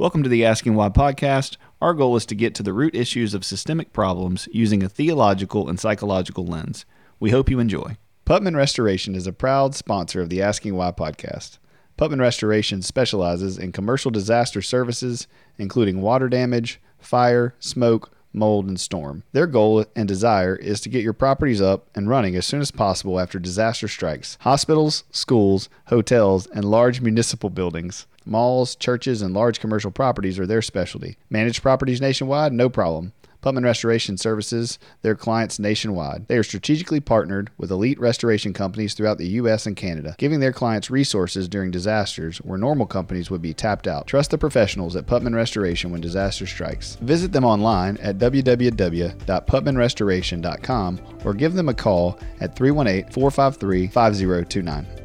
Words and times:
Welcome 0.00 0.22
to 0.22 0.30
the 0.30 0.46
Asking 0.46 0.76
Why 0.76 0.88
podcast. 0.88 1.58
Our 1.82 1.92
goal 1.92 2.16
is 2.16 2.24
to 2.24 2.34
get 2.34 2.54
to 2.54 2.62
the 2.62 2.72
root 2.72 2.94
issues 2.94 3.34
of 3.34 3.44
systemic 3.44 3.92
problems 3.92 4.48
using 4.50 4.82
a 4.82 4.88
theological 4.88 5.68
and 5.68 5.78
psychological 5.78 6.46
lens. 6.46 6.86
We 7.18 7.32
hope 7.32 7.50
you 7.50 7.60
enjoy. 7.60 7.98
Putman 8.24 8.56
Restoration 8.56 9.14
is 9.14 9.26
a 9.26 9.32
proud 9.34 9.74
sponsor 9.74 10.22
of 10.22 10.30
the 10.30 10.40
Asking 10.40 10.74
Why 10.74 10.90
podcast. 10.90 11.58
Putman 11.98 12.18
Restoration 12.18 12.80
specializes 12.80 13.58
in 13.58 13.72
commercial 13.72 14.10
disaster 14.10 14.62
services, 14.62 15.26
including 15.58 16.00
water 16.00 16.30
damage, 16.30 16.80
fire, 16.98 17.54
smoke, 17.58 18.10
mold, 18.32 18.68
and 18.68 18.80
storm. 18.80 19.22
Their 19.32 19.46
goal 19.46 19.84
and 19.94 20.08
desire 20.08 20.56
is 20.56 20.80
to 20.80 20.88
get 20.88 21.02
your 21.02 21.12
properties 21.12 21.60
up 21.60 21.90
and 21.94 22.08
running 22.08 22.36
as 22.36 22.46
soon 22.46 22.62
as 22.62 22.70
possible 22.70 23.20
after 23.20 23.38
disaster 23.38 23.86
strikes. 23.86 24.38
Hospitals, 24.40 25.04
schools, 25.10 25.68
hotels, 25.88 26.46
and 26.46 26.64
large 26.64 27.02
municipal 27.02 27.50
buildings. 27.50 28.06
Malls, 28.24 28.76
churches, 28.76 29.22
and 29.22 29.34
large 29.34 29.60
commercial 29.60 29.90
properties 29.90 30.38
are 30.38 30.46
their 30.46 30.62
specialty. 30.62 31.16
Managed 31.30 31.62
properties 31.62 32.00
nationwide? 32.00 32.52
No 32.52 32.68
problem. 32.68 33.12
Putman 33.42 33.64
Restoration 33.64 34.16
services 34.18 34.78
their 35.02 35.14
clients 35.14 35.58
nationwide. 35.58 36.26
They 36.28 36.36
are 36.36 36.42
strategically 36.42 37.00
partnered 37.00 37.50
with 37.56 37.70
elite 37.70 37.98
restoration 37.98 38.52
companies 38.52 38.92
throughout 38.94 39.16
the 39.18 39.28
U.S. 39.28 39.66
and 39.66 39.76
Canada, 39.76 40.14
giving 40.18 40.40
their 40.40 40.52
clients 40.52 40.90
resources 40.90 41.48
during 41.48 41.70
disasters 41.70 42.38
where 42.38 42.58
normal 42.58 42.86
companies 42.86 43.30
would 43.30 43.40
be 43.40 43.54
tapped 43.54 43.86
out. 43.86 44.06
Trust 44.06 44.30
the 44.30 44.38
professionals 44.38 44.94
at 44.96 45.06
Putman 45.06 45.34
Restoration 45.34 45.90
when 45.90 46.02
disaster 46.02 46.46
strikes. 46.46 46.96
Visit 46.96 47.32
them 47.32 47.44
online 47.44 47.96
at 47.98 48.18
www.putmanrestoration.com 48.18 51.00
or 51.24 51.34
give 51.34 51.54
them 51.54 51.68
a 51.68 51.74
call 51.74 52.18
at 52.40 52.56
318 52.56 53.12
453 53.12 53.86
5029. 53.88 54.99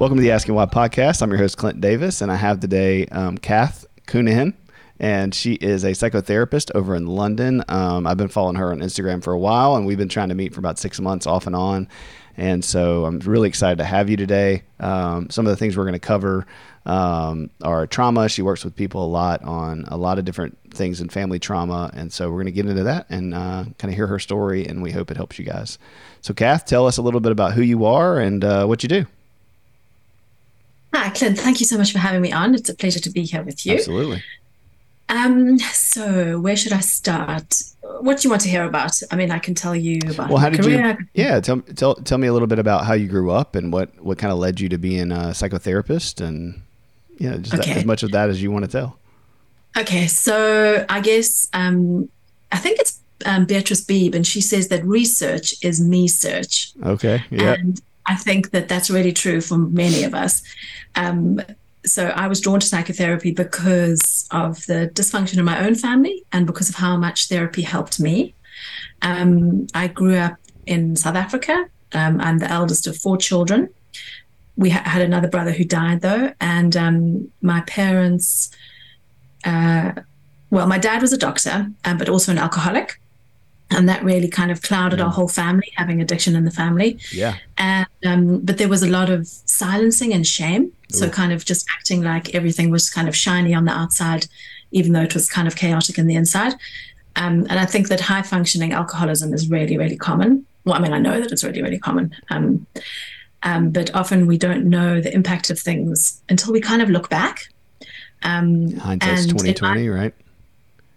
Welcome 0.00 0.16
to 0.16 0.22
the 0.22 0.30
Asking 0.30 0.54
Why 0.54 0.64
podcast. 0.64 1.20
I'm 1.20 1.28
your 1.28 1.36
host, 1.36 1.58
Clint 1.58 1.82
Davis, 1.82 2.22
and 2.22 2.32
I 2.32 2.36
have 2.36 2.58
today 2.58 3.04
um, 3.08 3.36
Cath 3.36 3.84
Counihan 4.06 4.54
and 4.98 5.34
she 5.34 5.52
is 5.54 5.84
a 5.84 5.90
psychotherapist 5.90 6.70
over 6.74 6.94
in 6.94 7.06
London. 7.06 7.62
Um, 7.68 8.06
I've 8.06 8.16
been 8.16 8.28
following 8.28 8.56
her 8.56 8.72
on 8.72 8.80
Instagram 8.80 9.22
for 9.22 9.34
a 9.34 9.38
while, 9.38 9.76
and 9.76 9.84
we've 9.84 9.98
been 9.98 10.08
trying 10.08 10.30
to 10.30 10.34
meet 10.34 10.54
for 10.54 10.60
about 10.60 10.78
six 10.78 10.98
months 11.00 11.26
off 11.26 11.46
and 11.46 11.54
on. 11.54 11.86
And 12.38 12.64
so 12.64 13.04
I'm 13.04 13.18
really 13.18 13.46
excited 13.46 13.76
to 13.76 13.84
have 13.84 14.08
you 14.08 14.16
today. 14.16 14.62
Um, 14.78 15.28
some 15.28 15.46
of 15.46 15.50
the 15.50 15.56
things 15.58 15.76
we're 15.76 15.84
going 15.84 15.92
to 15.92 15.98
cover 15.98 16.46
um, 16.86 17.50
are 17.62 17.86
trauma. 17.86 18.30
She 18.30 18.40
works 18.40 18.64
with 18.64 18.74
people 18.74 19.04
a 19.04 19.06
lot 19.06 19.42
on 19.42 19.84
a 19.88 19.98
lot 19.98 20.18
of 20.18 20.24
different 20.24 20.56
things 20.70 21.02
in 21.02 21.10
family 21.10 21.38
trauma. 21.38 21.90
And 21.92 22.10
so 22.10 22.30
we're 22.30 22.36
going 22.36 22.46
to 22.46 22.52
get 22.52 22.64
into 22.64 22.84
that 22.84 23.04
and 23.10 23.34
uh, 23.34 23.64
kind 23.76 23.92
of 23.92 23.94
hear 23.94 24.06
her 24.06 24.18
story, 24.18 24.66
and 24.66 24.82
we 24.82 24.92
hope 24.92 25.10
it 25.10 25.18
helps 25.18 25.38
you 25.38 25.44
guys. 25.44 25.78
So, 26.22 26.32
Cath, 26.32 26.64
tell 26.64 26.86
us 26.86 26.96
a 26.96 27.02
little 27.02 27.20
bit 27.20 27.32
about 27.32 27.52
who 27.52 27.60
you 27.60 27.84
are 27.84 28.18
and 28.18 28.42
uh, 28.42 28.64
what 28.64 28.82
you 28.82 28.88
do. 28.88 29.04
Hi, 30.92 31.10
Clint. 31.10 31.38
Thank 31.38 31.60
you 31.60 31.66
so 31.66 31.78
much 31.78 31.92
for 31.92 31.98
having 31.98 32.20
me 32.20 32.32
on. 32.32 32.54
It's 32.54 32.68
a 32.68 32.74
pleasure 32.74 33.00
to 33.00 33.10
be 33.10 33.22
here 33.22 33.42
with 33.42 33.64
you. 33.64 33.74
Absolutely. 33.74 34.22
Um, 35.08 35.58
so 35.58 36.38
where 36.38 36.56
should 36.56 36.72
I 36.72 36.80
start? 36.80 37.62
What 38.00 38.18
do 38.18 38.26
you 38.26 38.30
want 38.30 38.42
to 38.42 38.48
hear 38.48 38.64
about? 38.64 38.92
I 39.10 39.16
mean, 39.16 39.30
I 39.30 39.38
can 39.38 39.54
tell 39.54 39.74
you 39.74 39.98
about 40.08 40.28
well, 40.28 40.38
how 40.38 40.48
did 40.48 40.60
career. 40.60 40.98
you? 41.00 41.24
Yeah, 41.24 41.40
tell 41.40 41.60
tell 41.60 41.96
tell 41.96 42.18
me 42.18 42.28
a 42.28 42.32
little 42.32 42.46
bit 42.46 42.60
about 42.60 42.84
how 42.84 42.94
you 42.94 43.08
grew 43.08 43.30
up 43.30 43.56
and 43.56 43.72
what 43.72 43.90
what 44.02 44.18
kind 44.18 44.32
of 44.32 44.38
led 44.38 44.60
you 44.60 44.68
to 44.68 44.78
being 44.78 45.10
a 45.10 45.32
psychotherapist 45.32 46.24
and 46.24 46.62
yeah, 47.18 47.36
just 47.36 47.54
okay. 47.54 47.74
that, 47.74 47.78
as 47.78 47.84
much 47.84 48.02
of 48.02 48.12
that 48.12 48.30
as 48.30 48.40
you 48.42 48.50
want 48.50 48.64
to 48.64 48.70
tell. 48.70 48.98
Okay, 49.76 50.06
so 50.06 50.86
I 50.88 51.00
guess 51.00 51.48
um, 51.52 52.08
I 52.52 52.58
think 52.58 52.78
it's 52.78 53.00
um, 53.26 53.46
Beatrice 53.46 53.84
Beebe, 53.84 54.16
and 54.16 54.26
she 54.26 54.40
says 54.40 54.68
that 54.68 54.84
research 54.84 55.54
is 55.62 55.80
me 55.80 56.08
search. 56.08 56.72
Okay, 56.84 57.22
yeah. 57.30 57.54
And 57.54 57.80
I 58.10 58.16
think 58.16 58.50
that 58.50 58.68
that's 58.68 58.90
really 58.90 59.12
true 59.12 59.40
for 59.40 59.56
many 59.56 60.02
of 60.02 60.14
us. 60.14 60.42
Um, 60.96 61.40
so 61.86 62.08
I 62.08 62.26
was 62.26 62.40
drawn 62.40 62.58
to 62.58 62.66
psychotherapy 62.66 63.30
because 63.30 64.26
of 64.32 64.66
the 64.66 64.90
dysfunction 64.92 65.38
in 65.38 65.44
my 65.44 65.64
own 65.64 65.76
family 65.76 66.24
and 66.32 66.44
because 66.44 66.68
of 66.68 66.74
how 66.74 66.96
much 66.96 67.28
therapy 67.28 67.62
helped 67.62 68.00
me. 68.00 68.34
Um, 69.02 69.68
I 69.74 69.86
grew 69.86 70.16
up 70.16 70.36
in 70.66 70.96
South 70.96 71.14
Africa. 71.14 71.66
Um, 71.92 72.20
I'm 72.20 72.38
the 72.38 72.50
eldest 72.50 72.88
of 72.88 72.96
four 72.96 73.16
children. 73.16 73.68
We 74.56 74.70
ha- 74.70 74.82
had 74.84 75.02
another 75.02 75.28
brother 75.28 75.52
who 75.52 75.64
died 75.64 76.00
though, 76.00 76.32
and 76.40 76.76
um, 76.76 77.30
my 77.40 77.60
parents. 77.62 78.50
Uh, 79.44 79.92
well, 80.50 80.66
my 80.66 80.78
dad 80.78 81.00
was 81.00 81.12
a 81.12 81.18
doctor, 81.18 81.70
um, 81.84 81.96
but 81.96 82.08
also 82.08 82.32
an 82.32 82.38
alcoholic 82.38 83.00
and 83.70 83.88
that 83.88 84.02
really 84.02 84.28
kind 84.28 84.50
of 84.50 84.62
clouded 84.62 85.00
our 85.00 85.10
whole 85.10 85.28
family 85.28 85.72
having 85.76 86.00
addiction 86.00 86.34
in 86.34 86.44
the 86.44 86.50
family. 86.50 86.98
Yeah. 87.12 87.36
And 87.56 87.86
um, 88.04 88.40
but 88.40 88.58
there 88.58 88.68
was 88.68 88.82
a 88.82 88.88
lot 88.88 89.10
of 89.10 89.26
silencing 89.26 90.12
and 90.12 90.26
shame. 90.26 90.72
Ooh. 90.92 90.96
so 90.96 91.08
kind 91.08 91.32
of 91.32 91.44
just 91.44 91.66
acting 91.72 92.02
like 92.02 92.34
everything 92.34 92.70
was 92.70 92.90
kind 92.90 93.08
of 93.08 93.14
shiny 93.14 93.54
on 93.54 93.64
the 93.64 93.72
outside 93.72 94.26
even 94.72 94.92
though 94.92 95.02
it 95.02 95.14
was 95.14 95.28
kind 95.28 95.48
of 95.48 95.56
chaotic 95.56 95.98
in 95.98 96.06
the 96.06 96.14
inside. 96.14 96.54
Um, 97.16 97.46
and 97.50 97.58
i 97.58 97.66
think 97.66 97.88
that 97.88 98.00
high 98.00 98.22
functioning 98.22 98.72
alcoholism 98.72 99.32
is 99.32 99.48
really 99.48 99.76
really 99.76 99.96
common. 99.96 100.46
Well 100.64 100.74
i 100.74 100.78
mean 100.78 100.92
i 100.92 100.98
know 100.98 101.20
that 101.20 101.32
it's 101.32 101.44
really 101.44 101.62
really 101.62 101.78
common. 101.78 102.14
Um, 102.30 102.66
um 103.42 103.70
but 103.70 103.94
often 103.94 104.26
we 104.26 104.38
don't 104.38 104.64
know 104.68 105.00
the 105.00 105.12
impact 105.14 105.50
of 105.50 105.58
things 105.58 106.22
until 106.28 106.52
we 106.52 106.60
kind 106.60 106.82
of 106.82 106.90
look 106.90 107.08
back. 107.08 107.48
Um, 108.22 108.72
hindsight's 108.76 109.26
2020 109.26 109.88
right? 109.88 110.14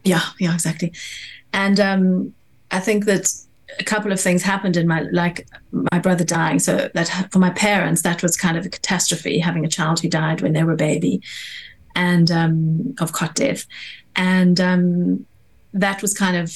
Yeah 0.04 0.24
yeah 0.40 0.54
exactly. 0.54 0.92
And 1.54 1.80
um, 1.80 2.34
I 2.74 2.80
think 2.80 3.06
that 3.06 3.32
a 3.80 3.84
couple 3.84 4.12
of 4.12 4.20
things 4.20 4.44
happened 4.44 4.76
in 4.76 4.88
my 4.88 5.02
like 5.12 5.48
my 5.72 6.00
brother 6.00 6.24
dying. 6.24 6.60
So 6.60 6.90
that 6.94 7.32
for 7.32 7.40
my 7.40 7.52
parents, 7.52 8.02
that 8.02 8.22
was 8.22 8.36
kind 8.36 8.58
of 8.58 8.66
a 8.66 8.70
catastrophe 8.70 9.40
having 9.40 9.64
a 9.64 9.70
child 9.70 10.00
who 10.00 10.10
died 10.10 10.42
when 10.42 10.54
they 10.54 10.64
were 10.64 10.74
a 10.74 10.78
baby, 10.78 11.22
and 11.96 12.30
um, 12.32 12.96
of 13.00 13.14
cot 13.14 13.36
death, 13.36 13.66
and 14.16 14.60
um, 14.60 15.26
that 15.74 16.02
was 16.02 16.14
kind 16.14 16.36
of 16.36 16.56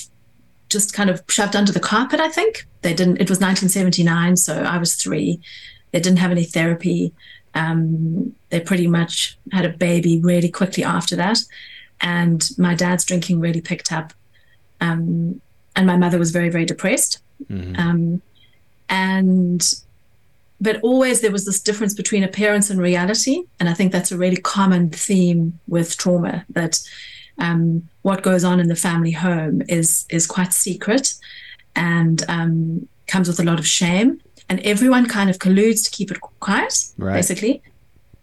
just 0.69 0.93
kind 0.93 1.09
of 1.09 1.23
shoved 1.29 1.55
under 1.55 1.71
the 1.71 1.79
carpet. 1.79 2.19
I 2.19 2.29
think 2.29 2.67
they 2.81 2.93
didn't. 2.93 3.17
It 3.17 3.29
was 3.29 3.39
1979, 3.39 4.37
so 4.37 4.63
I 4.63 4.77
was 4.77 4.95
three. 4.95 5.39
They 5.91 5.99
didn't 5.99 6.19
have 6.19 6.31
any 6.31 6.43
therapy. 6.43 7.13
Um, 7.53 8.35
they 8.49 8.59
pretty 8.59 8.87
much 8.87 9.37
had 9.51 9.65
a 9.65 9.69
baby 9.69 10.19
really 10.19 10.49
quickly 10.49 10.83
after 10.83 11.15
that, 11.15 11.37
and 12.01 12.49
my 12.57 12.73
dad's 12.73 13.05
drinking 13.05 13.39
really 13.39 13.61
picked 13.61 13.91
up. 13.91 14.13
Um, 14.81 15.41
and 15.77 15.87
my 15.87 15.95
mother 15.95 16.19
was 16.19 16.31
very 16.31 16.49
very 16.49 16.65
depressed. 16.65 17.19
Mm-hmm. 17.49 17.75
um, 17.79 18.21
and 18.89 19.61
but 20.59 20.79
always 20.81 21.21
there 21.21 21.31
was 21.31 21.45
this 21.45 21.61
difference 21.61 21.93
between 21.93 22.23
appearance 22.23 22.69
and 22.71 22.81
reality. 22.81 23.43
And 23.59 23.69
i 23.69 23.73
think 23.73 23.91
that's 23.91 24.11
a 24.11 24.17
really 24.17 24.37
common 24.37 24.89
theme 24.89 25.59
with 25.67 25.95
trauma 25.97 26.45
that 26.49 26.81
um, 27.39 27.87
what 28.01 28.23
goes 28.23 28.43
on 28.43 28.59
in 28.59 28.67
the 28.67 28.75
family 28.75 29.11
home 29.11 29.61
is 29.69 30.05
is 30.09 30.25
quite 30.25 30.51
secret 30.51 31.13
and 31.75 32.23
um, 32.27 32.87
comes 33.05 33.27
with 33.27 33.39
a 33.39 33.43
lot 33.43 33.59
of 33.59 33.67
shame. 33.67 34.19
And 34.49 34.59
everyone 34.61 35.07
kind 35.07 35.29
of 35.29 35.37
colludes 35.37 35.83
to 35.83 35.91
keep 35.91 36.09
it 36.09 36.19
quiet 36.21 36.73
right. 36.97 37.13
basically. 37.13 37.61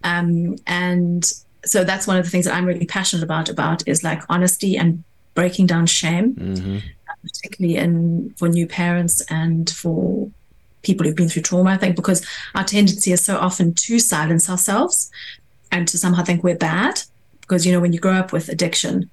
Um, 0.03 0.57
and 0.67 1.23
so 1.65 1.85
that's 1.85 2.07
one 2.07 2.17
of 2.19 2.25
the 2.25 2.31
things 2.31 2.45
that 2.45 2.55
i'm 2.55 2.67
really 2.67 2.85
passionate 2.85 3.23
about 3.23 3.49
about 3.49 3.87
is 3.89 4.05
like 4.05 4.21
honesty 4.29 4.77
and 4.77 5.05
breaking 5.35 5.67
down 5.67 5.87
shame. 5.87 6.35
Mm-hmm 6.35 6.79
particularly 7.45 7.77
in 7.77 8.35
for 8.37 8.49
new 8.49 8.67
parents 8.67 9.21
and 9.31 9.69
for 9.71 10.31
people 10.83 11.07
who've 11.07 11.17
been 11.17 11.29
through 11.29 11.43
trauma, 11.43 11.71
I 11.71 11.77
think, 11.77 11.97
because 11.97 12.27
our 12.55 12.65
tendency 12.65 13.13
is 13.13 13.25
so 13.25 13.37
often 13.37 13.75
to 13.75 13.99
silence 13.99 14.49
ourselves 14.49 15.11
and 15.71 15.87
to 15.89 15.99
somehow 15.99 16.23
think 16.23 16.43
we're 16.43 16.57
bad. 16.57 17.03
Because, 17.41 17.67
you 17.67 17.73
know, 17.73 17.81
when 17.81 17.93
you 17.93 18.01
grow 18.01 18.15
up 18.15 18.33
with 18.33 18.49
addiction, 18.49 19.11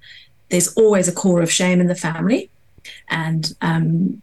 there's 0.48 0.74
always 0.74 1.08
a 1.08 1.12
core 1.12 1.42
of 1.42 1.52
shame 1.52 1.80
in 1.80 1.88
the 1.88 1.94
family. 1.94 2.50
And 3.10 3.54
um, 3.60 4.22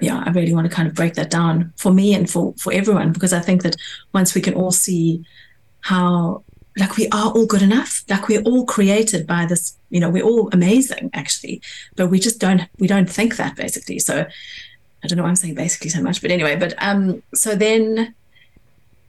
yeah, 0.00 0.22
I 0.26 0.30
really 0.30 0.52
want 0.52 0.68
to 0.68 0.74
kind 0.74 0.88
of 0.88 0.94
break 0.94 1.14
that 1.14 1.30
down 1.30 1.72
for 1.76 1.92
me 1.92 2.14
and 2.14 2.28
for, 2.28 2.54
for 2.58 2.72
everyone, 2.72 3.12
because 3.12 3.32
I 3.32 3.40
think 3.40 3.62
that 3.62 3.76
once 4.12 4.34
we 4.34 4.40
can 4.40 4.54
all 4.54 4.72
see 4.72 5.24
how 5.82 6.42
like 6.76 6.96
we 6.96 7.08
are 7.08 7.30
all 7.32 7.46
good 7.46 7.62
enough. 7.62 8.04
Like 8.08 8.28
we're 8.28 8.42
all 8.42 8.64
created 8.64 9.26
by 9.26 9.46
this 9.46 9.76
you 9.90 10.00
know 10.00 10.10
we're 10.10 10.24
all 10.24 10.48
amazing 10.52 11.10
actually. 11.14 11.60
But 11.96 12.08
we 12.08 12.18
just 12.18 12.38
don't 12.40 12.62
we 12.78 12.86
don't 12.86 13.10
think 13.10 13.36
that 13.36 13.56
basically. 13.56 13.98
So 13.98 14.26
i 15.02 15.06
don't 15.06 15.16
know 15.16 15.22
why 15.22 15.30
i'm 15.30 15.34
saying 15.34 15.54
basically 15.54 15.88
so 15.88 16.02
much 16.02 16.20
but 16.20 16.30
anyway 16.30 16.54
but 16.54 16.74
um 16.76 17.22
so 17.32 17.54
then 17.54 18.14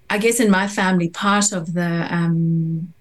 i 0.09 0.17
guess 0.17 0.39
in 0.39 0.49
my 0.49 0.65
family 0.65 1.09
part 1.09 1.51
of 1.51 1.73
the 1.73 2.07
um 2.09 2.93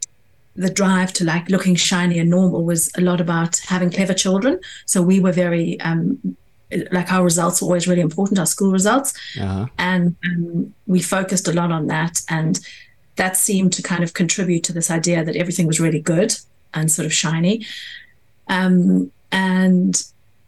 the 0.56 0.70
drive 0.70 1.12
to 1.14 1.24
like 1.24 1.48
looking 1.48 1.74
shiny 1.74 2.18
and 2.18 2.28
normal 2.30 2.64
was 2.64 2.90
a 2.96 3.00
lot 3.00 3.20
about 3.20 3.58
having 3.68 3.90
clever 3.90 4.14
children. 4.14 4.60
So 4.86 5.02
we 5.02 5.20
were 5.20 5.32
very 5.32 5.80
um 5.80 6.36
like 6.92 7.10
our 7.12 7.24
results 7.24 7.60
were 7.60 7.66
always 7.66 7.88
really 7.88 8.00
important 8.00 8.38
our 8.38 8.46
school 8.46 8.70
results. 8.70 9.12
Uh-huh. 9.40 9.66
and 9.78 10.16
um, 10.24 10.74
we 10.86 11.00
focused 11.00 11.48
a 11.48 11.52
lot 11.52 11.72
on 11.72 11.86
that. 11.88 12.20
And 12.28 12.60
that 13.16 13.36
seemed 13.36 13.72
to 13.74 13.82
kind 13.82 14.02
of 14.02 14.14
contribute 14.14 14.64
to 14.64 14.72
this 14.72 14.90
idea 14.90 15.24
that 15.24 15.36
everything 15.36 15.66
was 15.66 15.80
really 15.80 16.00
good 16.00 16.34
and 16.72 16.90
sort 16.90 17.06
of 17.06 17.12
shiny. 17.12 17.66
Um, 18.48 19.12
and 19.32 19.94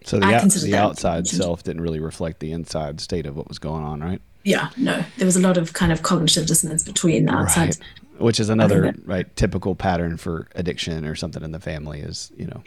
so 0.05 0.19
the, 0.19 0.27
out, 0.27 0.51
the 0.51 0.77
outside 0.77 1.27
self 1.27 1.63
didn't 1.63 1.83
really 1.83 2.01
reflect 2.01 2.41
the 2.41 2.53
inside 2.53 3.01
state 3.01 3.27
of 3.27 3.37
what 3.37 3.49
was 3.49 3.59
going 3.59 3.85
on, 3.85 4.01
right? 4.01 4.21
Yeah, 4.45 4.71
no. 4.77 5.05
There 5.19 5.27
was 5.27 5.37
a 5.37 5.41
lot 5.41 5.57
of 5.57 5.73
kind 5.73 5.93
of 5.93 6.03
cognitive 6.03 6.47
dissonance 6.47 6.83
between 6.83 7.27
the 7.27 7.33
outside. 7.33 7.77
which 8.19 8.41
is 8.41 8.49
another 8.49 8.95
right 9.05 9.35
typical 9.37 9.75
pattern 9.75 10.17
for 10.17 10.49
addiction 10.55 11.05
or 11.05 11.15
something 11.15 11.43
in 11.43 11.53
the 11.53 11.61
family 11.61 12.01
is 12.01 12.31
you 12.37 12.47
know 12.47 12.63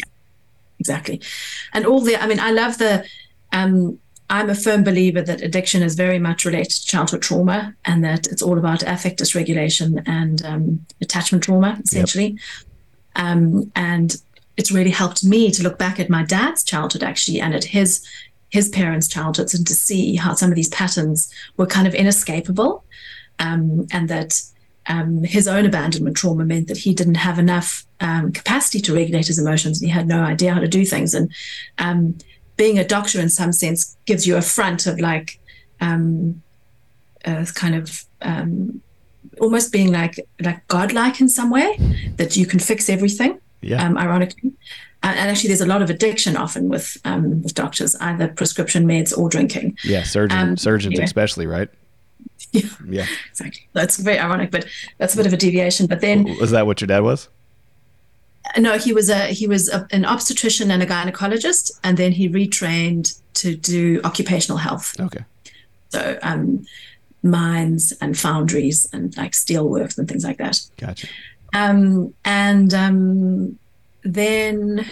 exactly 0.79 1.21
and 1.73 1.85
all 1.85 2.01
the 2.01 2.21
i 2.21 2.27
mean 2.27 2.39
i 2.39 2.51
love 2.51 2.77
the 2.77 3.05
um 3.53 3.97
i'm 4.29 4.49
a 4.49 4.55
firm 4.55 4.83
believer 4.83 5.21
that 5.21 5.41
addiction 5.41 5.81
is 5.81 5.95
very 5.95 6.19
much 6.19 6.45
related 6.45 6.71
to 6.71 6.85
childhood 6.85 7.21
trauma 7.21 7.73
and 7.85 8.03
that 8.03 8.27
it's 8.27 8.41
all 8.41 8.57
about 8.57 8.83
affect 8.83 9.19
dysregulation 9.19 10.01
and 10.07 10.43
um, 10.45 10.85
attachment 11.01 11.43
trauma 11.43 11.79
essentially 11.83 12.29
yep. 12.29 12.39
um, 13.15 13.71
and 13.75 14.17
it's 14.57 14.71
really 14.71 14.91
helped 14.91 15.23
me 15.23 15.51
to 15.51 15.63
look 15.63 15.77
back 15.77 15.99
at 15.99 16.09
my 16.09 16.23
dad's 16.23 16.63
childhood 16.63 17.03
actually 17.03 17.39
and 17.39 17.53
at 17.53 17.63
his 17.63 18.05
his 18.49 18.69
parents' 18.69 19.07
childhoods 19.07 19.53
and 19.53 19.67
to 19.67 19.73
see 19.73 20.15
how 20.15 20.33
some 20.33 20.49
of 20.49 20.55
these 20.55 20.69
patterns 20.69 21.33
were 21.57 21.65
kind 21.65 21.87
of 21.87 21.93
inescapable 21.93 22.85
um, 23.39 23.85
and 23.91 24.07
that 24.09 24.41
um, 24.87 25.23
his 25.23 25.47
own 25.47 25.65
abandonment 25.65 26.15
trauma 26.15 26.45
meant 26.45 26.67
that 26.67 26.77
he 26.77 26.93
didn't 26.93 27.15
have 27.15 27.39
enough 27.39 27.85
um, 27.99 28.31
capacity 28.31 28.79
to 28.81 28.93
regulate 28.93 29.27
his 29.27 29.39
emotions. 29.39 29.81
And 29.81 29.89
he 29.89 29.93
had 29.93 30.07
no 30.07 30.21
idea 30.21 30.53
how 30.53 30.59
to 30.59 30.67
do 30.67 30.85
things. 30.85 31.13
And 31.13 31.31
um, 31.79 32.17
being 32.57 32.79
a 32.79 32.87
doctor, 32.87 33.19
in 33.19 33.29
some 33.29 33.51
sense, 33.51 33.97
gives 34.05 34.25
you 34.25 34.37
a 34.37 34.41
front 34.41 34.87
of 34.87 34.99
like, 34.99 35.39
um, 35.81 36.41
uh, 37.25 37.45
kind 37.53 37.75
of 37.75 38.05
um, 38.21 38.81
almost 39.39 39.71
being 39.71 39.91
like 39.91 40.19
like 40.39 40.65
godlike 40.67 41.19
in 41.19 41.29
some 41.29 41.49
way, 41.49 41.77
that 42.17 42.37
you 42.37 42.45
can 42.45 42.59
fix 42.59 42.89
everything. 42.89 43.39
Yeah. 43.61 43.83
Um, 43.83 43.97
ironically, 43.97 44.53
and 45.03 45.29
actually, 45.29 45.49
there's 45.49 45.61
a 45.61 45.67
lot 45.67 45.81
of 45.81 45.89
addiction 45.89 46.35
often 46.35 46.69
with 46.69 46.97
with 47.05 47.53
doctors, 47.53 47.95
either 47.97 48.27
prescription 48.27 48.85
meds 48.87 49.15
or 49.15 49.29
drinking. 49.29 49.77
Yeah, 49.83 50.03
surgeon, 50.03 50.57
surgeons 50.57 50.99
especially, 50.99 51.47
right? 51.47 51.69
Yeah. 52.51 52.69
Yeah. 52.87 53.05
Exactly. 53.31 53.67
That's 53.73 53.97
very 53.97 54.17
ironic, 54.17 54.49
but 54.49 54.65
that's 54.97 55.13
a 55.13 55.17
bit 55.17 55.25
of 55.25 55.33
a 55.33 55.37
deviation. 55.37 55.87
But 55.87 55.99
then 55.99 56.23
was 56.39 56.51
that 56.51 56.65
what 56.65 56.79
your 56.79 56.87
dad 56.87 57.01
was? 57.01 57.27
No, 58.57 58.77
he 58.77 58.93
was 58.93 59.09
a 59.09 59.27
he 59.27 59.47
was 59.47 59.69
a, 59.69 59.87
an 59.91 60.05
obstetrician 60.05 60.71
and 60.71 60.81
a 60.81 60.85
gynecologist, 60.85 61.71
and 61.83 61.97
then 61.97 62.13
he 62.13 62.29
retrained 62.29 63.19
to 63.35 63.55
do 63.55 64.01
occupational 64.03 64.57
health. 64.57 64.99
Okay. 64.99 65.25
So 65.89 66.17
um, 66.21 66.65
mines 67.21 67.93
and 68.01 68.17
foundries 68.17 68.87
and 68.93 69.15
like 69.17 69.33
steel 69.33 69.67
works 69.67 69.97
and 69.97 70.07
things 70.07 70.23
like 70.23 70.37
that. 70.37 70.61
Gotcha. 70.77 71.07
Um, 71.53 72.13
and 72.23 72.73
um, 72.73 73.59
then 74.03 74.85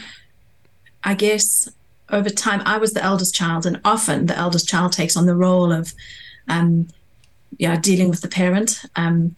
I 1.04 1.14
guess 1.14 1.70
over 2.10 2.30
time, 2.30 2.62
I 2.66 2.78
was 2.78 2.94
the 2.94 3.04
eldest 3.04 3.34
child, 3.34 3.66
and 3.66 3.80
often 3.84 4.26
the 4.26 4.38
eldest 4.38 4.68
child 4.68 4.92
takes 4.92 5.16
on 5.18 5.26
the 5.26 5.36
role 5.36 5.72
of 5.72 5.94
um, 6.48 6.88
yeah, 7.58 7.78
dealing 7.80 8.10
with 8.10 8.22
the 8.22 8.28
parent. 8.28 8.84
Um, 8.96 9.36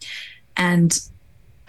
and 0.56 0.98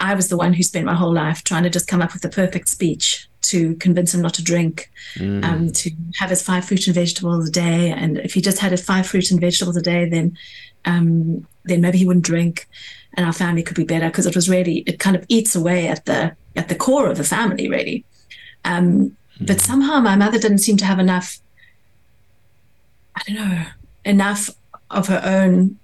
I 0.00 0.14
was 0.14 0.28
the 0.28 0.36
one 0.36 0.52
who 0.52 0.62
spent 0.62 0.86
my 0.86 0.94
whole 0.94 1.12
life 1.12 1.42
trying 1.42 1.64
to 1.64 1.70
just 1.70 1.88
come 1.88 2.00
up 2.00 2.12
with 2.12 2.22
the 2.22 2.28
perfect 2.28 2.68
speech 2.68 3.28
to 3.42 3.74
convince 3.76 4.14
him 4.14 4.22
not 4.22 4.34
to 4.34 4.44
drink, 4.44 4.90
mm. 5.14 5.44
um, 5.44 5.72
to 5.72 5.90
have 6.18 6.30
his 6.30 6.42
five 6.42 6.64
fruit 6.64 6.86
and 6.86 6.94
vegetables 6.94 7.48
a 7.48 7.52
day. 7.52 7.90
And 7.90 8.18
if 8.18 8.34
he 8.34 8.40
just 8.40 8.58
had 8.58 8.72
his 8.72 8.84
five 8.84 9.06
fruit 9.06 9.30
and 9.30 9.40
vegetables 9.40 9.76
a 9.76 9.82
day, 9.82 10.08
then 10.08 10.36
um, 10.84 11.46
then 11.64 11.80
maybe 11.80 11.98
he 11.98 12.06
wouldn't 12.06 12.24
drink, 12.24 12.68
and 13.14 13.26
our 13.26 13.32
family 13.32 13.62
could 13.62 13.76
be 13.76 13.84
better 13.84 14.08
because 14.08 14.26
it 14.26 14.34
was 14.34 14.48
really 14.48 14.78
it 14.86 14.98
kind 14.98 15.16
of 15.16 15.24
eats 15.28 15.56
away 15.56 15.88
at 15.88 16.04
the 16.04 16.36
at 16.56 16.68
the 16.68 16.74
core 16.74 17.10
of 17.10 17.16
the 17.16 17.24
family 17.24 17.68
really. 17.68 18.04
Um, 18.64 19.16
mm. 19.38 19.46
But 19.46 19.60
somehow 19.60 20.00
my 20.00 20.16
mother 20.16 20.38
didn't 20.38 20.58
seem 20.58 20.76
to 20.78 20.84
have 20.84 20.98
enough. 20.98 21.38
I 23.16 23.22
don't 23.26 23.36
know 23.36 23.64
enough 24.04 24.50
of 24.90 25.08
her 25.08 25.20
own 25.24 25.78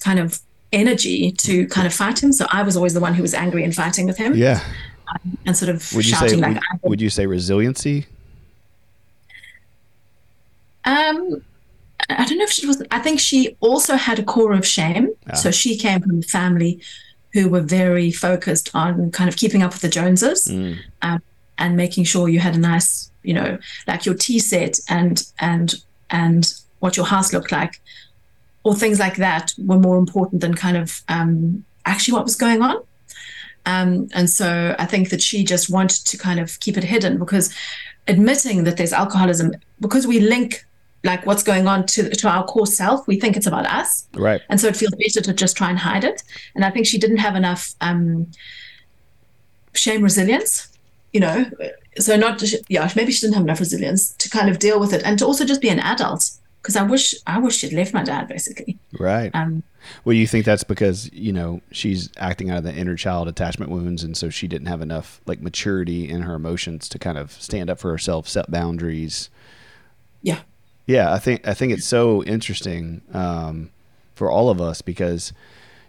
kind 0.00 0.18
of 0.18 0.40
energy 0.72 1.32
to 1.32 1.66
kind 1.68 1.86
of 1.86 1.94
fight 1.94 2.22
him. 2.22 2.32
So 2.32 2.46
I 2.50 2.62
was 2.62 2.76
always 2.76 2.94
the 2.94 3.00
one 3.00 3.14
who 3.14 3.22
was 3.22 3.34
angry 3.34 3.64
and 3.64 3.74
fighting 3.74 4.06
with 4.06 4.16
him. 4.16 4.34
Yeah. 4.34 4.60
Um, 5.08 5.38
and 5.46 5.56
sort 5.56 5.68
of 5.68 5.92
would 5.94 6.04
you 6.04 6.14
shouting 6.14 6.40
say, 6.40 6.54
like. 6.54 6.60
Would, 6.82 6.90
would, 6.90 7.00
you 7.00 7.10
say 7.10 7.26
resiliency? 7.26 8.06
Um, 10.84 11.42
I 12.08 12.24
don't 12.24 12.38
know 12.38 12.44
if 12.44 12.50
she 12.50 12.66
was. 12.66 12.82
I 12.90 12.98
think 12.98 13.20
she 13.20 13.56
also 13.60 13.96
had 13.96 14.18
a 14.18 14.22
core 14.22 14.52
of 14.52 14.66
shame. 14.66 15.10
Ah. 15.30 15.34
So 15.34 15.50
she 15.50 15.76
came 15.76 16.00
from 16.00 16.20
a 16.20 16.22
family 16.22 16.80
who 17.32 17.48
were 17.48 17.60
very 17.60 18.10
focused 18.10 18.70
on 18.74 19.10
kind 19.10 19.28
of 19.28 19.36
keeping 19.36 19.62
up 19.62 19.72
with 19.72 19.82
the 19.82 19.88
Joneses 19.88 20.46
mm. 20.46 20.78
um, 21.02 21.22
and 21.58 21.76
making 21.76 22.04
sure 22.04 22.28
you 22.28 22.40
had 22.40 22.54
a 22.54 22.58
nice, 22.58 23.10
you 23.22 23.34
know, 23.34 23.58
like 23.86 24.06
your 24.06 24.14
tea 24.14 24.38
set 24.38 24.78
and 24.88 25.24
and 25.38 25.74
and 26.10 26.54
what 26.78 26.96
your 26.96 27.06
house 27.06 27.32
looked 27.32 27.52
like 27.52 27.80
or 28.66 28.74
things 28.74 28.98
like 28.98 29.14
that 29.14 29.52
were 29.58 29.78
more 29.78 29.96
important 29.96 30.40
than 30.40 30.52
kind 30.52 30.76
of 30.76 31.00
um, 31.06 31.64
actually 31.84 32.14
what 32.14 32.24
was 32.24 32.34
going 32.34 32.62
on. 32.62 32.82
Um, 33.64 34.08
and 34.12 34.28
so 34.28 34.74
I 34.76 34.86
think 34.86 35.10
that 35.10 35.22
she 35.22 35.44
just 35.44 35.70
wanted 35.70 36.04
to 36.04 36.18
kind 36.18 36.40
of 36.40 36.58
keep 36.58 36.76
it 36.76 36.82
hidden 36.82 37.16
because 37.16 37.54
admitting 38.08 38.64
that 38.64 38.76
there's 38.76 38.92
alcoholism, 38.92 39.52
because 39.78 40.04
we 40.04 40.18
link 40.18 40.66
like 41.04 41.24
what's 41.26 41.44
going 41.44 41.68
on 41.68 41.86
to, 41.86 42.10
to 42.10 42.28
our 42.28 42.44
core 42.44 42.66
self, 42.66 43.06
we 43.06 43.20
think 43.20 43.36
it's 43.36 43.46
about 43.46 43.66
us. 43.66 44.08
Right. 44.14 44.40
And 44.48 44.60
so 44.60 44.66
it 44.66 44.74
feels 44.74 44.94
better 44.96 45.20
to 45.20 45.32
just 45.32 45.56
try 45.56 45.70
and 45.70 45.78
hide 45.78 46.02
it. 46.02 46.24
And 46.56 46.64
I 46.64 46.70
think 46.72 46.86
she 46.86 46.98
didn't 46.98 47.18
have 47.18 47.36
enough 47.36 47.76
um, 47.80 48.26
shame 49.74 50.02
resilience, 50.02 50.76
you 51.12 51.20
know. 51.20 51.48
So 52.00 52.16
not, 52.16 52.42
yeah, 52.68 52.90
maybe 52.96 53.12
she 53.12 53.20
didn't 53.20 53.34
have 53.34 53.44
enough 53.44 53.60
resilience 53.60 54.10
to 54.14 54.28
kind 54.28 54.50
of 54.50 54.58
deal 54.58 54.80
with 54.80 54.92
it 54.92 55.02
and 55.04 55.16
to 55.20 55.24
also 55.24 55.44
just 55.44 55.60
be 55.60 55.68
an 55.68 55.78
adult 55.78 56.32
because 56.66 56.74
I 56.74 56.82
wish 56.82 57.14
I 57.28 57.38
wish 57.38 57.58
she'd 57.58 57.72
left 57.72 57.94
my 57.94 58.02
dad 58.02 58.26
basically. 58.26 58.76
Right. 58.98 59.30
Um, 59.34 59.62
well, 60.04 60.14
you 60.14 60.26
think 60.26 60.44
that's 60.44 60.64
because 60.64 61.12
you 61.12 61.32
know 61.32 61.60
she's 61.70 62.10
acting 62.16 62.50
out 62.50 62.58
of 62.58 62.64
the 62.64 62.74
inner 62.74 62.96
child 62.96 63.28
attachment 63.28 63.70
wounds, 63.70 64.02
and 64.02 64.16
so 64.16 64.30
she 64.30 64.48
didn't 64.48 64.66
have 64.66 64.82
enough 64.82 65.20
like 65.26 65.40
maturity 65.40 66.08
in 66.08 66.22
her 66.22 66.34
emotions 66.34 66.88
to 66.88 66.98
kind 66.98 67.18
of 67.18 67.30
stand 67.30 67.70
up 67.70 67.78
for 67.78 67.92
herself, 67.92 68.26
set 68.26 68.50
boundaries. 68.50 69.30
Yeah. 70.22 70.40
Yeah, 70.86 71.12
I 71.12 71.20
think 71.20 71.46
I 71.46 71.54
think 71.54 71.72
it's 71.72 71.86
so 71.86 72.24
interesting 72.24 73.02
um, 73.12 73.70
for 74.16 74.28
all 74.28 74.50
of 74.50 74.60
us 74.60 74.82
because 74.82 75.32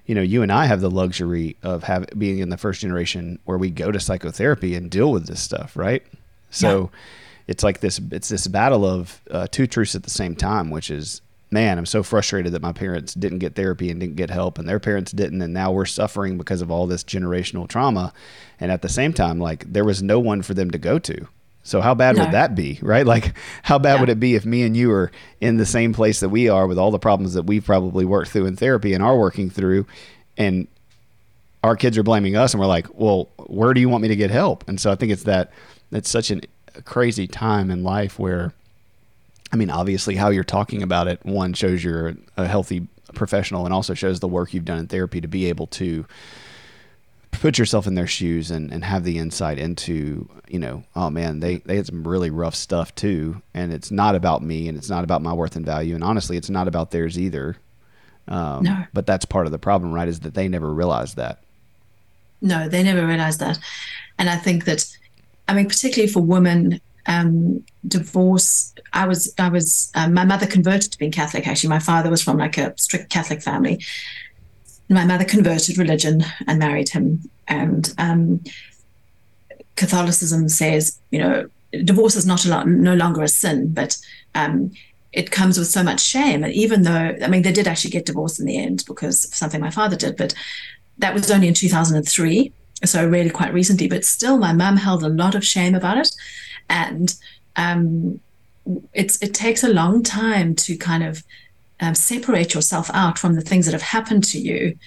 you 0.06 0.14
know 0.14 0.22
you 0.22 0.44
and 0.44 0.52
I 0.52 0.68
have 0.68 0.82
the 0.82 0.92
luxury 0.92 1.58
of 1.64 1.86
having 1.86 2.10
being 2.20 2.38
in 2.38 2.50
the 2.50 2.58
first 2.58 2.82
generation 2.82 3.40
where 3.46 3.58
we 3.58 3.72
go 3.72 3.92
to 3.92 4.00
psychotherapy 4.00 4.76
and 4.76 4.92
deal 4.92 5.12
with 5.12 5.26
this 5.26 5.42
stuff, 5.42 5.76
right? 5.76 6.06
So. 6.52 6.92
Yeah 6.94 7.00
it's 7.48 7.64
like 7.64 7.80
this 7.80 8.00
it's 8.12 8.30
this 8.30 8.48
battle 8.48 8.86
of 8.86 9.22
uh, 9.32 9.48
two 9.50 9.68
truths 9.68 9.96
at 9.96 10.04
the 10.04 10.10
same 10.10 10.36
time, 10.36 10.70
which 10.70 10.92
is 10.92 11.22
man, 11.50 11.78
I'm 11.78 11.86
so 11.86 12.04
frustrated 12.04 12.52
that 12.54 12.62
my 12.62 12.74
parents 12.74 13.14
didn't 13.14 13.40
get 13.40 13.56
therapy 13.56 13.90
and 13.90 14.00
didn't 14.00 14.18
get 14.18 14.30
help, 14.30 14.60
and 14.60 14.68
their 14.68 14.80
parents 14.80 15.12
didn't, 15.12 15.42
and 15.42 15.54
now 15.54 15.72
we're 15.72 15.86
suffering 15.86 16.38
because 16.38 16.62
of 16.62 16.70
all 16.70 16.88
this 16.88 17.04
generational 17.04 17.68
trauma. 17.68 18.14
And 18.60 18.72
at 18.72 18.82
the 18.82 18.90
same 18.90 19.14
time, 19.14 19.40
like 19.40 19.72
there 19.72 19.86
was 19.86 20.04
no 20.04 20.20
one 20.20 20.42
for 20.42 20.54
them 20.54 20.72
to 20.72 20.78
go 20.78 21.00
to. 21.00 21.28
So 21.64 21.82
how 21.82 21.94
bad 21.96 22.16
no. 22.16 22.24
would 22.24 22.34
that 22.34 22.56
be, 22.56 22.80
right? 22.82 23.06
Like 23.06 23.34
how 23.64 23.78
bad 23.80 23.96
yeah. 23.96 24.00
would 24.02 24.10
it 24.10 24.20
be 24.20 24.36
if 24.36 24.46
me 24.46 24.64
and 24.64 24.76
you 24.76 24.92
are 24.92 25.12
in 25.42 25.58
the 25.58 25.66
same 25.66 25.94
place 25.94 26.20
that 26.22 26.30
we 26.30 26.50
are 26.50 26.68
with 26.68 26.78
all 26.78 26.92
the 26.92 27.00
problems 27.00 27.34
that 27.34 27.44
we've 27.44 27.66
probably 27.66 28.06
worked 28.06 28.32
through 28.32 28.46
in 28.46 28.56
therapy 28.56 28.94
and 28.94 29.04
are 29.04 29.18
working 29.18 29.50
through, 29.50 29.86
and 30.38 30.68
our 31.64 31.76
kids 31.76 31.98
are 31.98 32.04
blaming 32.04 32.36
us, 32.36 32.54
and 32.54 32.62
we're 32.62 32.68
like, 32.68 32.88
well, 32.94 33.30
where 33.48 33.74
do 33.74 33.82
you 33.82 33.90
want 33.90 34.02
me 34.02 34.08
to 34.08 34.16
get 34.16 34.32
help? 34.32 34.68
And 34.68 34.80
so 34.80 34.92
I 34.92 34.96
think 34.96 35.12
it's 35.12 35.24
that 35.24 35.52
it's 35.92 36.10
such 36.10 36.32
an 36.32 36.42
a 36.78 36.82
crazy 36.82 37.28
time 37.28 37.72
in 37.72 37.84
life 37.84 38.20
where, 38.20 38.54
I 39.52 39.56
mean, 39.56 39.70
obviously, 39.70 40.16
how 40.16 40.30
you're 40.30 40.44
talking 40.44 40.84
about 40.84 41.08
it, 41.08 41.26
one 41.26 41.54
shows 41.54 41.84
you're 41.84 42.16
a 42.38 42.48
healthy 42.48 42.88
professional 43.14 43.66
and 43.66 43.74
also 43.74 43.94
shows 43.94 44.20
the 44.20 44.28
work 44.28 44.54
you've 44.54 44.66
done 44.66 44.80
in 44.80 44.88
therapy 44.88 45.22
to 45.22 45.28
be 45.28 45.48
able 45.48 45.68
to 45.68 46.06
put 47.32 47.58
yourself 47.58 47.88
in 47.88 47.96
their 47.96 48.08
shoes 48.08 48.52
and, 48.52 48.72
and 48.72 48.84
have 48.84 49.04
the 49.04 49.18
insight 49.18 49.60
into, 49.60 50.28
you 50.48 50.60
know, 50.60 50.84
oh 50.96 51.10
man, 51.10 51.40
they, 51.40 51.58
they 51.58 51.76
had 51.76 51.86
some 51.86 52.08
really 52.08 52.30
rough 52.30 52.56
stuff 52.56 52.94
too. 52.96 53.42
And 53.54 53.74
it's 53.74 53.92
not 53.92 54.16
about 54.16 54.42
me 54.42 54.68
and 54.68 54.78
it's 54.78 54.90
not 54.90 55.04
about 55.04 55.22
my 55.22 55.34
worth 55.34 55.56
and 55.56 55.66
value. 55.66 55.94
And 55.94 56.04
honestly, 56.04 56.38
it's 56.38 56.50
not 56.50 56.68
about 56.68 56.92
theirs 56.92 57.18
either. 57.18 57.58
Um, 58.28 58.64
no. 58.64 58.84
But 58.94 59.06
that's 59.06 59.26
part 59.26 59.46
of 59.46 59.52
the 59.52 59.60
problem, 59.60 59.94
right? 59.94 60.08
Is 60.08 60.22
that 60.22 60.34
they 60.34 60.48
never 60.48 60.74
realized 60.74 61.16
that. 61.18 61.42
No, 62.42 62.68
they 62.68 62.84
never 62.84 63.06
realized 63.06 63.40
that. 63.40 63.60
And 64.18 64.30
I 64.30 64.36
think 64.36 64.66
that 64.66 64.98
I 65.48 65.54
mean, 65.54 65.68
particularly 65.68 66.12
for 66.12 66.22
women, 66.22 66.82
um, 67.08 67.64
divorce. 67.88 68.74
I 68.94 69.08
was, 69.08 69.34
I 69.40 69.50
was, 69.50 69.92
uh, 69.96 70.10
my 70.10 70.26
mother 70.26 70.46
converted 70.46 70.92
to 70.92 70.98
being 70.98 71.12
Catholic. 71.12 71.48
Actually, 71.48 71.70
my 71.70 71.80
father 71.80 72.10
was 72.10 72.22
from 72.22 72.38
like 72.38 72.58
a 72.58 72.78
strict 72.78 73.10
Catholic 73.10 73.42
family. 73.42 73.84
My 74.90 75.06
mother 75.06 75.26
converted 75.26 75.78
religion 75.78 76.24
and 76.48 76.60
married 76.60 76.90
him. 76.90 77.30
And 77.48 77.94
um, 77.98 78.44
Catholicism 79.76 80.50
says, 80.50 81.00
you 81.12 81.20
know, 81.20 81.50
divorce 81.84 82.16
is 82.16 82.26
not 82.26 82.46
a 82.46 82.50
lot, 82.50 82.68
no 82.68 82.94
longer 82.94 83.24
a 83.24 83.28
sin, 83.28 83.74
but 83.74 83.98
um, 84.36 84.72
it 85.14 85.32
comes 85.32 85.58
with 85.58 85.68
so 85.68 85.84
much 85.84 86.02
shame. 86.02 86.44
And 86.44 86.54
even 86.54 86.84
though, 86.84 87.16
I 87.22 87.28
mean, 87.28 87.42
they 87.42 87.52
did 87.52 87.68
actually 87.68 87.92
get 87.92 88.06
divorced 88.06 88.40
in 88.40 88.46
the 88.46 88.58
end 88.58 88.84
because 88.88 89.26
of 89.26 89.34
something 89.34 89.62
my 89.62 89.72
father 89.72 89.96
did, 89.96 90.18
but 90.18 90.34
that 90.98 91.14
was 91.14 91.32
only 91.32 91.48
in 91.48 91.54
2003 91.54 92.52
so 92.86 93.08
really 93.08 93.30
quite 93.30 93.54
recently, 93.54 93.88
but 93.88 94.06
still 94.06 94.38
my 94.38 94.54
mum 94.54 94.78
held 94.78 95.04
a 95.04 95.10
lot 95.10 95.36
of 95.36 95.46
shame 95.46 95.76
about 95.76 95.98
it. 95.98 96.10
And 96.70 97.16
um, 97.56 98.20
it's 98.94 99.22
it 99.22 99.34
takes 99.34 99.64
a 99.64 99.70
long 99.70 100.04
time 100.04 100.56
to 100.56 100.78
kind 100.78 101.04
of 101.04 101.24
um, 101.80 101.96
separate 101.96 102.54
yourself 102.54 102.90
out 102.94 103.18
from 103.18 103.36
the 103.36 103.42
things 103.42 103.66
that 103.66 103.72
have 103.74 103.82
happened 103.82 104.24
to 104.26 104.40
you 104.40 104.78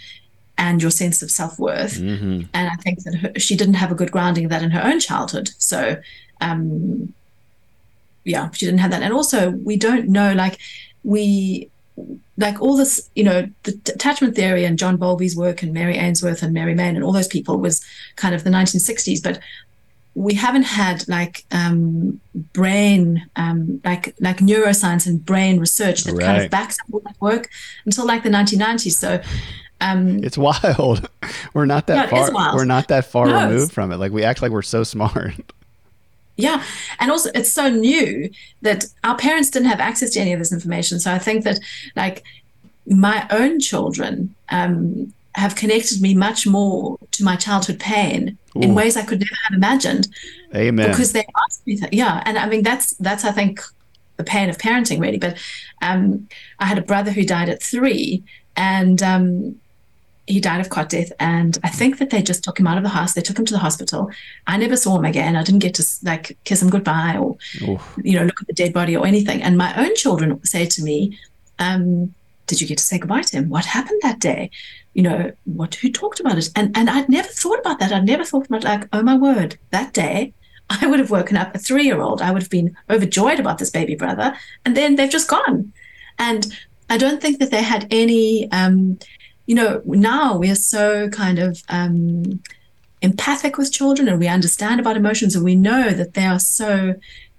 and 0.58 0.82
your 0.82 0.90
sense 0.90 1.22
of 1.22 1.30
self 1.30 1.58
worth. 1.58 1.94
Mm-hmm. 1.94 2.42
And 2.52 2.68
I 2.68 2.74
think 2.82 3.02
that 3.04 3.14
her, 3.14 3.32
she 3.38 3.56
didn't 3.56 3.74
have 3.74 3.90
a 3.90 3.94
good 3.94 4.12
grounding 4.12 4.44
of 4.44 4.50
that 4.50 4.62
in 4.62 4.70
her 4.70 4.84
own 4.84 5.00
childhood. 5.00 5.50
So, 5.58 5.96
um, 6.40 7.14
yeah, 8.24 8.50
she 8.52 8.66
didn't 8.66 8.80
have 8.80 8.90
that. 8.90 9.02
And 9.02 9.14
also, 9.14 9.50
we 9.50 9.76
don't 9.76 10.08
know, 10.08 10.34
like, 10.34 10.58
we, 11.02 11.70
like 12.36 12.60
all 12.60 12.76
this, 12.76 13.10
you 13.14 13.24
know, 13.24 13.48
the 13.64 13.72
attachment 13.94 14.34
theory 14.34 14.64
and 14.64 14.78
John 14.78 14.96
Bowlby's 14.96 15.36
work 15.36 15.62
and 15.62 15.72
Mary 15.72 15.96
Ainsworth 15.96 16.42
and 16.42 16.52
Mary 16.52 16.74
Main 16.74 16.96
and 16.96 17.04
all 17.04 17.12
those 17.12 17.28
people 17.28 17.58
was 17.58 17.84
kind 18.16 18.34
of 18.34 18.44
the 18.44 18.50
1960s. 18.50 19.22
But 19.22 19.40
we 20.14 20.34
haven't 20.34 20.64
had 20.64 21.08
like 21.08 21.44
um, 21.52 22.20
brain, 22.52 23.26
um, 23.36 23.80
like 23.84 24.14
like 24.20 24.38
neuroscience 24.38 25.06
and 25.06 25.24
brain 25.24 25.58
research 25.58 26.04
that 26.04 26.14
right. 26.14 26.24
kind 26.24 26.42
of 26.42 26.50
backs 26.50 26.78
up 26.80 26.86
all 26.92 27.00
that 27.00 27.20
work 27.20 27.48
until 27.84 28.06
like 28.06 28.22
the 28.22 28.28
1990s. 28.28 28.92
So 28.92 29.22
um, 29.80 30.22
it's 30.22 30.38
wild. 30.64 31.08
we're 31.54 31.66
not 31.66 31.86
that 31.86 32.10
far. 32.10 32.54
We're 32.54 32.64
not 32.64 32.88
that 32.88 33.06
far 33.06 33.26
no, 33.26 33.48
removed 33.48 33.72
from 33.72 33.92
it. 33.92 33.96
Like 33.96 34.12
we 34.12 34.24
act 34.24 34.42
like 34.42 34.52
we're 34.52 34.62
so 34.62 34.82
smart. 34.84 35.34
Yeah, 36.40 36.62
and 36.98 37.10
also 37.10 37.30
it's 37.34 37.52
so 37.52 37.68
new 37.68 38.30
that 38.62 38.86
our 39.04 39.16
parents 39.16 39.50
didn't 39.50 39.68
have 39.68 39.80
access 39.80 40.10
to 40.10 40.20
any 40.20 40.32
of 40.32 40.38
this 40.38 40.52
information. 40.52 41.00
So 41.00 41.12
I 41.12 41.18
think 41.18 41.44
that 41.44 41.60
like 41.96 42.22
my 42.86 43.26
own 43.30 43.60
children 43.60 44.34
um, 44.50 45.12
have 45.34 45.54
connected 45.54 46.00
me 46.00 46.14
much 46.14 46.46
more 46.46 46.98
to 47.12 47.24
my 47.24 47.36
childhood 47.36 47.78
pain 47.78 48.36
Ooh. 48.56 48.60
in 48.60 48.74
ways 48.74 48.96
I 48.96 49.04
could 49.04 49.20
never 49.20 49.36
have 49.48 49.56
imagined. 49.56 50.08
Amen. 50.54 50.90
Because 50.90 51.12
they 51.12 51.24
asked 51.46 51.66
me 51.66 51.76
that. 51.76 51.92
Yeah, 51.92 52.22
and 52.26 52.38
I 52.38 52.48
mean 52.48 52.62
that's 52.62 52.94
that's 52.94 53.24
I 53.24 53.32
think 53.32 53.60
the 54.16 54.24
pain 54.24 54.50
of 54.50 54.58
parenting 54.58 55.00
really. 55.00 55.18
But 55.18 55.38
um, 55.82 56.28
I 56.58 56.66
had 56.66 56.78
a 56.78 56.82
brother 56.82 57.10
who 57.10 57.24
died 57.24 57.48
at 57.48 57.62
three, 57.62 58.22
and 58.56 59.02
um, 59.02 59.60
he 60.30 60.40
died 60.40 60.60
of 60.60 60.70
cot 60.70 60.88
death 60.88 61.12
and 61.20 61.58
i 61.64 61.68
think 61.68 61.98
that 61.98 62.10
they 62.10 62.22
just 62.22 62.44
took 62.44 62.58
him 62.58 62.66
out 62.66 62.78
of 62.78 62.82
the 62.82 62.88
house. 62.88 63.14
They 63.14 63.22
took 63.22 63.38
him 63.38 63.44
to 63.46 63.54
the 63.54 63.58
hospital. 63.58 64.10
I 64.46 64.56
never 64.56 64.76
saw 64.76 64.96
him 64.98 65.04
again. 65.04 65.36
I 65.36 65.42
didn't 65.42 65.60
get 65.60 65.74
to 65.74 65.84
like 66.02 66.36
kiss 66.44 66.62
him 66.62 66.70
goodbye 66.70 67.16
or 67.18 67.36
Oof. 67.62 67.98
you 68.02 68.18
know 68.18 68.24
look 68.24 68.40
at 68.40 68.46
the 68.46 68.52
dead 68.52 68.72
body 68.72 68.96
or 68.96 69.06
anything. 69.06 69.42
And 69.42 69.56
my 69.58 69.74
own 69.82 69.94
children 69.96 70.44
say 70.44 70.66
to 70.66 70.82
me 70.82 71.18
um, 71.58 72.14
did 72.46 72.60
you 72.60 72.66
get 72.66 72.78
to 72.78 72.84
say 72.84 72.98
goodbye 72.98 73.22
to 73.22 73.36
him? 73.36 73.48
What 73.48 73.64
happened 73.64 74.00
that 74.02 74.18
day? 74.18 74.50
You 74.94 75.02
know 75.02 75.32
what 75.44 75.74
who 75.76 75.90
talked 75.90 76.20
about 76.20 76.38
it? 76.38 76.50
And 76.56 76.76
and 76.76 76.90
i'd 76.90 77.08
never 77.08 77.28
thought 77.28 77.60
about 77.60 77.78
that. 77.80 77.92
I'd 77.92 78.06
never 78.06 78.24
thought 78.24 78.46
about 78.46 78.64
like 78.64 78.88
oh 78.92 79.02
my 79.02 79.16
word 79.16 79.58
that 79.70 79.92
day 79.92 80.32
i 80.70 80.86
would 80.86 81.00
have 81.00 81.10
woken 81.10 81.36
up 81.36 81.54
a 81.54 81.58
three 81.58 81.84
year 81.84 82.00
old 82.00 82.22
i 82.22 82.30
would 82.30 82.42
have 82.42 82.50
been 82.50 82.76
overjoyed 82.88 83.40
about 83.40 83.58
this 83.58 83.70
baby 83.70 83.96
brother 83.96 84.36
and 84.64 84.76
then 84.76 84.96
they've 84.96 85.10
just 85.18 85.28
gone. 85.28 85.72
And 86.18 86.46
I 86.90 86.98
don't 86.98 87.22
think 87.22 87.38
that 87.38 87.50
they 87.50 87.62
had 87.62 87.86
any 87.90 88.50
um, 88.50 88.98
you 89.50 89.56
know, 89.56 89.82
now 89.84 90.36
we 90.36 90.48
are 90.48 90.54
so 90.54 91.08
kind 91.08 91.40
of 91.40 91.60
um, 91.70 92.40
empathic 93.02 93.58
with 93.58 93.72
children 93.72 94.06
and 94.06 94.20
we 94.20 94.28
understand 94.28 94.78
about 94.78 94.96
emotions 94.96 95.34
and 95.34 95.44
we 95.44 95.56
know 95.56 95.90
that 95.90 96.14
they 96.14 96.24
are 96.24 96.38
so 96.38 96.94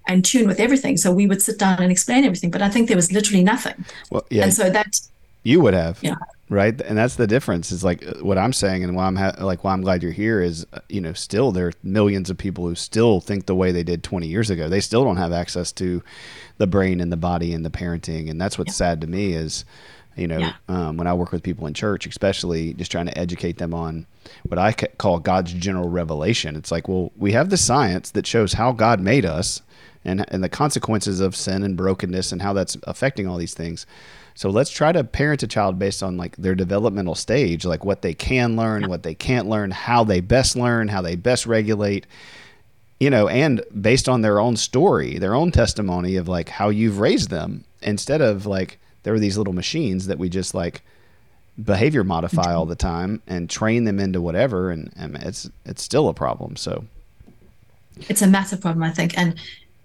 in 0.09 0.21
tune 0.21 0.45
with 0.45 0.59
everything. 0.59 0.97
So 0.97 1.09
we 1.13 1.25
would 1.25 1.41
sit 1.41 1.57
down 1.57 1.81
and 1.81 1.89
explain 1.89 2.25
everything, 2.25 2.51
but 2.51 2.61
I 2.61 2.67
think 2.67 2.89
there 2.89 2.97
was 2.97 3.13
literally 3.13 3.45
nothing. 3.45 3.85
Well, 4.09 4.25
yeah. 4.29 4.43
And 4.43 4.53
so 4.53 4.69
that 4.71 4.99
you 5.43 5.61
would 5.61 5.73
have, 5.73 5.99
yeah. 6.01 6.15
Right. 6.49 6.81
And 6.81 6.97
that's 6.97 7.15
the 7.15 7.27
difference 7.27 7.71
is 7.71 7.81
like 7.81 8.05
uh, 8.05 8.15
what 8.15 8.37
I'm 8.37 8.51
saying. 8.51 8.83
And 8.83 8.93
why 8.93 9.07
I'm 9.07 9.15
ha- 9.15 9.35
like, 9.39 9.63
why 9.63 9.71
I'm 9.71 9.81
glad 9.81 10.03
you're 10.03 10.11
here 10.11 10.41
is, 10.41 10.67
uh, 10.73 10.79
you 10.89 10.99
know, 10.99 11.13
still 11.13 11.53
there 11.53 11.67
are 11.67 11.73
millions 11.81 12.29
of 12.29 12.37
people 12.37 12.67
who 12.67 12.75
still 12.75 13.21
think 13.21 13.45
the 13.45 13.55
way 13.55 13.71
they 13.71 13.83
did 13.83 14.03
20 14.03 14.27
years 14.27 14.49
ago. 14.49 14.67
They 14.67 14.81
still 14.81 15.05
don't 15.05 15.15
have 15.15 15.31
access 15.31 15.71
to 15.73 16.03
the 16.57 16.67
brain 16.67 16.99
and 16.99 17.09
the 17.09 17.15
body 17.15 17.53
and 17.53 17.63
the 17.63 17.69
parenting. 17.69 18.29
And 18.29 18.41
that's 18.41 18.57
what's 18.57 18.73
yeah. 18.73 18.89
sad 18.89 18.99
to 18.99 19.07
me 19.07 19.31
is, 19.31 19.63
you 20.15 20.27
know, 20.27 20.39
yeah. 20.39 20.53
um, 20.67 20.97
when 20.97 21.07
I 21.07 21.13
work 21.13 21.31
with 21.31 21.43
people 21.43 21.67
in 21.67 21.73
church, 21.73 22.05
especially 22.05 22.73
just 22.73 22.91
trying 22.91 23.05
to 23.05 23.17
educate 23.17 23.57
them 23.57 23.73
on 23.73 24.05
what 24.43 24.59
I 24.59 24.73
call 24.73 25.19
God's 25.19 25.53
general 25.53 25.89
revelation. 25.89 26.55
It's 26.55 26.71
like, 26.71 26.87
well, 26.87 27.11
we 27.17 27.31
have 27.31 27.49
the 27.49 27.57
science 27.57 28.11
that 28.11 28.27
shows 28.27 28.53
how 28.53 28.71
God 28.71 28.99
made 28.99 29.25
us 29.25 29.61
and, 30.03 30.25
and 30.29 30.43
the 30.43 30.49
consequences 30.49 31.19
of 31.19 31.35
sin 31.35 31.63
and 31.63 31.77
brokenness 31.77 32.31
and 32.31 32.41
how 32.41 32.53
that's 32.53 32.77
affecting 32.83 33.27
all 33.27 33.37
these 33.37 33.53
things. 33.53 33.85
So 34.33 34.49
let's 34.49 34.69
try 34.69 34.91
to 34.91 35.03
parent 35.03 35.43
a 35.43 35.47
child 35.47 35.77
based 35.77 36.01
on 36.01 36.17
like 36.17 36.35
their 36.37 36.55
developmental 36.55 37.15
stage, 37.15 37.65
like 37.65 37.85
what 37.85 38.01
they 38.01 38.13
can 38.13 38.55
learn, 38.55 38.89
what 38.89 39.03
they 39.03 39.13
can't 39.13 39.47
learn, 39.47 39.71
how 39.71 40.03
they 40.03 40.19
best 40.19 40.55
learn, 40.55 40.87
how 40.87 41.01
they 41.01 41.15
best 41.15 41.45
regulate, 41.45 42.07
you 42.99 43.09
know, 43.09 43.27
and 43.27 43.61
based 43.79 44.09
on 44.09 44.21
their 44.21 44.39
own 44.39 44.55
story, 44.55 45.17
their 45.17 45.35
own 45.35 45.51
testimony 45.51 46.15
of 46.15 46.27
like 46.27 46.49
how 46.49 46.69
you've 46.69 46.99
raised 46.99 47.29
them 47.29 47.63
instead 47.81 48.21
of 48.21 48.45
like, 48.45 48.79
there 49.03 49.13
were 49.13 49.19
these 49.19 49.37
little 49.37 49.53
machines 49.53 50.07
that 50.07 50.17
we 50.17 50.29
just 50.29 50.53
like 50.53 50.81
behavior 51.61 52.03
modify 52.03 52.53
all 52.53 52.65
the 52.65 52.75
time 52.75 53.21
and 53.27 53.49
train 53.49 53.83
them 53.83 53.99
into 53.99 54.21
whatever 54.21 54.71
and, 54.71 54.91
and 54.95 55.15
it's 55.17 55.49
it's 55.65 55.83
still 55.83 56.07
a 56.07 56.13
problem 56.13 56.55
so. 56.55 56.85
It's 58.09 58.21
a 58.21 58.27
massive 58.27 58.61
problem 58.61 58.83
i 58.83 58.89
think 58.89 59.17
and 59.17 59.35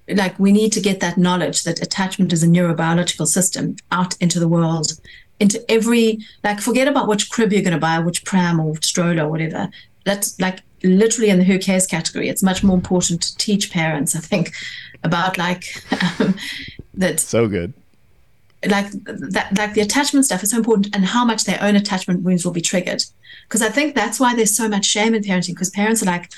like 0.09 0.39
we 0.39 0.53
need 0.53 0.73
to 0.73 0.81
get 0.81 1.01
that 1.01 1.19
knowledge 1.19 1.65
that 1.65 1.83
attachment 1.83 2.33
is 2.33 2.43
a 2.43 2.47
neurobiological 2.47 3.27
system 3.27 3.77
out 3.91 4.17
into 4.21 4.39
the 4.39 4.49
world 4.49 4.93
into 5.41 5.63
every 5.71 6.19
like 6.45 6.61
forget 6.61 6.89
about 6.89 7.09
which 7.09 7.29
crib 7.31 7.53
you're 7.53 7.63
going 7.63 7.73
to 7.73 7.79
buy 7.79 7.99
which 7.99 8.25
pram 8.25 8.59
or 8.61 8.75
stroller 8.81 9.25
or 9.25 9.29
whatever. 9.29 9.69
That's 10.05 10.41
like 10.41 10.61
literally 10.83 11.31
in 11.31 11.39
the 11.39 11.45
who 11.45 11.59
cares 11.59 11.87
category 11.87 12.29
it's 12.29 12.43
much 12.43 12.63
more 12.63 12.77
important 12.77 13.23
to 13.23 13.37
teach 13.39 13.71
parents 13.71 14.15
i 14.15 14.21
think 14.21 14.53
about 15.03 15.39
like 15.39 15.83
um, 16.21 16.35
that 16.95 17.19
so 17.19 17.49
good 17.49 17.73
like 18.65 18.91
that 19.05 19.57
like 19.57 19.75
the 19.75 19.81
attachment 19.81 20.25
stuff 20.25 20.43
is 20.43 20.51
so 20.51 20.57
important 20.57 20.95
and 20.95 21.05
how 21.05 21.25
much 21.25 21.45
their 21.45 21.63
own 21.63 21.77
attachment 21.77 22.23
wounds 22.23 22.45
will 22.45 22.53
be 22.53 22.61
triggered. 22.61 23.05
Because 23.43 23.63
i 23.63 23.69
think 23.69 23.95
that's 23.95 24.19
why 24.19 24.35
there's 24.35 24.57
so 24.57 24.69
much 24.69 24.85
shame 24.85 25.15
in 25.15 25.23
parenting 25.23 25.49
because 25.55 25.71
parents 25.71 26.03
are 26.03 26.07
like 26.07 26.31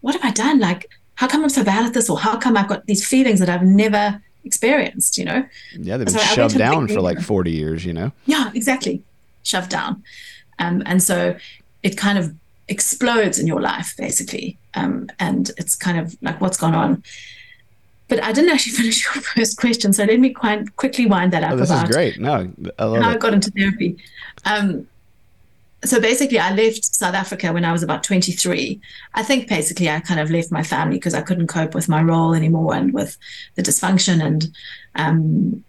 what 0.00 0.14
have 0.14 0.24
i 0.24 0.30
done? 0.30 0.58
Like 0.58 0.90
how 1.14 1.26
come 1.28 1.42
i'm 1.42 1.50
so 1.50 1.64
bad 1.64 1.86
at 1.86 1.94
this? 1.94 2.10
Or 2.10 2.18
how 2.18 2.36
come 2.36 2.56
i've 2.56 2.68
got 2.68 2.86
these 2.86 3.06
feelings 3.06 3.40
that 3.40 3.48
i've 3.48 3.62
never 3.62 4.20
experienced 4.44 5.18
you 5.18 5.24
know? 5.24 5.46
Yeah 5.74 5.96
they've 5.96 6.06
been 6.06 6.14
so 6.14 6.20
shoved 6.20 6.58
down 6.58 6.88
for 6.88 7.00
like 7.00 7.20
40 7.32 7.50
years 7.50 7.84
you 7.84 7.92
know? 7.92 8.12
Yeah 8.26 8.50
exactly. 8.54 9.02
Shoved 9.42 9.70
down. 9.70 10.02
Um, 10.58 10.82
and 10.84 11.02
so 11.02 11.36
it 11.82 11.96
kind 11.96 12.18
of 12.18 12.34
explodes 12.68 13.38
in 13.38 13.46
your 13.46 13.60
life 13.60 13.94
basically. 13.96 14.58
Um, 14.74 15.08
and 15.18 15.50
it's 15.56 15.74
kind 15.74 15.98
of 15.98 16.16
like 16.22 16.40
what's 16.40 16.56
gone 16.56 16.74
on 16.74 17.02
but 18.10 18.22
I 18.22 18.32
didn't 18.32 18.50
actually 18.50 18.72
finish 18.76 19.04
your 19.04 19.22
first 19.22 19.56
question, 19.56 19.94
so 19.94 20.04
let 20.04 20.20
me 20.20 20.30
quite 20.30 20.76
quickly 20.76 21.06
wind 21.06 21.32
that 21.32 21.42
up. 21.42 21.52
Oh, 21.52 21.56
this 21.56 21.70
about, 21.70 21.88
is 21.88 21.96
great. 21.96 22.20
No, 22.20 22.52
I 22.78 22.84
love 22.84 23.02
how. 23.02 23.10
I 23.10 23.16
got 23.16 23.32
into 23.32 23.50
therapy. 23.52 23.96
Um, 24.44 24.86
so 25.82 25.98
basically, 25.98 26.38
I 26.38 26.52
left 26.52 26.84
South 26.84 27.14
Africa 27.14 27.52
when 27.52 27.64
I 27.64 27.72
was 27.72 27.82
about 27.82 28.04
23. 28.04 28.78
I 29.14 29.22
think 29.22 29.48
basically 29.48 29.88
I 29.88 30.00
kind 30.00 30.20
of 30.20 30.30
left 30.30 30.52
my 30.52 30.62
family 30.62 30.98
because 30.98 31.14
I 31.14 31.22
couldn't 31.22 31.46
cope 31.46 31.74
with 31.74 31.88
my 31.88 32.02
role 32.02 32.34
anymore 32.34 32.74
and 32.74 32.92
with 32.92 33.16
the 33.54 33.62
dysfunction 33.62 34.22
and 34.22 34.52
um, 34.96 35.64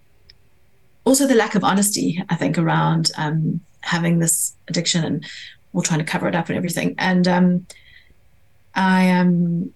also 1.05 1.27
the 1.27 1.35
lack 1.35 1.55
of 1.55 1.63
honesty, 1.63 2.21
I 2.29 2.35
think, 2.35 2.57
around 2.57 3.11
um, 3.17 3.61
having 3.81 4.19
this 4.19 4.53
addiction 4.67 5.05
and 5.05 5.25
we're 5.71 5.83
trying 5.83 5.99
to 5.99 6.05
cover 6.05 6.27
it 6.27 6.35
up 6.35 6.49
and 6.49 6.57
everything. 6.57 6.95
And 6.97 7.25
um, 7.27 7.67
I 8.75 9.11
um, 9.11 9.73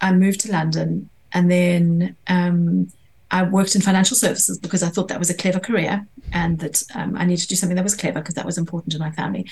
I 0.00 0.12
moved 0.12 0.40
to 0.40 0.50
London 0.50 1.08
and 1.32 1.50
then 1.50 2.16
um, 2.26 2.90
I 3.30 3.42
worked 3.42 3.74
in 3.74 3.80
financial 3.80 4.16
services 4.16 4.58
because 4.58 4.82
I 4.82 4.88
thought 4.88 5.08
that 5.08 5.18
was 5.18 5.30
a 5.30 5.34
clever 5.34 5.60
career 5.60 6.06
and 6.32 6.58
that 6.60 6.82
um, 6.94 7.16
I 7.16 7.24
needed 7.24 7.42
to 7.42 7.48
do 7.48 7.56
something 7.56 7.76
that 7.76 7.84
was 7.84 7.94
clever 7.94 8.20
because 8.20 8.34
that 8.34 8.46
was 8.46 8.58
important 8.58 8.92
to 8.92 8.98
my 8.98 9.10
family. 9.10 9.46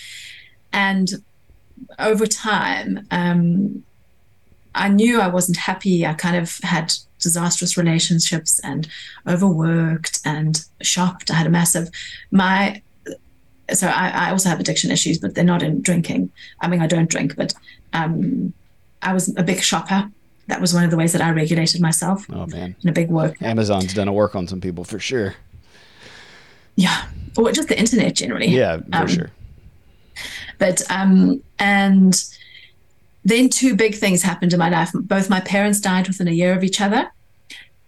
And 0.73 1.11
over 1.99 2.27
time, 2.27 3.07
um, 3.11 3.85
I 4.75 4.89
knew 4.89 5.21
I 5.21 5.29
wasn't 5.29 5.59
happy. 5.59 6.07
I 6.07 6.15
kind 6.15 6.37
of 6.37 6.59
had 6.63 6.93
disastrous 7.19 7.77
relationships 7.77 8.61
and 8.61 8.89
overworked 9.27 10.21
and 10.25 10.65
shopped. 10.83 11.31
I 11.31 11.35
had 11.35 11.47
a 11.47 11.51
massive 11.51 11.91
my 12.31 12.83
so 13.73 13.89
I, 13.89 14.29
I 14.29 14.31
also 14.31 14.49
have 14.49 14.61
addiction 14.61 14.93
issues, 14.93 15.19
but 15.19 15.35
they're 15.35 15.43
not 15.43 15.63
in 15.63 15.83
drinking. 15.83 16.31
I 16.61 16.69
mean, 16.69 16.81
I 16.81 16.87
don't 16.87 17.11
drink, 17.11 17.35
but 17.35 17.53
um, 17.93 18.53
I 19.03 19.13
was 19.13 19.35
a 19.37 19.43
big 19.43 19.61
shopper 19.61 20.09
that 20.49 20.61
was 20.61 20.73
one 20.73 20.85
of 20.85 20.91
the 20.91 20.97
ways 20.97 21.13
that 21.13 21.23
I 21.23 21.31
regulated 21.31 21.81
myself. 21.81 22.27
Oh 22.31 22.47
man, 22.47 22.77
in 22.83 22.89
a 22.89 22.93
big 22.93 23.11
work. 23.11 23.41
Amazon's 23.43 23.95
done 23.95 24.09
a 24.09 24.13
work 24.13 24.35
on 24.35 24.47
some 24.47 24.61
people 24.61 24.85
for 24.85 24.99
sure. 24.99 25.35
Yeah, 26.77 27.07
or 27.37 27.51
just 27.53 27.69
the 27.69 27.79
internet 27.79 28.15
generally. 28.15 28.49
Yeah, 28.49 28.79
for 28.79 28.85
um, 28.93 29.09
sure. 29.09 29.31
But 30.59 30.83
um, 30.91 31.43
and 31.59 32.23
then 33.25 33.49
two 33.49 33.75
big 33.75 33.97
things 33.97 34.23
happened 34.23 34.53
in 34.53 34.59
my 34.59 34.69
life. 34.69 34.91
Both 34.95 35.29
my 35.29 35.41
parents 35.41 35.81
died 35.81 36.07
within 36.07 36.29
a 36.29 36.33
year 36.33 36.55
of 36.55 36.63
each 36.63 36.81
other, 36.81 37.11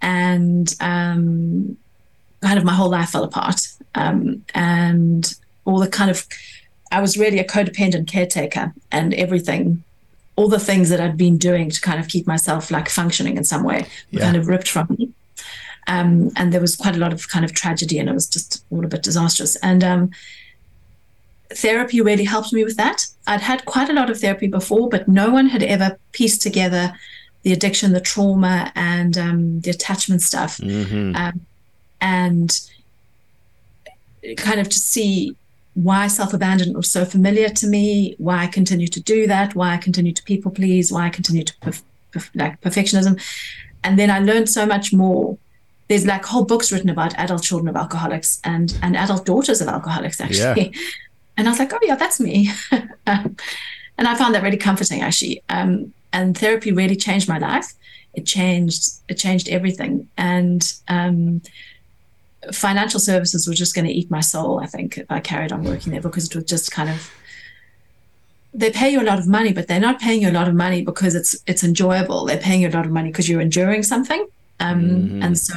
and 0.02 0.74
um, 0.80 1.76
kind 2.42 2.58
of 2.58 2.64
my 2.64 2.74
whole 2.74 2.90
life 2.90 3.10
fell 3.10 3.24
apart. 3.24 3.60
Um, 3.94 4.44
and 4.54 5.34
all 5.64 5.78
the 5.78 5.88
kind 5.88 6.10
of, 6.10 6.26
I 6.92 7.00
was 7.00 7.18
really 7.18 7.38
a 7.38 7.44
codependent 7.44 8.08
caretaker, 8.08 8.72
and 8.90 9.14
everything 9.14 9.84
all 10.38 10.46
the 10.46 10.60
things 10.60 10.88
that 10.88 11.00
I'd 11.00 11.16
been 11.16 11.36
doing 11.36 11.68
to 11.68 11.80
kind 11.80 11.98
of 11.98 12.06
keep 12.06 12.24
myself 12.24 12.70
like 12.70 12.88
functioning 12.88 13.36
in 13.36 13.42
some 13.42 13.64
way 13.64 13.88
yeah. 14.10 14.20
kind 14.20 14.36
of 14.36 14.46
ripped 14.46 14.68
from 14.68 14.86
me. 14.96 15.10
Um, 15.88 16.30
and 16.36 16.52
there 16.52 16.60
was 16.60 16.76
quite 16.76 16.94
a 16.94 17.00
lot 17.00 17.12
of 17.12 17.28
kind 17.28 17.44
of 17.44 17.52
tragedy 17.52 17.98
and 17.98 18.08
it 18.08 18.12
was 18.12 18.28
just 18.28 18.64
all 18.70 18.84
a 18.84 18.88
bit 18.88 19.02
disastrous. 19.02 19.56
And 19.56 19.82
um, 19.82 20.10
therapy 21.50 22.00
really 22.00 22.22
helped 22.22 22.52
me 22.52 22.62
with 22.62 22.76
that. 22.76 23.08
I'd 23.26 23.40
had 23.40 23.64
quite 23.64 23.90
a 23.90 23.92
lot 23.92 24.10
of 24.10 24.20
therapy 24.20 24.46
before, 24.46 24.88
but 24.88 25.08
no 25.08 25.28
one 25.30 25.48
had 25.48 25.64
ever 25.64 25.98
pieced 26.12 26.40
together 26.40 26.94
the 27.42 27.52
addiction, 27.52 27.92
the 27.92 28.00
trauma, 28.00 28.70
and 28.76 29.18
um, 29.18 29.60
the 29.62 29.70
attachment 29.70 30.22
stuff. 30.22 30.58
Mm-hmm. 30.58 31.16
Um, 31.16 31.40
and 32.00 32.60
kind 34.36 34.60
of 34.60 34.68
to 34.68 34.78
see 34.78 35.34
why 35.82 36.08
self 36.08 36.34
abandonment 36.34 36.76
was 36.76 36.90
so 36.90 37.04
familiar 37.04 37.48
to 37.48 37.66
me, 37.68 38.16
why 38.18 38.42
I 38.42 38.46
continue 38.48 38.88
to 38.88 39.00
do 39.00 39.28
that, 39.28 39.54
why 39.54 39.74
I 39.74 39.76
continue 39.76 40.12
to 40.12 40.22
people 40.24 40.50
please, 40.50 40.90
why 40.90 41.06
I 41.06 41.08
continue 41.08 41.44
to 41.44 41.54
perf- 41.58 41.82
perf- 42.12 42.30
like 42.34 42.60
perfectionism. 42.60 43.22
And 43.84 43.96
then 43.96 44.10
I 44.10 44.18
learned 44.18 44.48
so 44.48 44.66
much 44.66 44.92
more. 44.92 45.38
There's 45.86 46.04
like 46.04 46.24
whole 46.24 46.44
books 46.44 46.72
written 46.72 46.90
about 46.90 47.14
adult 47.16 47.44
children 47.44 47.68
of 47.68 47.76
alcoholics 47.76 48.40
and, 48.42 48.76
and 48.82 48.96
adult 48.96 49.24
daughters 49.24 49.60
of 49.60 49.68
alcoholics, 49.68 50.20
actually. 50.20 50.72
Yeah. 50.74 50.80
And 51.36 51.46
I 51.46 51.52
was 51.52 51.60
like, 51.60 51.72
oh, 51.72 51.78
yeah, 51.82 51.94
that's 51.94 52.18
me. 52.18 52.50
and 53.06 53.38
I 53.96 54.16
found 54.16 54.34
that 54.34 54.42
really 54.42 54.56
comforting, 54.56 55.02
actually. 55.02 55.40
Um, 55.48 55.94
and 56.12 56.36
therapy 56.36 56.72
really 56.72 56.96
changed 56.96 57.28
my 57.28 57.38
life. 57.38 57.74
It 58.12 58.26
changed, 58.26 58.88
it 59.06 59.18
changed 59.18 59.48
everything. 59.48 60.08
And, 60.16 60.72
um, 60.88 61.42
financial 62.52 63.00
services 63.00 63.46
were 63.46 63.54
just 63.54 63.74
going 63.74 63.86
to 63.86 63.92
eat 63.92 64.10
my 64.10 64.20
soul, 64.20 64.60
I 64.60 64.66
think, 64.66 64.98
if 64.98 65.10
I 65.10 65.20
carried 65.20 65.52
on 65.52 65.64
working 65.64 65.92
there 65.92 66.00
because 66.00 66.26
it 66.26 66.34
was 66.34 66.44
just 66.44 66.70
kind 66.70 66.90
of 66.90 67.10
they 68.54 68.70
pay 68.70 68.90
you 68.90 69.00
a 69.00 69.04
lot 69.04 69.18
of 69.18 69.28
money, 69.28 69.52
but 69.52 69.68
they're 69.68 69.80
not 69.80 70.00
paying 70.00 70.22
you 70.22 70.30
a 70.30 70.32
lot 70.32 70.48
of 70.48 70.54
money 70.54 70.82
because 70.82 71.14
it's 71.14 71.36
it's 71.46 71.62
enjoyable. 71.62 72.24
They're 72.24 72.38
paying 72.38 72.62
you 72.62 72.68
a 72.68 72.70
lot 72.70 72.86
of 72.86 72.92
money 72.92 73.10
because 73.10 73.28
you're 73.28 73.40
enduring 73.40 73.82
something. 73.82 74.26
Um, 74.60 74.84
mm-hmm. 74.84 75.22
And 75.22 75.38
so 75.38 75.54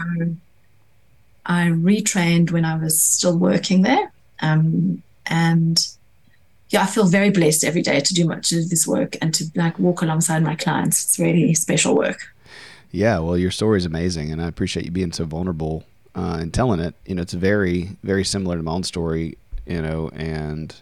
I 1.46 1.68
retrained 1.68 2.52
when 2.52 2.66
I 2.66 2.78
was 2.78 3.02
still 3.02 3.38
working 3.38 3.82
there. 3.82 4.12
Um, 4.42 5.02
and 5.26 5.88
yeah, 6.70 6.84
I 6.84 6.86
feel 6.86 7.08
very 7.08 7.30
blessed 7.30 7.64
every 7.64 7.82
day 7.82 8.00
to 8.00 8.14
do 8.14 8.26
much 8.26 8.52
of 8.52 8.70
this 8.70 8.88
work 8.88 9.16
and 9.22 9.34
to 9.34 9.46
like 9.56 9.80
walk 9.80 10.02
alongside 10.02 10.44
my 10.44 10.56
clients. 10.56 11.04
It's 11.04 11.20
really 11.20 11.54
special 11.54 11.96
work. 11.96 12.34
Yeah, 12.92 13.20
well, 13.20 13.38
your 13.38 13.52
story 13.52 13.78
is 13.78 13.86
amazing, 13.86 14.32
and 14.32 14.42
I 14.42 14.48
appreciate 14.48 14.86
you 14.86 14.92
being 14.92 15.14
so 15.14 15.24
vulnerable 15.24 15.86
uh, 16.16 16.38
and 16.40 16.54
telling 16.54 16.80
it. 16.80 16.96
You 17.06 17.16
know, 17.16 17.22
it's 17.22 17.34
very, 17.34 17.98
very 18.04 18.24
similar 18.24 18.58
to 18.58 18.64
my 18.64 18.72
own 18.72 18.84
story. 18.84 19.38
You 19.66 19.82
know, 19.82 20.10
and 20.10 20.76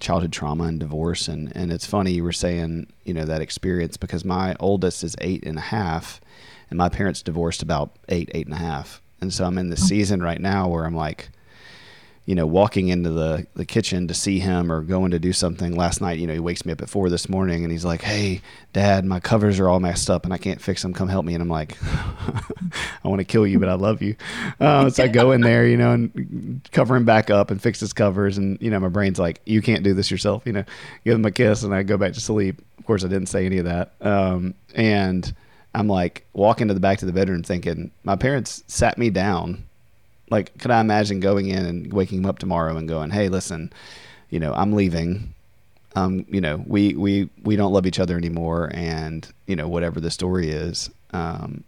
childhood 0.00 0.32
trauma 0.32 0.64
and 0.64 0.80
divorce, 0.80 1.28
and 1.28 1.54
and 1.54 1.72
it's 1.72 1.86
funny 1.86 2.12
you 2.12 2.24
were 2.24 2.32
saying 2.32 2.92
you 3.04 3.14
know 3.14 3.24
that 3.24 3.42
experience 3.42 3.96
because 3.96 4.24
my 4.24 4.56
oldest 4.58 5.04
is 5.04 5.14
eight 5.20 5.44
and 5.44 5.58
a 5.58 5.62
half, 5.62 6.20
and 6.70 6.78
my 6.78 6.88
parents 6.88 7.22
divorced 7.22 7.62
about 7.62 7.96
eight, 8.08 8.30
eight 8.34 8.46
and 8.46 8.54
a 8.54 8.58
half, 8.58 9.00
and 9.20 9.32
so 9.32 9.44
I'm 9.44 9.58
in 9.58 9.70
this 9.70 9.82
oh. 9.84 9.86
season 9.86 10.22
right 10.22 10.40
now 10.40 10.68
where 10.68 10.84
I'm 10.84 10.96
like 10.96 11.30
you 12.30 12.36
know, 12.36 12.46
walking 12.46 12.86
into 12.86 13.10
the, 13.10 13.44
the 13.54 13.64
kitchen 13.64 14.06
to 14.06 14.14
see 14.14 14.38
him 14.38 14.70
or 14.70 14.82
going 14.82 15.10
to 15.10 15.18
do 15.18 15.32
something. 15.32 15.74
Last 15.74 16.00
night, 16.00 16.20
you 16.20 16.28
know, 16.28 16.32
he 16.32 16.38
wakes 16.38 16.64
me 16.64 16.72
up 16.72 16.80
at 16.80 16.88
four 16.88 17.10
this 17.10 17.28
morning 17.28 17.64
and 17.64 17.72
he's 17.72 17.84
like, 17.84 18.02
Hey, 18.02 18.40
dad, 18.72 19.04
my 19.04 19.18
covers 19.18 19.58
are 19.58 19.68
all 19.68 19.80
messed 19.80 20.08
up 20.08 20.24
and 20.24 20.32
I 20.32 20.38
can't 20.38 20.60
fix 20.60 20.80
them. 20.80 20.94
Come 20.94 21.08
help 21.08 21.24
me. 21.24 21.34
And 21.34 21.42
I'm 21.42 21.48
like, 21.48 21.76
I 21.82 23.08
want 23.08 23.18
to 23.18 23.24
kill 23.24 23.48
you, 23.48 23.58
but 23.58 23.68
I 23.68 23.74
love 23.74 24.00
you. 24.00 24.14
Uh, 24.60 24.88
so 24.90 25.02
I 25.02 25.08
go 25.08 25.32
in 25.32 25.40
there, 25.40 25.66
you 25.66 25.76
know, 25.76 25.90
and 25.90 26.60
cover 26.70 26.94
him 26.94 27.04
back 27.04 27.30
up 27.30 27.50
and 27.50 27.60
fix 27.60 27.80
his 27.80 27.92
covers. 27.92 28.38
And, 28.38 28.62
you 28.62 28.70
know, 28.70 28.78
my 28.78 28.90
brain's 28.90 29.18
like, 29.18 29.40
You 29.44 29.60
can't 29.60 29.82
do 29.82 29.92
this 29.92 30.08
yourself, 30.08 30.46
you 30.46 30.52
know, 30.52 30.64
give 31.04 31.16
him 31.16 31.24
a 31.24 31.32
kiss 31.32 31.64
and 31.64 31.74
I 31.74 31.82
go 31.82 31.96
back 31.96 32.12
to 32.12 32.20
sleep. 32.20 32.62
Of 32.78 32.86
course, 32.86 33.04
I 33.04 33.08
didn't 33.08 33.26
say 33.26 33.44
any 33.44 33.58
of 33.58 33.64
that. 33.64 33.92
Um, 34.00 34.54
and 34.76 35.34
I'm 35.74 35.88
like 35.88 36.28
walking 36.32 36.68
to 36.68 36.74
the 36.74 36.80
back 36.80 36.98
to 36.98 37.06
the 37.06 37.12
bedroom 37.12 37.42
thinking, 37.42 37.90
My 38.04 38.14
parents 38.14 38.62
sat 38.68 38.98
me 38.98 39.10
down 39.10 39.64
like, 40.30 40.56
could 40.58 40.70
I 40.70 40.80
imagine 40.80 41.20
going 41.20 41.48
in 41.48 41.64
and 41.64 41.92
waking 41.92 42.18
him 42.18 42.26
up 42.26 42.38
tomorrow 42.38 42.76
and 42.76 42.88
going, 42.88 43.10
"Hey, 43.10 43.28
listen, 43.28 43.72
you 44.30 44.38
know, 44.40 44.52
I'm 44.54 44.72
leaving. 44.72 45.34
Um, 45.96 46.24
you 46.28 46.40
know, 46.40 46.62
we 46.66 46.94
we 46.94 47.28
we 47.42 47.56
don't 47.56 47.72
love 47.72 47.86
each 47.86 47.98
other 47.98 48.16
anymore, 48.16 48.70
and 48.72 49.26
you 49.46 49.56
know, 49.56 49.68
whatever 49.68 50.00
the 50.00 50.10
story 50.10 50.50
is, 50.50 50.88
um, 51.12 51.64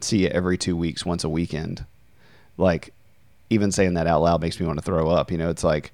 see 0.00 0.18
you 0.18 0.28
every 0.28 0.56
two 0.56 0.76
weeks, 0.76 1.04
once 1.04 1.24
a 1.24 1.28
weekend." 1.28 1.84
Like, 2.56 2.94
even 3.50 3.72
saying 3.72 3.94
that 3.94 4.06
out 4.06 4.22
loud 4.22 4.40
makes 4.40 4.60
me 4.60 4.66
want 4.66 4.78
to 4.78 4.84
throw 4.84 5.10
up. 5.10 5.32
You 5.32 5.38
know, 5.38 5.50
it's 5.50 5.64
like 5.64 5.92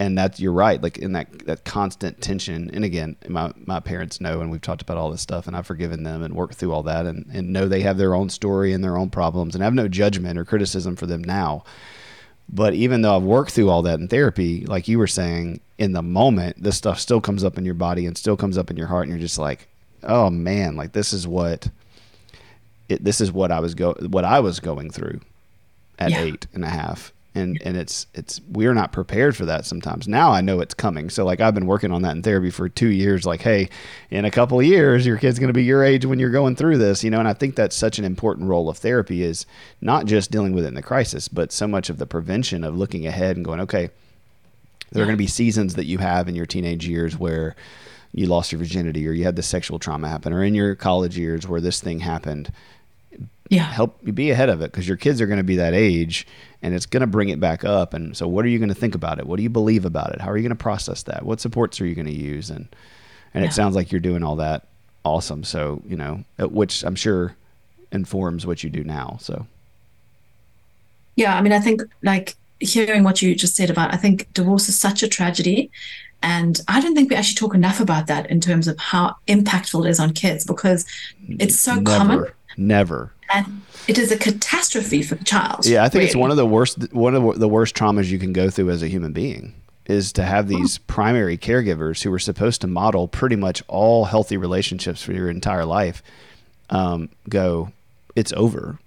and 0.00 0.16
that's 0.16 0.40
you're 0.40 0.52
right 0.52 0.82
like 0.82 0.96
in 0.98 1.12
that 1.12 1.28
that 1.46 1.64
constant 1.64 2.20
tension 2.20 2.70
and 2.72 2.84
again 2.84 3.14
my 3.28 3.52
my 3.66 3.78
parents 3.78 4.20
know 4.20 4.40
and 4.40 4.50
we've 4.50 4.62
talked 4.62 4.82
about 4.82 4.96
all 4.96 5.10
this 5.10 5.20
stuff 5.20 5.46
and 5.46 5.54
I've 5.54 5.66
forgiven 5.66 6.02
them 6.02 6.22
and 6.22 6.34
worked 6.34 6.54
through 6.54 6.72
all 6.72 6.82
that 6.84 7.06
and 7.06 7.26
and 7.32 7.52
know 7.52 7.68
they 7.68 7.82
have 7.82 7.98
their 7.98 8.14
own 8.14 8.30
story 8.30 8.72
and 8.72 8.82
their 8.82 8.96
own 8.96 9.10
problems 9.10 9.54
and 9.54 9.62
I 9.62 9.66
have 9.66 9.74
no 9.74 9.86
judgment 9.86 10.38
or 10.38 10.44
criticism 10.44 10.96
for 10.96 11.06
them 11.06 11.22
now 11.22 11.62
but 12.52 12.74
even 12.74 13.02
though 13.02 13.14
I've 13.14 13.22
worked 13.22 13.52
through 13.52 13.68
all 13.68 13.82
that 13.82 14.00
in 14.00 14.08
therapy 14.08 14.64
like 14.64 14.88
you 14.88 14.98
were 14.98 15.06
saying 15.06 15.60
in 15.78 15.92
the 15.92 16.02
moment 16.02 16.60
this 16.62 16.78
stuff 16.78 16.98
still 16.98 17.20
comes 17.20 17.44
up 17.44 17.58
in 17.58 17.66
your 17.66 17.74
body 17.74 18.06
and 18.06 18.16
still 18.16 18.38
comes 18.38 18.56
up 18.56 18.70
in 18.70 18.78
your 18.78 18.88
heart 18.88 19.06
and 19.06 19.10
you're 19.10 19.20
just 19.20 19.38
like 19.38 19.68
oh 20.02 20.30
man 20.30 20.76
like 20.76 20.92
this 20.92 21.12
is 21.12 21.28
what 21.28 21.68
it, 22.88 23.04
this 23.04 23.20
is 23.20 23.30
what 23.30 23.52
I 23.52 23.60
was 23.60 23.74
go 23.74 23.92
what 24.08 24.24
I 24.24 24.40
was 24.40 24.60
going 24.60 24.90
through 24.90 25.20
at 25.98 26.10
yeah. 26.10 26.22
eight 26.22 26.46
and 26.54 26.64
a 26.64 26.70
half 26.70 27.12
and 27.34 27.60
and 27.64 27.76
it's 27.76 28.06
it's 28.14 28.40
we're 28.48 28.74
not 28.74 28.92
prepared 28.92 29.36
for 29.36 29.44
that 29.46 29.64
sometimes. 29.64 30.08
Now 30.08 30.32
i 30.32 30.40
know 30.40 30.60
it's 30.60 30.74
coming. 30.74 31.10
So 31.10 31.24
like 31.24 31.40
i've 31.40 31.54
been 31.54 31.66
working 31.66 31.92
on 31.92 32.02
that 32.02 32.16
in 32.16 32.22
therapy 32.22 32.50
for 32.50 32.68
two 32.68 32.88
years 32.88 33.24
like 33.24 33.42
hey 33.42 33.68
in 34.10 34.24
a 34.24 34.30
couple 34.30 34.58
of 34.58 34.66
years 34.66 35.06
your 35.06 35.16
kid's 35.16 35.38
going 35.38 35.48
to 35.48 35.54
be 35.54 35.64
your 35.64 35.84
age 35.84 36.04
when 36.04 36.18
you're 36.18 36.30
going 36.30 36.56
through 36.56 36.78
this 36.78 37.04
you 37.04 37.10
know 37.10 37.18
and 37.18 37.28
i 37.28 37.32
think 37.32 37.54
that's 37.54 37.76
such 37.76 37.98
an 37.98 38.04
important 38.04 38.48
role 38.48 38.68
of 38.68 38.78
therapy 38.78 39.22
is 39.22 39.46
not 39.80 40.06
just 40.06 40.30
dealing 40.30 40.52
with 40.52 40.64
it 40.64 40.68
in 40.68 40.74
the 40.74 40.82
crisis 40.82 41.28
but 41.28 41.52
so 41.52 41.66
much 41.66 41.90
of 41.90 41.98
the 41.98 42.06
prevention 42.06 42.64
of 42.64 42.76
looking 42.76 43.06
ahead 43.06 43.36
and 43.36 43.44
going 43.44 43.60
okay 43.60 43.90
there 44.92 45.02
are 45.02 45.06
going 45.06 45.16
to 45.16 45.22
be 45.22 45.26
seasons 45.26 45.74
that 45.74 45.86
you 45.86 45.98
have 45.98 46.28
in 46.28 46.34
your 46.34 46.46
teenage 46.46 46.86
years 46.86 47.16
where 47.16 47.54
you 48.12 48.26
lost 48.26 48.50
your 48.50 48.58
virginity 48.58 49.06
or 49.06 49.12
you 49.12 49.24
had 49.24 49.36
the 49.36 49.42
sexual 49.42 49.78
trauma 49.78 50.08
happen 50.08 50.32
or 50.32 50.42
in 50.42 50.54
your 50.54 50.74
college 50.74 51.16
years 51.16 51.46
where 51.46 51.60
this 51.60 51.80
thing 51.80 52.00
happened 52.00 52.52
yeah 53.50 53.64
help 53.64 53.98
you 54.02 54.12
be 54.12 54.30
ahead 54.30 54.48
of 54.48 54.62
it 54.62 54.70
because 54.70 54.88
your 54.88 54.96
kids 54.96 55.20
are 55.20 55.26
going 55.26 55.36
to 55.36 55.44
be 55.44 55.56
that 55.56 55.74
age 55.74 56.26
and 56.62 56.74
it's 56.74 56.86
going 56.86 57.00
to 57.00 57.06
bring 57.06 57.28
it 57.28 57.38
back 57.38 57.64
up 57.64 57.92
and 57.92 58.16
so 58.16 58.26
what 58.26 58.44
are 58.44 58.48
you 58.48 58.58
going 58.58 58.70
to 58.70 58.74
think 58.74 58.94
about 58.94 59.18
it 59.18 59.26
what 59.26 59.36
do 59.36 59.42
you 59.42 59.50
believe 59.50 59.84
about 59.84 60.12
it 60.12 60.20
how 60.20 60.30
are 60.30 60.36
you 60.36 60.42
going 60.42 60.56
to 60.56 60.62
process 60.62 61.02
that 61.02 61.24
what 61.24 61.40
supports 61.40 61.80
are 61.80 61.86
you 61.86 61.94
going 61.94 62.06
to 62.06 62.14
use 62.14 62.48
and 62.48 62.68
and 63.34 63.42
yeah. 63.42 63.50
it 63.50 63.52
sounds 63.52 63.76
like 63.76 63.92
you're 63.92 64.00
doing 64.00 64.22
all 64.22 64.36
that 64.36 64.68
awesome 65.04 65.44
so 65.44 65.82
you 65.84 65.96
know 65.96 66.24
uh, 66.40 66.48
which 66.48 66.82
i'm 66.84 66.94
sure 66.94 67.36
informs 67.92 68.46
what 68.46 68.62
you 68.62 68.70
do 68.70 68.84
now 68.84 69.18
so 69.20 69.46
yeah 71.16 71.36
i 71.36 71.42
mean 71.42 71.52
i 71.52 71.60
think 71.60 71.82
like 72.02 72.36
hearing 72.60 73.02
what 73.02 73.20
you 73.20 73.34
just 73.34 73.56
said 73.56 73.68
about 73.68 73.92
i 73.92 73.96
think 73.96 74.32
divorce 74.32 74.68
is 74.68 74.78
such 74.78 75.02
a 75.02 75.08
tragedy 75.08 75.70
and 76.22 76.60
I 76.68 76.80
don't 76.80 76.94
think 76.94 77.10
we 77.10 77.16
actually 77.16 77.36
talk 77.36 77.54
enough 77.54 77.80
about 77.80 78.06
that 78.08 78.30
in 78.30 78.40
terms 78.40 78.68
of 78.68 78.78
how 78.78 79.16
impactful 79.26 79.86
it 79.86 79.88
is 79.88 79.98
on 79.98 80.12
kids 80.12 80.44
because 80.44 80.84
it's 81.28 81.58
so 81.58 81.76
Never. 81.76 81.98
common. 81.98 82.26
Never. 82.56 83.12
And 83.32 83.62
it 83.86 83.98
is 83.98 84.12
a 84.12 84.18
catastrophe 84.18 85.02
for 85.02 85.14
the 85.14 85.24
child. 85.24 85.66
Yeah, 85.66 85.82
I 85.82 85.88
think 85.88 86.00
really. 86.00 86.06
it's 86.06 86.16
one 86.16 86.30
of 86.30 86.36
the 86.36 86.46
worst 86.46 86.92
one 86.92 87.14
of 87.14 87.38
the 87.38 87.48
worst 87.48 87.74
traumas 87.74 88.06
you 88.06 88.18
can 88.18 88.32
go 88.32 88.50
through 88.50 88.70
as 88.70 88.82
a 88.82 88.88
human 88.88 89.12
being 89.12 89.54
is 89.86 90.12
to 90.12 90.22
have 90.22 90.46
these 90.46 90.78
oh. 90.78 90.82
primary 90.86 91.36
caregivers 91.36 92.02
who 92.02 92.12
are 92.12 92.18
supposed 92.18 92.60
to 92.60 92.66
model 92.66 93.08
pretty 93.08 93.36
much 93.36 93.62
all 93.66 94.04
healthy 94.04 94.36
relationships 94.36 95.02
for 95.02 95.12
your 95.12 95.28
entire 95.28 95.64
life 95.64 96.02
um, 96.70 97.08
go 97.28 97.72
it's 98.14 98.32
over 98.34 98.78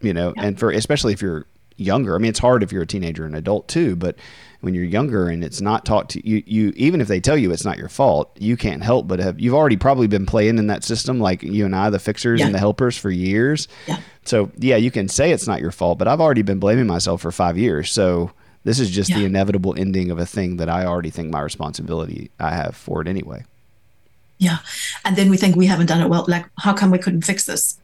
you 0.00 0.12
know 0.12 0.32
yeah. 0.36 0.44
and 0.44 0.58
for 0.58 0.70
especially 0.70 1.12
if 1.12 1.22
you're 1.22 1.46
younger 1.76 2.14
i 2.14 2.18
mean 2.18 2.28
it's 2.28 2.38
hard 2.38 2.62
if 2.62 2.70
you're 2.70 2.82
a 2.82 2.86
teenager 2.86 3.24
and 3.24 3.34
adult 3.34 3.66
too 3.68 3.96
but 3.96 4.16
when 4.62 4.74
you're 4.74 4.84
younger 4.84 5.28
and 5.28 5.44
it's 5.44 5.60
not 5.60 5.84
taught 5.84 6.08
to 6.10 6.26
you, 6.26 6.42
you 6.46 6.72
even 6.76 7.00
if 7.00 7.08
they 7.08 7.20
tell 7.20 7.36
you 7.36 7.52
it's 7.52 7.64
not 7.64 7.78
your 7.78 7.88
fault, 7.88 8.34
you 8.38 8.56
can't 8.56 8.82
help 8.82 9.08
but 9.08 9.18
have 9.18 9.40
you've 9.40 9.54
already 9.54 9.76
probably 9.76 10.06
been 10.06 10.24
playing 10.24 10.56
in 10.56 10.68
that 10.68 10.84
system 10.84 11.20
like 11.20 11.42
you 11.42 11.66
and 11.66 11.74
I, 11.74 11.90
the 11.90 11.98
fixers 11.98 12.40
yeah. 12.40 12.46
and 12.46 12.54
the 12.54 12.60
helpers 12.60 12.96
for 12.96 13.10
years. 13.10 13.68
Yeah. 13.86 13.98
So 14.24 14.50
yeah, 14.56 14.76
you 14.76 14.90
can 14.90 15.08
say 15.08 15.32
it's 15.32 15.48
not 15.48 15.60
your 15.60 15.72
fault, 15.72 15.98
but 15.98 16.06
I've 16.06 16.20
already 16.20 16.42
been 16.42 16.60
blaming 16.60 16.86
myself 16.86 17.22
for 17.22 17.32
five 17.32 17.58
years. 17.58 17.90
So 17.90 18.30
this 18.64 18.78
is 18.78 18.90
just 18.90 19.10
yeah. 19.10 19.18
the 19.18 19.24
inevitable 19.24 19.74
ending 19.76 20.10
of 20.12 20.18
a 20.18 20.26
thing 20.26 20.58
that 20.58 20.68
I 20.68 20.86
already 20.86 21.10
think 21.10 21.30
my 21.30 21.40
responsibility 21.40 22.30
I 22.38 22.54
have 22.54 22.76
for 22.76 23.02
it 23.02 23.08
anyway. 23.08 23.44
Yeah. 24.38 24.58
And 25.04 25.16
then 25.16 25.28
we 25.28 25.36
think 25.36 25.56
we 25.56 25.66
haven't 25.66 25.86
done 25.86 26.00
it 26.00 26.08
well. 26.08 26.24
Like, 26.28 26.46
how 26.58 26.72
come 26.72 26.90
we 26.90 26.98
couldn't 26.98 27.22
fix 27.22 27.46
this? 27.46 27.78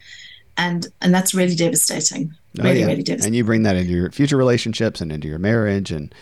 And 0.57 0.87
and 1.01 1.15
that's 1.15 1.35
really 1.35 1.55
devastating. 1.55 2.35
Oh, 2.59 2.65
really, 2.65 2.79
oh, 2.79 2.81
yeah. 2.81 2.87
really 2.87 3.03
devastating. 3.03 3.29
And 3.29 3.37
you 3.37 3.45
bring 3.45 3.63
that 3.63 3.77
into 3.77 3.93
your 3.93 4.11
future 4.11 4.37
relationships 4.37 5.01
and 5.01 5.13
into 5.13 5.29
your 5.29 5.39
marriage 5.39 5.93
and 5.93 6.13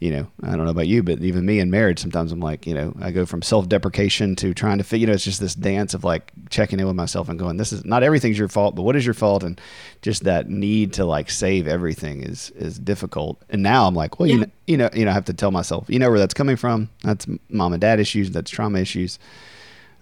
you 0.00 0.10
know, 0.10 0.26
I 0.42 0.56
don't 0.56 0.64
know 0.64 0.70
about 0.70 0.88
you, 0.88 1.02
but 1.02 1.20
even 1.20 1.44
me 1.44 1.60
in 1.60 1.70
marriage, 1.70 1.98
sometimes 1.98 2.32
I'm 2.32 2.40
like, 2.40 2.66
you 2.66 2.72
know, 2.72 2.94
I 3.02 3.10
go 3.10 3.26
from 3.26 3.42
self 3.42 3.68
deprecation 3.68 4.34
to 4.36 4.54
trying 4.54 4.78
to 4.78 4.84
fit, 4.84 4.98
you 4.98 5.06
know, 5.06 5.12
it's 5.12 5.24
just 5.24 5.40
this 5.40 5.54
dance 5.54 5.92
of 5.92 6.04
like 6.04 6.32
checking 6.48 6.80
in 6.80 6.86
with 6.86 6.96
myself 6.96 7.28
and 7.28 7.38
going, 7.38 7.58
this 7.58 7.70
is 7.70 7.84
not 7.84 8.02
everything's 8.02 8.38
your 8.38 8.48
fault, 8.48 8.74
but 8.74 8.82
what 8.82 8.96
is 8.96 9.04
your 9.04 9.12
fault? 9.12 9.42
And 9.42 9.60
just 10.00 10.24
that 10.24 10.48
need 10.48 10.94
to 10.94 11.04
like 11.04 11.28
save 11.28 11.68
everything 11.68 12.22
is, 12.22 12.48
is 12.52 12.78
difficult. 12.78 13.42
And 13.50 13.62
now 13.62 13.86
I'm 13.86 13.94
like, 13.94 14.18
well, 14.18 14.26
yeah. 14.26 14.36
you 14.36 14.40
know, 14.40 14.50
you 14.66 14.76
know, 14.78 14.90
you 14.94 15.04
know, 15.04 15.10
I 15.10 15.14
have 15.14 15.26
to 15.26 15.34
tell 15.34 15.50
myself, 15.50 15.84
you 15.90 15.98
know, 15.98 16.08
where 16.08 16.18
that's 16.18 16.34
coming 16.34 16.56
from. 16.56 16.88
That's 17.02 17.26
mom 17.50 17.74
and 17.74 17.80
dad 17.80 18.00
issues. 18.00 18.30
That's 18.30 18.50
trauma 18.50 18.78
issues. 18.78 19.18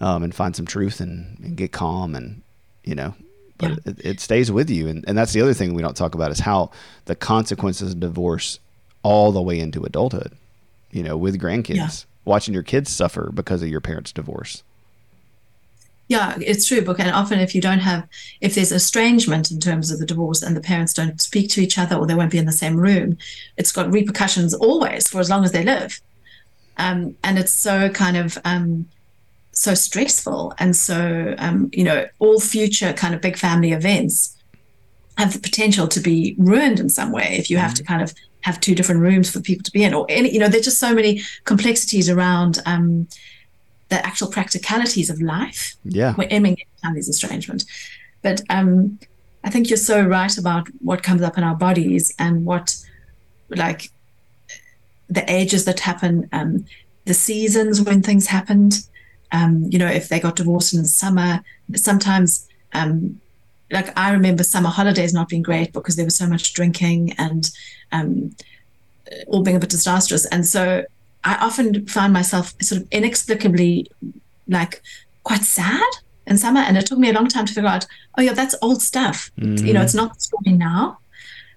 Um, 0.01 0.23
and 0.23 0.33
find 0.33 0.55
some 0.55 0.67
truth 0.67 1.01
and, 1.01 1.41
and 1.41 1.57
get 1.57 1.73
calm 1.73 2.15
and, 2.15 2.43
you 2.85 2.95
know, 2.95 3.17
but 3.57 3.71
yeah. 3.71 3.77
it, 3.87 4.07
it 4.07 4.21
stays 4.21 4.53
with 4.53 4.71
you. 4.71 4.87
And, 4.87 5.05
and 5.09 5.19
that's 5.19 5.33
the 5.33 5.43
other 5.43 5.55
thing 5.55 5.75
we 5.75 5.83
don't 5.83 5.97
talk 5.97 6.15
about 6.15 6.31
is 6.31 6.39
how 6.39 6.71
the 7.07 7.17
consequences 7.17 7.95
of 7.95 7.99
divorce 7.99 8.61
all 9.09 9.33
the 9.33 9.41
way 9.41 9.59
into 9.59 9.85
adulthood, 9.85 10.33
you 10.91 11.03
know, 11.03 11.17
with 11.17 11.41
grandkids, 11.41 11.77
yeah. 11.77 11.89
watching 12.27 12.53
your 12.53 12.63
kids 12.63 12.91
suffer 12.93 13.31
because 13.33 13.63
of 13.63 13.69
your 13.71 13.81
parents' 13.81 14.13
divorce. 14.13 14.63
Yeah, 16.09 16.37
it's 16.41 16.67
true, 16.67 16.83
Book. 16.83 17.01
And 17.01 17.11
often, 17.11 17.39
if 17.39 17.55
you 17.55 17.63
don't 17.63 17.79
have, 17.79 18.07
if 18.43 18.55
there's 18.55 18.71
estrangement 18.71 19.51
in 19.51 19.61
terms 19.61 19.91
of 19.91 19.99
the 19.99 20.05
divorce 20.05 20.43
and 20.43 20.55
the 20.55 20.61
parents 20.61 20.93
don't 20.93 21.23
speak 21.23 21.49
to 21.51 21.63
each 21.63 21.79
other 21.79 21.97
or 21.97 22.07
they 22.07 22.15
won't 22.15 22.31
be 22.31 22.37
in 22.37 22.45
the 22.45 22.53
same 22.53 22.77
room, 22.77 23.17
it's 23.57 23.73
got 23.73 23.91
repercussions 23.91 24.53
always 24.53 25.09
for 25.09 25.21
as 25.21 25.31
long 25.31 25.43
as 25.43 25.53
they 25.53 25.65
live. 25.65 26.03
Um, 26.77 27.17
and 27.25 27.39
it's 27.39 27.53
so 27.53 27.89
kind 27.89 28.17
of 28.19 28.37
um, 28.45 28.89
so 29.53 29.73
stressful. 29.73 30.53
And 30.59 30.77
so, 30.77 31.35
um, 31.39 31.71
you 31.73 31.85
know, 31.85 32.07
all 32.19 32.41
future 32.41 32.93
kind 32.93 33.15
of 33.15 33.23
big 33.23 33.39
family 33.39 33.73
events 33.73 34.37
have 35.17 35.33
the 35.33 35.41
potential 35.41 35.89
to 35.89 36.01
be 36.01 36.35
ruined 36.39 36.79
in 36.79 36.91
some 36.91 37.11
way 37.11 37.37
if 37.39 37.51
you 37.51 37.57
have 37.57 37.71
mm-hmm. 37.71 37.85
to 37.85 37.85
kind 37.85 38.03
of 38.03 38.15
have 38.43 38.61
two 38.61 38.75
different 38.75 39.01
rooms 39.01 39.31
for 39.31 39.41
people 39.41 39.65
to 39.65 39.73
be 39.73 39.83
in 39.83 39.95
or 39.95 40.07
any, 40.09 40.33
you 40.33 40.39
know, 40.39 40.49
there's 40.49 40.65
just 40.65 40.79
so 40.79 40.95
many 40.95 41.23
complexities 41.45 42.09
around 42.09 42.61
um, 42.67 43.09
the 43.89 44.05
actual 44.07 44.29
practicalities 44.29 45.11
of 45.11 45.21
life. 45.21 45.77
Yeah. 45.85 46.15
We're 46.17 46.29
aiming 46.31 46.53
at 46.53 46.81
families 46.83 47.09
estrangement. 47.09 47.65
But 48.23 48.43
um, 48.49 48.99
I 49.45 49.51
think 49.51 49.69
you're 49.69 49.77
so 49.77 50.03
right 50.03 50.37
about 50.39 50.69
what 50.81 51.03
comes 51.03 51.23
up 51.23 51.39
in 51.39 51.45
our 51.45 51.57
bodies 51.57 52.15
and 52.19 52.45
what, 52.45 52.77
like, 53.49 53.91
the 55.09 55.25
ages 55.31 55.65
that 55.65 55.81
happen, 55.81 56.29
um, 56.33 56.65
the 57.07 57.15
seasons 57.15 57.81
when 57.81 58.03
things 58.03 58.27
happened. 58.27 58.87
Um, 59.33 59.67
you 59.71 59.79
know, 59.79 59.87
if 59.87 60.09
they 60.09 60.21
got 60.21 60.37
divorced 60.37 60.75
in 60.75 60.83
the 60.83 60.89
summer, 60.89 61.43
sometimes, 61.75 62.47
um, 62.73 63.21
like 63.71 63.97
I 63.99 64.13
remember 64.13 64.45
summer 64.45 64.71
holidays 64.71 65.13
not 65.13 65.29
being 65.29 65.43
great 65.43 65.73
because 65.73 65.97
there 65.97 66.05
was 66.05 66.17
so 66.17 66.27
much 66.27 66.55
drinking 66.55 67.15
and 67.19 67.51
um, 67.93 68.35
all 69.27 69.43
being 69.43 69.57
a 69.57 69.61
bit 69.61 69.71
disastrous. 69.71 70.27
And 70.27 70.47
so 70.47 70.85
I 71.25 71.37
often 71.37 71.87
find 71.87 72.13
myself 72.13 72.55
sort 72.63 72.83
of 72.83 72.89
inexplicably 72.91 73.91
like 74.47 74.83
quite 75.25 75.43
sad 75.43 75.91
in 76.27 76.39
summer. 76.39 76.61
And 76.61 76.77
it 76.77 76.87
took 76.87 76.99
me 76.99 77.11
a 77.11 77.13
long 77.13 77.29
time 77.29 77.47
to 77.47 77.53
figure 77.53 77.69
out, 77.69 77.87
oh 78.17 78.23
yeah, 78.23 78.33
that's 78.33 78.55
old 78.63 78.83
stuff. 78.83 79.31
Mm-hmm. 79.39 79.67
You 79.67 79.73
know, 79.75 79.83
it's 79.83 79.95
not 79.95 80.15
the 80.15 80.21
story 80.21 80.57
now. 80.57 80.99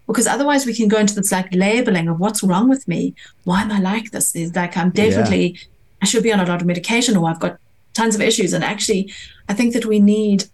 Because 0.08 0.28
otherwise 0.28 0.66
we 0.66 0.76
can 0.76 0.90
go 0.90 0.98
into 0.98 1.16
this 1.16 1.32
like 1.32 1.54
labeling 1.54 2.10
of 2.10 2.20
what's 2.20 2.44
wrong 2.44 2.68
with 2.68 2.86
me. 2.88 3.14
Why 3.46 3.62
am 3.62 3.72
I 3.72 3.80
like 3.80 4.12
this? 4.12 4.36
It's 4.36 4.56
like 4.56 4.76
I'm 4.76 4.90
definitely 4.90 5.48
yeah. 5.48 5.60
I 6.02 6.06
should 6.06 6.24
be 6.24 6.34
on 6.34 6.42
a 6.42 6.46
lot 6.46 6.60
of 6.60 6.68
medication 6.68 7.16
or 7.16 7.30
I've 7.30 7.40
got 7.40 7.60
tons 7.94 8.16
of 8.16 8.22
issues. 8.22 8.52
And 8.52 8.64
actually 8.64 9.14
I 9.48 9.54
think 9.54 9.74
that 9.74 9.86
we 9.86 10.00
need 10.00 10.46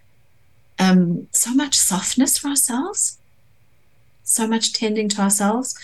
um, 0.80 1.28
so 1.32 1.54
much 1.54 1.78
softness 1.78 2.38
for 2.38 2.50
ourselves, 2.50 3.18
so 4.24 4.48
much 4.48 4.74
tending 4.74 5.10
to 5.10 5.22
ourselves, 5.22 5.78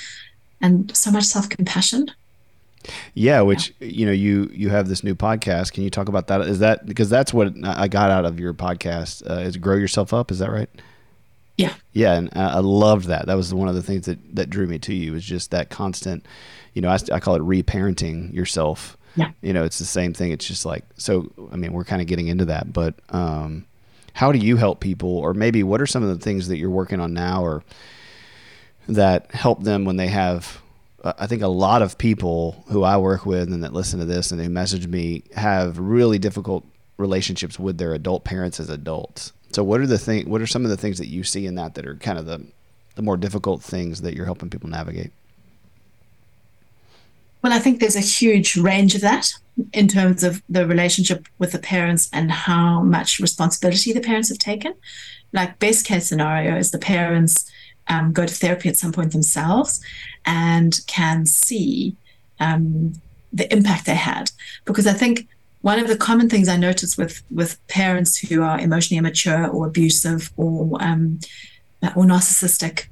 and 0.61 0.95
so 0.95 1.11
much 1.11 1.25
self 1.25 1.49
compassion. 1.49 2.11
Yeah, 3.13 3.41
which 3.41 3.73
yeah. 3.79 3.87
you 3.87 4.05
know 4.05 4.11
you 4.11 4.49
you 4.53 4.69
have 4.69 4.87
this 4.87 5.03
new 5.03 5.15
podcast. 5.15 5.73
Can 5.73 5.83
you 5.83 5.89
talk 5.89 6.09
about 6.09 6.27
that? 6.27 6.41
Is 6.41 6.59
that 6.59 6.85
because 6.85 7.09
that's 7.09 7.33
what 7.33 7.53
I 7.63 7.87
got 7.87 8.11
out 8.11 8.25
of 8.25 8.39
your 8.39 8.53
podcast? 8.53 9.29
Uh, 9.29 9.39
is 9.39 9.57
grow 9.57 9.75
yourself 9.75 10.13
up? 10.13 10.31
Is 10.31 10.39
that 10.39 10.51
right? 10.51 10.69
Yeah. 11.57 11.73
Yeah, 11.91 12.15
and 12.15 12.29
I 12.33 12.59
loved 12.59 13.05
that. 13.07 13.27
That 13.27 13.35
was 13.35 13.53
one 13.53 13.67
of 13.67 13.75
the 13.75 13.83
things 13.83 14.05
that 14.07 14.35
that 14.35 14.49
drew 14.49 14.67
me 14.67 14.79
to 14.79 14.93
you 14.93 15.13
was 15.13 15.23
just 15.23 15.51
that 15.51 15.69
constant. 15.69 16.25
You 16.73 16.81
know, 16.81 16.89
I, 16.89 16.97
I 17.11 17.19
call 17.19 17.35
it 17.35 17.41
reparenting 17.41 18.33
yourself. 18.33 18.97
Yeah. 19.15 19.29
You 19.41 19.53
know, 19.53 19.63
it's 19.63 19.77
the 19.77 19.85
same 19.85 20.13
thing. 20.13 20.31
It's 20.31 20.47
just 20.47 20.65
like 20.65 20.83
so. 20.97 21.31
I 21.51 21.55
mean, 21.55 21.71
we're 21.71 21.83
kind 21.83 22.01
of 22.01 22.07
getting 22.07 22.27
into 22.27 22.45
that, 22.45 22.73
but 22.73 22.95
um, 23.09 23.65
how 24.13 24.31
do 24.31 24.39
you 24.39 24.57
help 24.57 24.79
people, 24.79 25.17
or 25.17 25.33
maybe 25.33 25.63
what 25.63 25.81
are 25.81 25.87
some 25.87 26.03
of 26.03 26.09
the 26.09 26.23
things 26.23 26.47
that 26.47 26.57
you're 26.57 26.69
working 26.69 26.99
on 26.99 27.13
now, 27.13 27.43
or 27.43 27.63
that 28.87 29.31
help 29.31 29.63
them 29.63 29.85
when 29.85 29.97
they 29.97 30.07
have 30.07 30.61
uh, 31.03 31.13
I 31.19 31.27
think 31.27 31.41
a 31.41 31.47
lot 31.47 31.81
of 31.81 31.97
people 31.97 32.63
who 32.69 32.83
I 32.83 32.97
work 32.97 33.25
with 33.25 33.51
and 33.51 33.63
that 33.63 33.73
listen 33.73 33.99
to 33.99 34.05
this 34.05 34.31
and 34.31 34.41
who 34.41 34.49
message 34.49 34.87
me 34.87 35.23
have 35.35 35.77
really 35.77 36.17
difficult 36.17 36.65
relationships 36.97 37.59
with 37.59 37.77
their 37.77 37.93
adult 37.93 38.23
parents 38.23 38.59
as 38.59 38.69
adults. 38.69 39.33
So 39.51 39.63
what 39.63 39.81
are 39.81 39.87
the 39.87 39.97
thing 39.97 40.29
what 40.29 40.41
are 40.41 40.47
some 40.47 40.63
of 40.63 40.71
the 40.71 40.77
things 40.77 40.97
that 40.97 41.07
you 41.07 41.23
see 41.23 41.45
in 41.45 41.55
that 41.55 41.75
that 41.75 41.85
are 41.85 41.95
kind 41.95 42.17
of 42.17 42.25
the 42.25 42.45
the 42.95 43.01
more 43.01 43.17
difficult 43.17 43.61
things 43.61 44.01
that 44.01 44.15
you're 44.15 44.25
helping 44.25 44.49
people 44.49 44.69
navigate? 44.69 45.11
Well, 47.41 47.51
I 47.51 47.59
think 47.59 47.79
there's 47.79 47.97
a 47.97 47.99
huge 47.99 48.55
range 48.55 48.95
of 48.95 49.01
that 49.01 49.33
in 49.71 49.87
terms 49.87 50.23
of 50.23 50.41
the 50.49 50.65
relationship 50.65 51.27
with 51.37 51.51
the 51.51 51.59
parents 51.59 52.09
and 52.11 52.31
how 52.31 52.81
much 52.81 53.19
responsibility 53.19 53.93
the 53.93 54.01
parents 54.01 54.29
have 54.29 54.39
taken. 54.39 54.73
Like 55.31 55.59
best 55.59 55.85
case 55.85 56.07
scenario 56.07 56.57
is 56.57 56.71
the 56.71 56.79
parents 56.79 57.49
um, 57.87 58.13
go 58.13 58.25
to 58.25 58.33
therapy 58.33 58.69
at 58.69 58.77
some 58.77 58.91
point 58.91 59.11
themselves 59.11 59.81
and 60.25 60.79
can 60.87 61.25
see 61.25 61.95
um, 62.39 62.93
the 63.31 63.51
impact 63.51 63.85
they 63.85 63.95
had. 63.95 64.31
Because 64.65 64.87
I 64.87 64.93
think 64.93 65.27
one 65.61 65.79
of 65.79 65.87
the 65.87 65.97
common 65.97 66.29
things 66.29 66.47
I 66.49 66.57
notice 66.57 66.97
with 66.97 67.23
with 67.31 67.57
parents 67.67 68.17
who 68.17 68.43
are 68.43 68.59
emotionally 68.59 68.99
immature 68.99 69.47
or 69.47 69.67
abusive 69.67 70.31
or 70.35 70.77
um, 70.81 71.19
or 71.95 72.03
narcissistic 72.05 72.87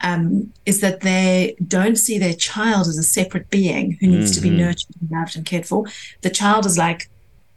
um, 0.00 0.52
is 0.66 0.80
that 0.80 1.00
they 1.00 1.56
don't 1.66 1.96
see 1.96 2.18
their 2.18 2.34
child 2.34 2.86
as 2.86 2.98
a 2.98 3.02
separate 3.02 3.50
being 3.50 3.92
who 4.00 4.08
needs 4.08 4.32
mm-hmm. 4.32 4.36
to 4.36 4.40
be 4.42 4.48
mm-hmm. 4.48 4.58
nurtured 4.58 4.94
and 5.00 5.10
loved 5.10 5.36
and 5.36 5.46
cared 5.46 5.66
for. 5.66 5.84
The 6.22 6.30
child 6.30 6.66
is 6.66 6.76
like 6.76 7.08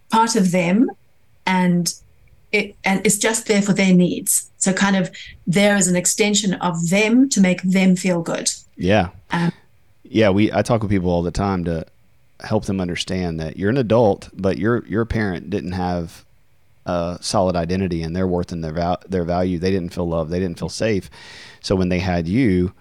part 0.09 0.35
of 0.35 0.51
them, 0.51 0.89
and 1.45 1.93
it 2.51 2.75
and 2.83 3.05
it's 3.05 3.17
just 3.17 3.47
there 3.47 3.61
for 3.61 3.73
their 3.73 3.93
needs. 3.93 4.49
So 4.57 4.73
kind 4.73 4.95
of 4.95 5.11
there 5.45 5.75
is 5.75 5.87
an 5.87 5.95
extension 5.95 6.53
of 6.55 6.89
them 6.89 7.29
to 7.29 7.41
make 7.41 7.61
them 7.61 7.95
feel 7.95 8.21
good. 8.21 8.51
Yeah. 8.75 9.09
Um, 9.31 9.51
yeah, 10.03 10.29
we 10.29 10.51
I 10.51 10.61
talk 10.61 10.81
with 10.81 10.91
people 10.91 11.11
all 11.11 11.21
the 11.21 11.31
time 11.31 11.65
to 11.65 11.85
help 12.41 12.65
them 12.65 12.79
understand 12.79 13.39
that 13.39 13.57
you're 13.57 13.69
an 13.69 13.77
adult, 13.77 14.29
but 14.33 14.57
your 14.57 14.85
your 14.87 15.05
parent 15.05 15.49
didn't 15.49 15.73
have 15.73 16.25
a 16.89 17.17
solid 17.21 17.55
identity 17.55 18.01
and 18.03 18.15
their 18.15 18.27
worth 18.27 18.51
and 18.51 18.63
their 18.63 18.73
val- 18.73 19.01
their 19.07 19.23
value. 19.23 19.59
They 19.59 19.71
didn't 19.71 19.93
feel 19.93 20.07
loved. 20.07 20.31
They 20.31 20.39
didn't 20.39 20.59
feel 20.59 20.69
safe. 20.69 21.09
So 21.61 21.75
when 21.75 21.89
they 21.89 21.99
had 21.99 22.27
you, 22.27 22.73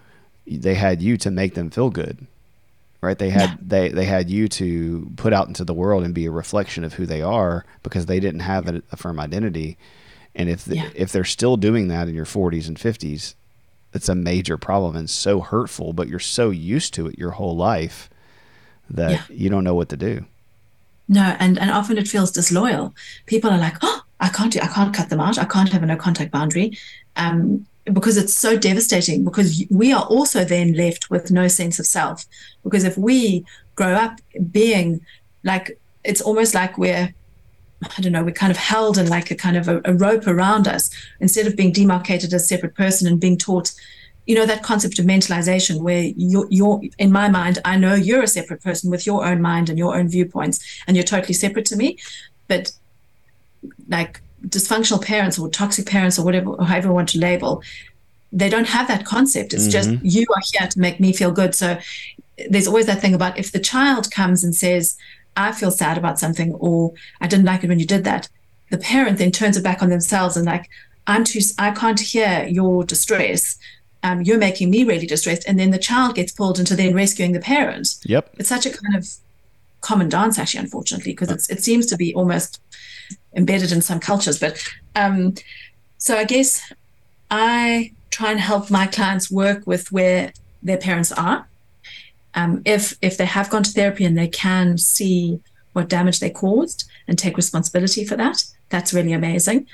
they 0.46 0.74
had 0.74 1.02
you 1.02 1.16
to 1.18 1.30
make 1.30 1.54
them 1.54 1.70
feel 1.70 1.90
good. 1.90 2.26
Right? 3.00 3.18
They 3.18 3.30
had 3.30 3.50
yeah. 3.50 3.56
they 3.60 3.88
they 3.90 4.04
had 4.06 4.28
you 4.28 4.48
to 4.48 5.10
put 5.16 5.32
out 5.32 5.46
into 5.46 5.64
the 5.64 5.74
world 5.74 6.02
and 6.02 6.14
be 6.14 6.26
a 6.26 6.30
reflection 6.30 6.82
of 6.84 6.94
who 6.94 7.06
they 7.06 7.22
are 7.22 7.64
because 7.82 8.06
they 8.06 8.18
didn't 8.18 8.40
have 8.40 8.68
a, 8.68 8.82
a 8.90 8.96
firm 8.96 9.20
identity. 9.20 9.78
And 10.34 10.48
if 10.48 10.64
the, 10.64 10.76
yeah. 10.76 10.90
if 10.94 11.12
they're 11.12 11.24
still 11.24 11.56
doing 11.56 11.88
that 11.88 12.08
in 12.08 12.14
your 12.14 12.24
40s 12.24 12.68
and 12.68 12.76
50s, 12.76 13.34
it's 13.92 14.08
a 14.08 14.14
major 14.14 14.56
problem 14.56 14.94
and 14.96 15.08
so 15.08 15.40
hurtful, 15.40 15.92
but 15.92 16.08
you're 16.08 16.18
so 16.18 16.50
used 16.50 16.94
to 16.94 17.06
it 17.06 17.18
your 17.18 17.32
whole 17.32 17.56
life 17.56 18.10
that 18.90 19.10
yeah. 19.10 19.22
you 19.30 19.50
don't 19.50 19.64
know 19.64 19.74
what 19.74 19.88
to 19.88 19.96
do. 19.96 20.26
No, 21.08 21.36
and 21.38 21.58
and 21.58 21.70
often 21.70 21.98
it 21.98 22.08
feels 22.08 22.30
disloyal. 22.30 22.94
People 23.26 23.50
are 23.50 23.58
like, 23.58 23.76
"Oh, 23.82 24.02
I 24.20 24.28
can't 24.28 24.52
do, 24.52 24.60
I 24.60 24.66
can't 24.66 24.94
cut 24.94 25.08
them 25.08 25.20
out. 25.20 25.38
I 25.38 25.44
can't 25.44 25.70
have 25.70 25.82
a 25.82 25.86
no 25.86 25.96
contact 25.96 26.30
boundary," 26.30 26.76
um, 27.16 27.66
because 27.84 28.16
it's 28.16 28.34
so 28.34 28.56
devastating. 28.56 29.24
Because 29.24 29.64
we 29.70 29.92
are 29.92 30.04
also 30.04 30.44
then 30.44 30.74
left 30.74 31.10
with 31.10 31.30
no 31.30 31.48
sense 31.48 31.78
of 31.78 31.86
self. 31.86 32.26
Because 32.62 32.84
if 32.84 32.98
we 32.98 33.44
grow 33.74 33.94
up 33.94 34.20
being 34.50 35.00
like, 35.44 35.78
it's 36.04 36.20
almost 36.20 36.54
like 36.54 36.76
we're 36.76 37.14
I 37.82 38.00
don't 38.00 38.12
know, 38.12 38.24
we're 38.24 38.32
kind 38.32 38.50
of 38.50 38.56
held 38.56 38.98
in 38.98 39.08
like 39.08 39.30
a 39.30 39.36
kind 39.36 39.56
of 39.56 39.68
a, 39.68 39.80
a, 39.84 39.94
rope 39.94 40.26
around 40.26 40.66
us 40.66 40.90
instead 41.20 41.46
of 41.46 41.54
being 41.54 41.72
demarcated 41.72 42.34
as 42.34 42.42
a 42.42 42.46
separate 42.46 42.74
person 42.74 43.06
and 43.06 43.20
being 43.20 43.38
taught, 43.38 43.72
you 44.28 44.34
know, 44.34 44.44
that 44.44 44.62
concept 44.62 44.98
of 44.98 45.06
mentalization 45.06 45.80
where 45.80 46.02
you're, 46.14 46.46
you're, 46.50 46.82
in 46.98 47.10
my 47.10 47.30
mind, 47.30 47.58
I 47.64 47.78
know 47.78 47.94
you're 47.94 48.22
a 48.22 48.28
separate 48.28 48.62
person 48.62 48.90
with 48.90 49.06
your 49.06 49.24
own 49.24 49.40
mind 49.40 49.70
and 49.70 49.78
your 49.78 49.96
own 49.98 50.06
viewpoints 50.06 50.60
and 50.86 50.96
you're 50.96 51.04
totally 51.04 51.32
separate 51.32 51.64
to 51.66 51.76
me. 51.76 51.98
But 52.46 52.72
like 53.88 54.20
dysfunctional 54.46 55.02
parents 55.02 55.38
or 55.38 55.48
toxic 55.48 55.86
parents 55.86 56.18
or 56.18 56.26
whatever, 56.26 56.62
however 56.62 56.88
you 56.88 56.92
want 56.92 57.08
to 57.08 57.18
label, 57.18 57.62
they 58.30 58.50
don't 58.50 58.68
have 58.68 58.86
that 58.88 59.06
concept. 59.06 59.54
It's 59.54 59.66
mm-hmm. 59.66 60.04
just 60.04 60.16
you 60.16 60.26
are 60.36 60.42
here 60.52 60.68
to 60.68 60.78
make 60.78 61.00
me 61.00 61.14
feel 61.14 61.32
good. 61.32 61.54
So 61.54 61.78
there's 62.50 62.68
always 62.68 62.84
that 62.84 63.00
thing 63.00 63.14
about 63.14 63.38
if 63.38 63.50
the 63.50 63.58
child 63.58 64.10
comes 64.10 64.44
and 64.44 64.54
says, 64.54 64.98
I 65.38 65.52
feel 65.52 65.70
sad 65.70 65.96
about 65.96 66.18
something 66.18 66.52
or 66.56 66.92
I 67.22 67.28
didn't 67.28 67.46
like 67.46 67.64
it 67.64 67.68
when 67.68 67.80
you 67.80 67.86
did 67.86 68.04
that, 68.04 68.28
the 68.70 68.76
parent 68.76 69.16
then 69.16 69.32
turns 69.32 69.56
it 69.56 69.64
back 69.64 69.82
on 69.82 69.88
themselves 69.88 70.36
and 70.36 70.44
like, 70.44 70.68
I'm 71.06 71.24
too, 71.24 71.40
I 71.58 71.70
can't 71.70 71.98
hear 71.98 72.46
your 72.46 72.84
distress. 72.84 73.58
Um, 74.02 74.22
you're 74.22 74.38
making 74.38 74.70
me 74.70 74.84
really 74.84 75.06
distressed. 75.06 75.44
And 75.48 75.58
then 75.58 75.70
the 75.70 75.78
child 75.78 76.14
gets 76.14 76.32
pulled 76.32 76.58
into 76.58 76.76
then 76.76 76.94
rescuing 76.94 77.32
the 77.32 77.40
parent. 77.40 77.96
Yep. 78.04 78.34
It's 78.38 78.48
such 78.48 78.64
a 78.64 78.70
kind 78.70 78.94
of 78.94 79.08
common 79.80 80.08
dance, 80.08 80.38
actually, 80.38 80.60
unfortunately, 80.60 81.12
because 81.12 81.30
it's 81.30 81.50
it 81.50 81.62
seems 81.62 81.86
to 81.86 81.96
be 81.96 82.14
almost 82.14 82.60
embedded 83.34 83.72
in 83.72 83.82
some 83.82 84.00
cultures. 84.00 84.38
But 84.38 84.62
um, 84.94 85.34
so 85.98 86.16
I 86.16 86.24
guess 86.24 86.72
I 87.30 87.92
try 88.10 88.30
and 88.30 88.40
help 88.40 88.70
my 88.70 88.86
clients 88.86 89.30
work 89.30 89.66
with 89.66 89.90
where 89.90 90.32
their 90.62 90.78
parents 90.78 91.12
are 91.12 91.48
um, 92.38 92.62
if 92.64 92.96
if 93.02 93.16
they 93.16 93.26
have 93.26 93.50
gone 93.50 93.64
to 93.64 93.72
therapy 93.72 94.04
and 94.04 94.16
they 94.16 94.28
can 94.28 94.78
see 94.78 95.40
what 95.72 95.88
damage 95.88 96.20
they 96.20 96.30
caused 96.30 96.88
and 97.06 97.18
take 97.18 97.36
responsibility 97.36 98.04
for 98.04 98.16
that, 98.16 98.44
that's 98.68 98.94
really 98.94 99.12
amazing. 99.12 99.66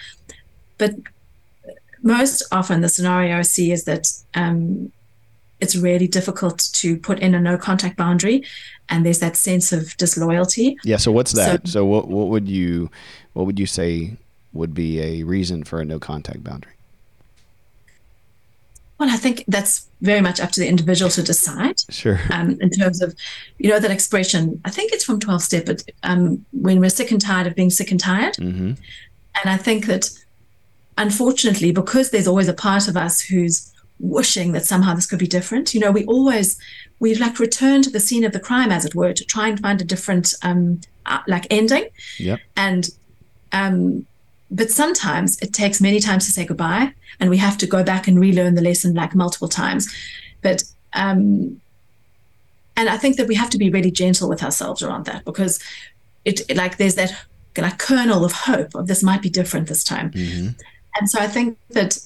But 0.79 0.95
most 2.05 2.43
often, 2.53 2.83
the 2.83 2.89
scenario 2.89 3.39
I 3.39 3.43
see 3.43 3.73
is 3.73 3.85
that 3.85 4.13
um, 4.35 4.93
it's 5.59 5.75
really 5.75 6.07
difficult 6.07 6.69
to 6.75 6.99
put 6.99 7.19
in 7.19 7.35
a 7.35 7.41
no 7.41 7.57
contact 7.57 7.97
boundary, 7.97 8.45
and 8.91 9.05
there's 9.05 9.21
that 9.21 9.37
sense 9.37 9.73
of 9.73 9.97
disloyalty. 9.97 10.77
Yeah. 10.85 10.99
So 10.99 11.11
what's 11.11 11.33
that? 11.33 11.67
So, 11.67 11.73
so 11.73 11.85
what 11.87 12.07
what 12.09 12.29
would 12.29 12.47
you 12.49 12.91
what 13.33 13.47
would 13.47 13.59
you 13.59 13.67
say 13.67 14.17
would 14.53 14.75
be 14.75 15.01
a 15.01 15.23
reason 15.25 15.65
for 15.65 15.81
a 15.81 15.85
no 15.85 15.99
contact 15.99 16.45
boundary? 16.45 16.73
Well, 18.99 19.11
I 19.11 19.17
think 19.17 19.45
that's 19.49 19.89
very 20.03 20.21
much 20.21 20.41
up 20.41 20.53
to 20.53 20.61
the 20.61 20.69
individual 20.69 21.11
to 21.13 21.23
decide. 21.23 21.81
Sure. 21.91 22.21
Um, 22.31 22.59
in 22.61 22.71
terms 22.71 23.03
of, 23.03 23.15
you 23.59 23.69
know, 23.69 23.81
that 23.81 23.91
expression, 23.91 24.61
I 24.65 24.71
think 24.71 24.93
it's 24.93 25.05
from 25.05 25.19
12 25.19 25.43
step, 25.43 25.67
but 25.67 25.83
um, 26.05 26.47
when 26.53 26.79
we're 26.79 26.91
sick 26.91 27.11
and 27.11 27.21
tired 27.21 27.49
of 27.49 27.57
being 27.57 27.71
sick 27.71 27.91
and 27.91 27.99
tired. 27.99 28.35
Mm-hmm. 28.35 28.75
And 29.43 29.51
I 29.51 29.57
think 29.57 29.87
that 29.87 30.11
unfortunately, 30.99 31.73
because 31.73 32.11
there's 32.11 32.29
always 32.29 32.49
a 32.49 32.55
part 32.55 32.89
of 32.89 32.97
us 32.97 33.21
who's 33.21 33.73
wishing 34.01 34.53
that 34.53 34.65
somehow 34.65 34.95
this 34.95 35.07
could 35.07 35.19
be 35.19 35.27
different, 35.27 35.75
you 35.75 35.81
know, 35.81 35.91
we 35.91 36.05
always, 36.07 36.59
we 36.99 37.15
like 37.15 37.39
return 37.39 37.83
to 37.83 37.91
the 37.91 38.01
scene 38.01 38.25
of 38.25 38.33
the 38.33 38.41
crime, 38.41 38.71
as 38.71 38.85
it 38.85 38.95
were, 38.95 39.13
to 39.13 39.25
try 39.25 39.49
and 39.49 39.61
find 39.61 39.81
a 39.81 39.85
different, 39.85 40.35
um, 40.43 40.81
uh, 41.07 41.21
like 41.27 41.47
ending. 41.51 41.89
Yep. 42.19 42.41
And, 42.57 42.91
um, 43.53 44.07
but 44.51 44.71
sometimes 44.71 45.39
it 45.41 45.53
takes 45.53 45.81
many 45.81 46.01
times 46.01 46.27
to 46.27 46.31
say 46.31 46.45
goodbye 46.45 46.95
and 47.21 47.31
we 47.31 47.37
have 47.39 47.59
to 47.59 47.67
go 47.67 47.83
back 47.83 48.07
and 48.07 48.21
relearn 48.21 48.55
the 48.55 48.63
lesson 48.63 48.95
like 48.95 49.15
multiple 49.15 49.49
times 49.49 49.93
but 50.43 50.63
um 50.93 51.61
and 52.77 52.89
i 52.89 52.97
think 52.97 53.17
that 53.17 53.27
we 53.27 53.35
have 53.35 53.51
to 53.51 53.59
be 53.59 53.71
really 53.71 53.91
gentle 53.91 54.29
with 54.29 54.43
ourselves 54.43 54.83
around 54.83 55.07
that 55.07 55.25
because 55.25 55.59
it, 56.25 56.41
it 56.49 56.57
like 56.57 56.77
there's 56.77 56.95
that 56.95 57.13
like 57.59 57.79
kernel 57.79 58.25
of 58.25 58.33
hope 58.33 58.75
of 58.75 58.87
this 58.87 59.03
might 59.03 59.23
be 59.23 59.31
different 59.31 59.69
this 59.69 59.85
time 59.85 60.11
mm-hmm. 60.13 60.49
And 60.99 61.11
so 61.11 61.21
i 61.21 61.27
think 61.27 61.59
that 61.71 61.99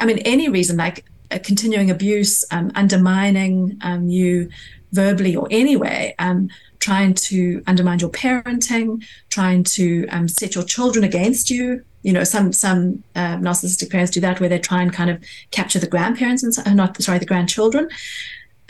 i 0.00 0.04
mean 0.04 0.18
any 0.18 0.48
reason 0.48 0.76
like 0.76 1.04
continuing 1.42 1.90
abuse 1.90 2.44
um, 2.52 2.70
undermining 2.74 3.76
um, 3.82 4.08
you 4.08 4.48
verbally 4.92 5.34
or 5.34 5.48
anyway 5.50 6.14
um, 6.20 6.48
trying 6.84 7.14
to 7.14 7.62
undermine 7.66 7.98
your 7.98 8.10
parenting, 8.10 9.02
trying 9.30 9.64
to 9.64 10.06
um, 10.08 10.28
set 10.28 10.54
your 10.54 10.64
children 10.64 11.02
against 11.02 11.48
you. 11.48 11.82
You 12.02 12.12
know, 12.12 12.24
some 12.24 12.52
some 12.52 13.02
uh, 13.16 13.36
narcissistic 13.38 13.90
parents 13.90 14.12
do 14.12 14.20
that 14.20 14.38
where 14.38 14.50
they 14.50 14.58
try 14.58 14.82
and 14.82 14.92
kind 14.92 15.08
of 15.08 15.24
capture 15.50 15.78
the 15.78 15.86
grandparents 15.86 16.42
and 16.42 16.68
uh, 16.68 16.74
not 16.74 17.02
sorry 17.02 17.18
the 17.18 17.24
grandchildren. 17.24 17.88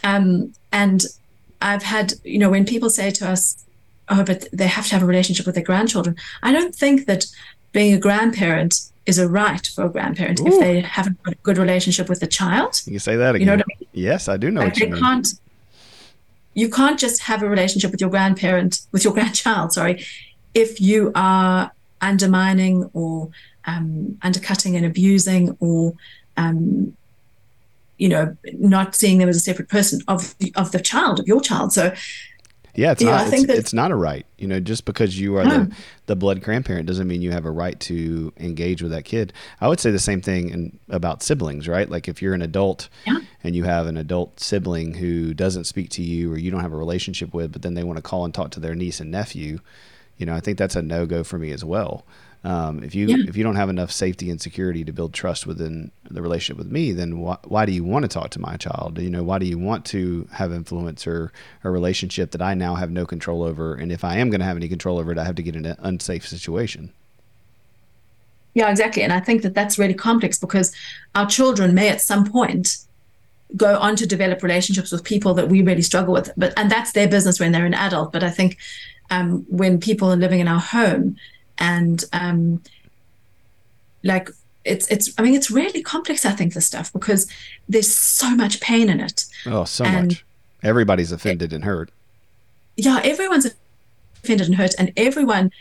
Um, 0.04 0.52
and 0.70 1.04
I've 1.60 1.82
had 1.82 2.14
you 2.22 2.38
know 2.38 2.50
when 2.50 2.64
people 2.64 2.88
say 2.88 3.10
to 3.10 3.28
us, 3.28 3.64
"Oh, 4.08 4.22
but 4.22 4.46
they 4.52 4.68
have 4.68 4.86
to 4.86 4.94
have 4.94 5.02
a 5.02 5.06
relationship 5.06 5.44
with 5.46 5.56
their 5.56 5.64
grandchildren," 5.64 6.14
I 6.44 6.52
don't 6.52 6.74
think 6.74 7.06
that 7.06 7.26
being 7.74 7.92
a 7.92 7.98
grandparent 7.98 8.80
is 9.04 9.18
a 9.18 9.28
right 9.28 9.66
for 9.66 9.84
a 9.84 9.88
grandparent 9.90 10.40
Ooh. 10.40 10.46
if 10.46 10.60
they 10.60 10.80
haven't 10.80 11.22
got 11.22 11.34
a 11.34 11.36
good 11.42 11.58
relationship 11.58 12.08
with 12.08 12.20
the 12.20 12.26
child. 12.26 12.80
You 12.86 12.92
can 12.92 13.00
say 13.00 13.16
that 13.16 13.34
again. 13.34 13.40
You 13.40 13.46
know 13.46 13.56
what 13.56 13.66
I 13.76 13.80
mean? 13.80 13.88
Yes, 13.92 14.28
I 14.28 14.38
do 14.38 14.50
know 14.50 14.60
like 14.60 14.72
what 14.72 14.80
you 14.80 14.88
mean. 14.88 15.02
Can't, 15.02 15.28
you 16.54 16.70
can't 16.70 16.98
just 16.98 17.24
have 17.24 17.42
a 17.42 17.48
relationship 17.48 17.90
with 17.90 18.00
your 18.00 18.08
grandparent, 18.08 18.80
with 18.92 19.04
your 19.04 19.12
grandchild, 19.18 19.74
sorry, 19.74 20.06
if 20.54 20.80
you 20.80 21.12
are 21.14 21.72
undermining 22.00 22.88
or 22.94 23.28
um, 23.66 24.18
undercutting 24.22 24.76
and 24.76 24.86
abusing 24.86 25.56
or 25.60 25.94
um, 26.36 26.96
you 27.98 28.08
know 28.08 28.36
not 28.54 28.94
seeing 28.94 29.18
them 29.18 29.28
as 29.28 29.36
a 29.36 29.40
separate 29.40 29.68
person 29.68 30.00
of 30.08 30.36
the, 30.38 30.52
of 30.56 30.72
the 30.72 30.80
child 30.80 31.20
of 31.20 31.28
your 31.28 31.40
child 31.40 31.72
so 31.72 31.94
yeah, 32.74 32.92
it's 32.92 33.02
not. 33.02 33.32
It's, 33.32 33.46
that, 33.46 33.56
it's, 33.56 33.72
not 33.72 33.90
a 33.90 33.94
right. 33.94 34.26
You 34.38 34.48
know, 34.48 34.60
just 34.60 34.84
because 34.84 35.18
you 35.18 35.36
are 35.36 35.44
no. 35.44 35.64
the 35.64 35.76
the 36.06 36.16
blood 36.16 36.42
grandparent 36.42 36.86
doesn't 36.86 37.06
mean 37.06 37.22
you 37.22 37.30
have 37.30 37.44
a 37.44 37.50
right 37.50 37.78
to 37.80 38.32
engage 38.36 38.82
with 38.82 38.90
that 38.90 39.04
kid. 39.04 39.32
I 39.60 39.68
would 39.68 39.80
say 39.80 39.90
the 39.90 39.98
same 39.98 40.20
thing 40.20 40.48
in, 40.50 40.78
about 40.88 41.22
siblings, 41.22 41.68
right? 41.68 41.88
Like 41.88 42.08
if 42.08 42.20
you're 42.20 42.34
an 42.34 42.42
adult 42.42 42.88
yeah. 43.06 43.18
and 43.42 43.54
you 43.54 43.64
have 43.64 43.86
an 43.86 43.96
adult 43.96 44.40
sibling 44.40 44.94
who 44.94 45.34
doesn't 45.34 45.64
speak 45.64 45.90
to 45.90 46.02
you 46.02 46.32
or 46.32 46.38
you 46.38 46.50
don't 46.50 46.60
have 46.60 46.72
a 46.72 46.76
relationship 46.76 47.32
with, 47.32 47.52
but 47.52 47.62
then 47.62 47.74
they 47.74 47.84
want 47.84 47.96
to 47.96 48.02
call 48.02 48.24
and 48.24 48.34
talk 48.34 48.50
to 48.52 48.60
their 48.60 48.74
niece 48.74 49.00
and 49.00 49.10
nephew, 49.10 49.60
you 50.16 50.26
know, 50.26 50.34
I 50.34 50.40
think 50.40 50.58
that's 50.58 50.76
a 50.76 50.82
no 50.82 51.06
go 51.06 51.24
for 51.24 51.38
me 51.38 51.50
as 51.52 51.64
well. 51.64 52.04
Um, 52.44 52.84
if 52.84 52.94
you 52.94 53.06
yeah. 53.06 53.24
if 53.26 53.38
you 53.38 53.42
don't 53.42 53.56
have 53.56 53.70
enough 53.70 53.90
safety 53.90 54.28
and 54.28 54.38
security 54.38 54.84
to 54.84 54.92
build 54.92 55.14
trust 55.14 55.46
within 55.46 55.90
the 56.10 56.20
relationship 56.20 56.58
with 56.58 56.70
me, 56.70 56.92
then 56.92 57.12
wh- 57.12 57.50
why 57.50 57.64
do 57.64 57.72
you 57.72 57.82
want 57.82 58.02
to 58.02 58.08
talk 58.08 58.30
to 58.30 58.40
my 58.40 58.58
child? 58.58 58.98
You 58.98 59.08
know, 59.08 59.22
why 59.22 59.38
do 59.38 59.46
you 59.46 59.58
want 59.58 59.86
to 59.86 60.28
have 60.30 60.52
influence 60.52 61.06
or 61.06 61.32
a 61.64 61.70
relationship 61.70 62.32
that 62.32 62.42
I 62.42 62.52
now 62.52 62.74
have 62.74 62.90
no 62.90 63.06
control 63.06 63.42
over? 63.42 63.74
And 63.74 63.90
if 63.90 64.04
I 64.04 64.18
am 64.18 64.28
going 64.28 64.40
to 64.40 64.44
have 64.44 64.58
any 64.58 64.68
control 64.68 64.98
over 64.98 65.10
it, 65.10 65.18
I 65.18 65.24
have 65.24 65.36
to 65.36 65.42
get 65.42 65.56
in 65.56 65.64
an 65.64 65.76
unsafe 65.78 66.28
situation. 66.28 66.92
Yeah, 68.52 68.70
exactly. 68.70 69.02
And 69.02 69.12
I 69.12 69.20
think 69.20 69.40
that 69.42 69.54
that's 69.54 69.78
really 69.78 69.94
complex 69.94 70.38
because 70.38 70.74
our 71.14 71.26
children 71.26 71.74
may 71.74 71.88
at 71.88 72.02
some 72.02 72.30
point 72.30 72.76
go 73.56 73.78
on 73.78 73.96
to 73.96 74.06
develop 74.06 74.42
relationships 74.42 74.92
with 74.92 75.02
people 75.02 75.32
that 75.34 75.48
we 75.48 75.62
really 75.62 75.82
struggle 75.82 76.12
with. 76.12 76.30
But 76.36 76.52
and 76.58 76.70
that's 76.70 76.92
their 76.92 77.08
business 77.08 77.40
when 77.40 77.52
they're 77.52 77.64
an 77.64 77.74
adult. 77.74 78.12
But 78.12 78.22
I 78.22 78.30
think 78.30 78.58
um, 79.10 79.46
when 79.48 79.80
people 79.80 80.12
are 80.12 80.16
living 80.16 80.40
in 80.40 80.48
our 80.48 80.60
home, 80.60 81.16
and 81.58 82.04
um, 82.12 82.62
like 84.02 84.30
it's 84.64 84.90
it's 84.90 85.12
I 85.18 85.22
mean 85.22 85.34
it's 85.34 85.50
really 85.50 85.82
complex 85.82 86.24
I 86.24 86.32
think 86.32 86.54
this 86.54 86.66
stuff 86.66 86.92
because 86.92 87.30
there's 87.68 87.92
so 87.92 88.34
much 88.34 88.60
pain 88.60 88.88
in 88.88 89.00
it. 89.00 89.24
Oh, 89.46 89.64
so 89.64 89.84
and 89.84 90.08
much. 90.08 90.24
Everybody's 90.62 91.12
offended 91.12 91.52
it, 91.52 91.56
and 91.56 91.64
hurt. 91.64 91.90
Yeah, 92.76 93.00
everyone's 93.04 93.46
offended 94.22 94.46
and 94.46 94.56
hurt, 94.56 94.74
and 94.78 94.92
everyone 94.96 95.52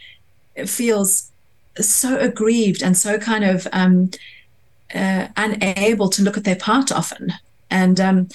feels 0.66 1.32
so 1.80 2.18
aggrieved 2.18 2.82
and 2.82 2.98
so 2.98 3.18
kind 3.18 3.44
of 3.44 3.68
um, 3.74 4.12
uh, 4.94 5.28
unable 5.36 6.10
to 6.10 6.22
look 6.22 6.38
at 6.38 6.44
their 6.44 6.56
part 6.56 6.92
often. 6.92 7.34
And 7.70 8.00
um, 8.00 8.30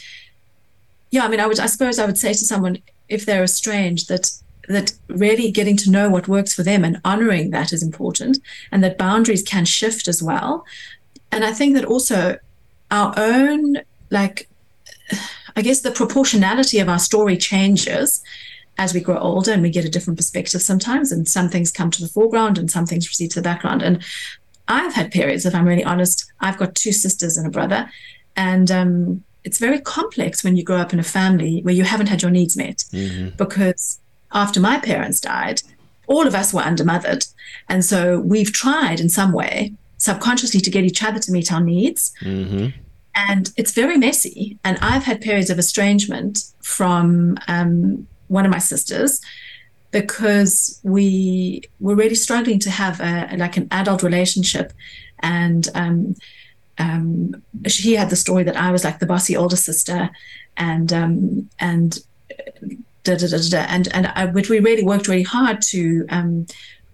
yeah, 1.11 1.25
I 1.25 1.29
mean, 1.29 1.41
I 1.41 1.47
would 1.47 1.61
I 1.61 1.67
suppose 1.67 1.99
I 1.99 2.07
would 2.07 2.19
say 2.19 2.33
to 2.33 2.39
someone 2.39 2.79
if 3.09 3.25
they're 3.25 3.45
estranged 3.45 4.09
that 4.09 4.31
that 4.69 4.93
really 5.09 5.51
getting 5.51 5.77
to 5.79 5.91
know 5.91 6.09
what 6.09 6.29
works 6.29 6.55
for 6.55 6.63
them 6.63 6.85
and 6.85 7.01
honoring 7.05 7.51
that 7.51 7.73
is 7.73 7.83
important 7.83 8.39
and 8.71 8.85
that 8.85 8.99
boundaries 8.99 9.43
can 9.43 9.65
shift 9.65 10.09
as 10.09 10.23
well. 10.23 10.65
And 11.33 11.45
i 11.45 11.53
think 11.53 11.75
that 11.75 11.85
also 11.85 12.39
our 12.91 13.13
own 13.17 13.79
like 14.11 14.49
i 15.57 15.63
guess 15.63 15.81
the 15.81 15.91
proportionality 15.91 16.79
of 16.79 16.89
our 16.89 16.99
story 16.99 17.37
changes 17.37 18.23
as 18.79 18.95
we 18.95 19.01
grow 19.01 19.19
older 19.19 19.53
and 19.53 19.63
we 19.63 19.71
get 19.71 19.85
a 19.85 19.91
different 19.91 20.17
perspective 20.17 20.63
sometimes 20.63 21.13
and 21.13 21.29
some 21.29 21.49
things 21.49 21.71
come 21.71 21.91
to 21.91 22.01
the 22.01 22.09
foreground 22.09 22.57
and 22.57 22.71
some 22.71 22.87
things 22.87 23.09
recede 23.09 23.31
to 23.33 23.41
the 23.41 23.51
background. 23.51 23.83
And 23.83 24.03
i've 24.69 24.95
had 24.95 25.11
periods 25.11 25.47
if 25.47 25.55
i'm 25.55 25.67
really 25.67 25.85
honest 25.85 26.31
i've 26.41 26.59
got 26.59 26.75
two 26.75 26.93
sisters 26.93 27.39
and 27.39 27.47
a 27.47 27.51
brother 27.51 27.91
and 28.37 28.71
um, 28.71 29.25
it's 29.45 29.59
very 29.59 29.81
complex 29.81 30.45
when 30.45 30.57
you 30.57 30.63
grow 30.63 30.77
up 30.77 30.93
in 30.93 30.99
a 30.99 31.05
family 31.05 31.61
where 31.63 31.75
you 31.75 31.85
haven't 31.85 32.09
had 32.09 32.23
your 32.23 32.31
needs 32.31 32.57
met. 32.57 32.85
Mm-hmm. 32.93 33.37
because 33.37 33.99
after 34.33 34.61
my 34.61 34.79
parents 34.79 35.21
died, 35.21 35.63
all 36.07 36.27
of 36.27 36.35
us 36.35 36.53
were 36.53 36.63
undermothered. 36.63 37.33
And 37.69 37.85
so 37.85 38.21
we've 38.21 38.53
tried 38.53 39.01
in 39.01 39.09
some 39.09 39.33
way 39.33 39.75
subconsciously 39.99 40.61
to 40.61 40.71
get 40.71 40.85
each 40.85 41.03
other 41.03 41.19
to 41.19 41.33
meet 41.33 41.53
our 41.53 41.61
needs. 41.61 42.13
Mm-hmm. 42.23 42.69
And 43.15 43.51
it's 43.57 43.73
very 43.73 43.99
messy. 43.99 44.59
And 44.65 44.79
I've 44.81 45.03
had 45.03 45.21
periods 45.21 45.51
of 45.51 45.59
estrangement 45.59 46.45
from 46.63 47.37
um, 47.49 48.07
one 48.29 48.45
of 48.45 48.51
my 48.53 48.59
sisters 48.59 49.21
because 49.91 50.81
we 50.83 51.63
were 51.81 51.97
really 51.97 52.15
struggling 52.15 52.59
to 52.61 52.71
have 52.71 53.01
a, 53.01 53.37
like 53.37 53.57
an 53.57 53.67
adult 53.71 54.03
relationship. 54.03 54.73
And 55.21 55.69
um, 55.75 56.15
um, 56.79 57.43
she 57.67 57.95
had 57.95 58.11
the 58.11 58.17
story 58.17 58.45
that 58.45 58.57
I 58.57 58.71
was 58.71 58.85
like 58.85 58.99
the 58.99 59.07
bossy 59.07 59.37
older 59.37 59.57
sister, 59.57 60.11
and 60.57 60.93
um, 60.93 61.51
and 61.59 61.99
da, 63.17 63.27
da, 63.27 63.39
da, 63.39 63.49
da, 63.49 63.67
and 63.69 63.89
and 63.95 64.07
I, 64.09 64.27
which 64.27 64.51
we 64.51 64.61
really 64.61 64.85
worked 64.85 65.09
really 65.09 65.23
hard 65.23 65.63
to 65.63 66.07
um, 66.11 66.47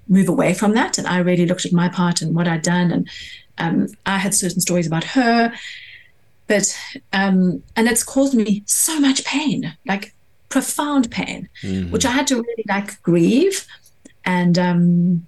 move 0.08 0.28
away 0.28 0.54
from 0.54 0.74
that. 0.74 0.98
And 0.98 1.06
I 1.06 1.18
really 1.18 1.46
looked 1.46 1.66
at 1.66 1.72
my 1.72 1.88
part 1.88 2.22
and 2.22 2.34
what 2.34 2.48
I'd 2.48 2.62
done, 2.62 2.90
and 2.90 3.08
um, 3.58 3.88
I 4.06 4.18
had 4.18 4.34
certain 4.34 4.60
stories 4.60 4.86
about 4.86 5.04
her, 5.04 5.52
but 6.46 6.78
um, 7.12 7.62
and 7.76 7.88
it's 7.88 8.02
caused 8.02 8.34
me 8.34 8.62
so 8.66 9.00
much 9.00 9.24
pain, 9.24 9.76
like 9.86 10.14
profound 10.48 11.10
pain, 11.10 11.48
mm-hmm. 11.62 11.90
which 11.90 12.04
I 12.04 12.10
had 12.10 12.26
to 12.28 12.36
really 12.36 12.64
like 12.68 13.02
grieve, 13.02 13.66
and 14.24 14.58
um, 14.58 15.26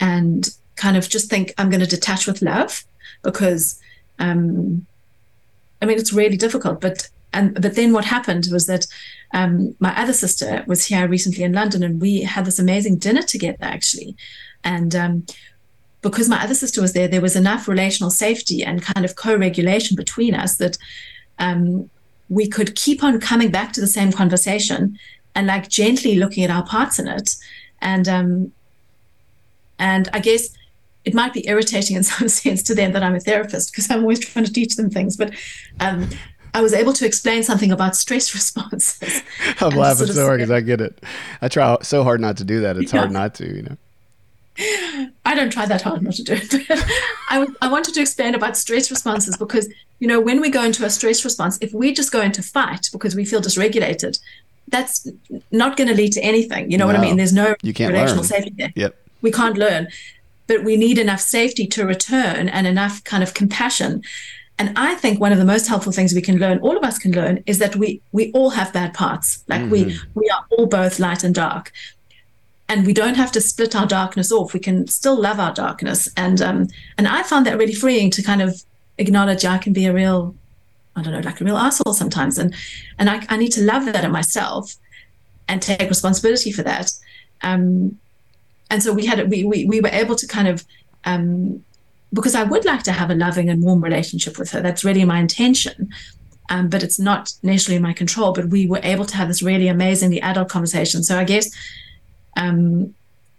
and 0.00 0.48
kind 0.76 0.96
of 0.96 1.08
just 1.08 1.28
think 1.28 1.52
I'm 1.58 1.70
going 1.70 1.80
to 1.80 1.86
detach 1.86 2.26
with 2.26 2.40
love 2.40 2.84
because 3.22 3.80
um, 4.18 4.86
I 5.82 5.86
mean 5.86 5.98
it's 5.98 6.12
really 6.12 6.36
difficult, 6.36 6.80
but 6.80 7.08
and 7.32 7.60
but 7.60 7.74
then 7.74 7.92
what 7.92 8.04
happened 8.04 8.48
was 8.50 8.66
that 8.66 8.86
um, 9.34 9.74
my 9.78 9.96
other 10.00 10.12
sister 10.12 10.64
was 10.66 10.86
here 10.86 11.06
recently 11.06 11.44
in 11.44 11.52
London, 11.52 11.82
and 11.82 12.00
we 12.00 12.22
had 12.22 12.44
this 12.44 12.58
amazing 12.58 12.96
dinner 12.96 13.22
together 13.22 13.58
actually, 13.60 14.16
and 14.64 14.94
um, 14.94 15.26
because 16.00 16.28
my 16.28 16.42
other 16.42 16.54
sister 16.54 16.80
was 16.80 16.92
there, 16.92 17.08
there 17.08 17.20
was 17.20 17.36
enough 17.36 17.68
relational 17.68 18.10
safety 18.10 18.62
and 18.62 18.82
kind 18.82 19.04
of 19.04 19.16
co-regulation 19.16 19.96
between 19.96 20.34
us 20.34 20.56
that 20.56 20.78
um, 21.38 21.90
we 22.28 22.46
could 22.48 22.76
keep 22.76 23.02
on 23.02 23.20
coming 23.20 23.50
back 23.50 23.72
to 23.72 23.80
the 23.80 23.86
same 23.86 24.12
conversation 24.12 24.98
and 25.34 25.46
like 25.46 25.68
gently 25.68 26.14
looking 26.14 26.44
at 26.44 26.50
our 26.50 26.64
parts 26.64 26.98
in 26.98 27.08
it, 27.08 27.36
and 27.80 28.08
um, 28.08 28.52
and 29.78 30.08
I 30.12 30.20
guess 30.20 30.50
it 31.04 31.14
might 31.14 31.32
be 31.32 31.46
irritating 31.46 31.96
in 31.96 32.02
some 32.12 32.28
sense 32.28 32.62
to 32.64 32.74
them 32.74 32.92
that 32.92 33.02
I'm 33.02 33.14
a 33.14 33.20
therapist 33.20 33.72
because 33.72 33.90
I'm 33.90 34.00
always 34.00 34.20
trying 34.20 34.46
to 34.46 34.52
teach 34.52 34.76
them 34.76 34.90
things, 34.90 35.16
but 35.16 35.34
um, 35.80 36.08
I 36.54 36.62
was 36.62 36.72
able 36.72 36.92
to 36.94 37.06
explain 37.06 37.42
something 37.42 37.72
about 37.72 37.96
stress 37.96 38.34
responses. 38.34 39.22
I'm 39.60 39.76
laughing 39.76 40.06
so 40.08 40.24
hard 40.24 40.38
because 40.38 40.50
I 40.50 40.60
get 40.60 40.80
it. 40.80 41.02
I 41.42 41.48
try 41.48 41.76
so 41.82 42.02
hard 42.04 42.20
not 42.20 42.36
to 42.38 42.44
do 42.44 42.60
that. 42.60 42.76
It's 42.76 42.92
yeah. 42.92 43.00
hard 43.00 43.12
not 43.12 43.34
to, 43.36 43.46
you 43.46 43.62
know. 43.62 43.76
I 45.24 45.34
don't 45.34 45.50
try 45.52 45.66
that 45.66 45.82
hard 45.82 46.02
not 46.02 46.14
to 46.14 46.24
do 46.24 46.32
it. 46.34 46.52
I, 47.28 47.46
I 47.62 47.68
wanted 47.70 47.94
to 47.94 48.00
explain 48.00 48.34
about 48.34 48.56
stress 48.56 48.90
responses 48.90 49.36
because, 49.36 49.68
you 50.00 50.08
know, 50.08 50.20
when 50.20 50.40
we 50.40 50.50
go 50.50 50.64
into 50.64 50.84
a 50.84 50.90
stress 50.90 51.24
response, 51.24 51.58
if 51.60 51.72
we 51.72 51.92
just 51.92 52.10
go 52.10 52.20
into 52.20 52.42
fight 52.42 52.88
because 52.92 53.14
we 53.14 53.24
feel 53.24 53.40
dysregulated, 53.40 54.18
that's 54.66 55.08
not 55.52 55.76
going 55.76 55.88
to 55.88 55.94
lead 55.94 56.12
to 56.14 56.20
anything. 56.20 56.70
You 56.70 56.78
know 56.78 56.86
no, 56.86 56.92
what 56.92 56.96
I 56.96 57.02
mean? 57.02 57.16
There's 57.16 57.32
no 57.32 57.54
you 57.62 57.72
can't 57.72 57.92
relational 57.92 58.22
learn. 58.22 58.28
safety 58.28 58.54
there. 58.56 58.72
Yep. 58.74 58.96
We 59.22 59.30
can't 59.30 59.56
learn, 59.56 59.88
but 60.46 60.64
we 60.64 60.76
need 60.76 60.98
enough 60.98 61.20
safety 61.20 61.66
to 61.68 61.86
return 61.86 62.48
and 62.48 62.66
enough 62.66 63.04
kind 63.04 63.22
of 63.22 63.34
compassion. 63.34 64.02
And 64.58 64.76
I 64.76 64.96
think 64.96 65.20
one 65.20 65.30
of 65.30 65.38
the 65.38 65.44
most 65.44 65.68
helpful 65.68 65.92
things 65.92 66.12
we 66.12 66.20
can 66.20 66.38
learn, 66.38 66.58
all 66.58 66.76
of 66.76 66.82
us 66.82 66.98
can 66.98 67.12
learn, 67.12 67.42
is 67.46 67.58
that 67.58 67.76
we 67.76 68.00
we 68.12 68.32
all 68.32 68.50
have 68.50 68.72
bad 68.72 68.92
parts. 68.92 69.44
Like 69.46 69.60
mm-hmm. 69.62 69.70
we 69.70 69.98
we 70.14 70.28
are 70.30 70.44
all 70.50 70.66
both 70.66 70.98
light 70.98 71.22
and 71.22 71.34
dark 71.34 71.72
and 72.68 72.86
we 72.86 72.92
don't 72.92 73.14
have 73.14 73.32
to 73.32 73.40
split 73.40 73.74
our 73.74 73.86
darkness 73.86 74.30
off. 74.30 74.52
We 74.52 74.60
can 74.60 74.86
still 74.86 75.18
love 75.18 75.40
our 75.40 75.54
darkness, 75.54 76.08
and 76.16 76.40
um, 76.42 76.68
and 76.98 77.08
I 77.08 77.22
found 77.22 77.46
that 77.46 77.56
really 77.56 77.72
freeing 77.72 78.10
to 78.10 78.22
kind 78.22 78.42
of 78.42 78.62
acknowledge 78.98 79.44
I 79.44 79.58
can 79.58 79.72
be 79.72 79.86
a 79.86 79.92
real, 79.92 80.34
I 80.94 81.02
don't 81.02 81.12
know, 81.12 81.20
like 81.20 81.40
a 81.40 81.44
real 81.44 81.56
asshole 81.56 81.94
sometimes, 81.94 82.38
and 82.38 82.54
and 82.98 83.08
I, 83.08 83.24
I 83.28 83.36
need 83.36 83.52
to 83.52 83.62
love 83.62 83.86
that 83.86 84.04
in 84.04 84.10
myself, 84.10 84.74
and 85.48 85.62
take 85.62 85.88
responsibility 85.88 86.52
for 86.52 86.62
that. 86.62 86.92
Um, 87.42 87.98
and 88.70 88.82
so 88.82 88.92
we 88.92 89.06
had 89.06 89.30
we 89.30 89.44
we 89.44 89.64
we 89.64 89.80
were 89.80 89.88
able 89.88 90.16
to 90.16 90.26
kind 90.26 90.48
of 90.48 90.64
um, 91.04 91.64
because 92.12 92.34
I 92.34 92.44
would 92.44 92.64
like 92.64 92.82
to 92.84 92.92
have 92.92 93.10
a 93.10 93.14
loving 93.14 93.48
and 93.50 93.62
warm 93.62 93.82
relationship 93.82 94.38
with 94.38 94.50
her. 94.52 94.60
That's 94.60 94.84
really 94.84 95.04
my 95.04 95.20
intention. 95.20 95.90
Um, 96.50 96.68
but 96.68 96.82
it's 96.82 96.98
not 96.98 97.32
necessarily 97.42 97.76
in 97.76 97.82
my 97.82 97.92
control. 97.92 98.32
But 98.32 98.48
we 98.48 98.66
were 98.66 98.80
able 98.82 99.04
to 99.04 99.16
have 99.16 99.28
this 99.28 99.42
really 99.42 99.68
amazingly 99.68 100.20
adult 100.22 100.48
conversation. 100.48 101.02
So 101.02 101.18
I 101.18 101.24
guess 101.24 101.50
um, 102.38 102.94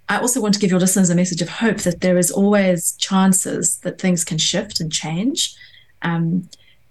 I 0.07 0.19
also 0.19 0.41
want 0.41 0.53
to 0.55 0.59
give 0.59 0.71
your 0.71 0.79
listeners 0.79 1.09
a 1.09 1.15
message 1.15 1.41
of 1.41 1.49
hope 1.49 1.77
that 1.77 2.01
there 2.01 2.17
is 2.17 2.31
always 2.31 2.93
chances 2.97 3.77
that 3.79 3.99
things 3.99 4.23
can 4.23 4.37
shift 4.37 4.79
and 4.79 4.91
change. 4.91 5.55
Um, 6.01 6.49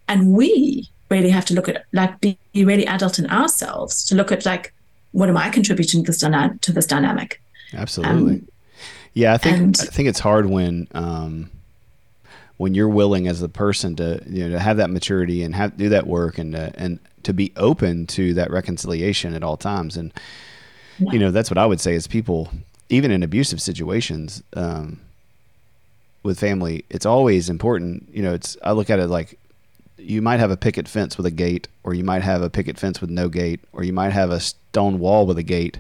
and 0.09 0.33
we 0.33 0.89
really 1.11 1.31
have 1.31 1.45
to 1.47 1.55
look 1.55 1.69
at, 1.69 1.85
like, 1.93 2.21
be, 2.21 2.39
be 2.53 2.65
really 2.65 2.87
adult 2.87 3.19
in 3.19 3.31
ourselves 3.31 4.05
to 4.07 4.15
look 4.15 4.33
at, 4.33 4.45
like, 4.45 4.73
what 5.13 5.29
am 5.29 5.37
I 5.37 5.51
contributing 5.51 6.05
to 6.05 6.13
this, 6.13 6.21
dyna- 6.21 6.59
to 6.61 6.73
this 6.73 6.87
dynamic? 6.87 7.41
Absolutely. 7.75 8.35
Um, 8.35 8.49
yeah, 9.15 9.35
I 9.35 9.39
think 9.39 9.57
and, 9.57 9.79
I 9.81 9.85
think 9.87 10.09
it's 10.09 10.21
hard 10.21 10.47
when 10.47 10.87
um, 10.93 11.51
when 12.59 12.75
you're 12.75 12.89
willing 12.89 13.27
as 13.27 13.41
the 13.41 13.49
person 13.49 13.97
to 13.97 14.23
you 14.27 14.45
know 14.45 14.51
to 14.51 14.61
have 14.61 14.77
that 14.77 14.91
maturity 14.91 15.43
and 15.43 15.55
have 15.55 15.77
do 15.77 15.89
that 15.89 16.07
work 16.07 16.39
and 16.39 16.55
uh, 16.55 16.71
and 16.75 17.01
to 17.23 17.33
be 17.33 17.53
open 17.57 18.07
to 18.07 18.35
that 18.35 18.51
reconciliation 18.51 19.35
at 19.35 19.43
all 19.43 19.57
times. 19.57 19.97
And 19.97 20.13
you 20.99 21.19
know 21.19 21.31
that's 21.31 21.51
what 21.51 21.59
i 21.59 21.67
would 21.67 21.81
say 21.81 21.95
is 21.95 22.07
people 22.07 22.51
even 22.89 23.11
in 23.11 23.23
abusive 23.23 23.61
situations 23.61 24.43
um, 24.55 25.01
with 26.23 26.39
family 26.39 26.85
it's 26.91 27.07
always 27.07 27.49
important 27.49 28.09
you 28.13 28.23
know 28.23 28.35
it's 28.35 28.57
i 28.63 28.73
look 28.73 28.91
at 28.91 28.99
it 28.99 29.07
like 29.07 29.39
you 29.97 30.23
might 30.23 30.41
have 30.41 30.51
a 30.51 30.57
picket 30.57 30.87
fence 30.89 31.17
with 31.17 31.27
a 31.27 31.31
gate 31.31 31.69
or 31.83 31.95
you 31.95 32.05
might 32.05 32.23
have 32.23 32.43
a 32.43 32.51
picket 32.51 32.79
fence 32.79 33.01
with 33.01 33.11
no 33.11 33.29
gate 33.29 33.61
or 33.73 33.83
you 33.83 33.93
might 33.93 34.13
have 34.13 34.31
a 34.31 34.41
stone 34.41 34.99
wall 34.99 35.27
with 35.27 35.39
a 35.39 35.43
gate 35.43 35.79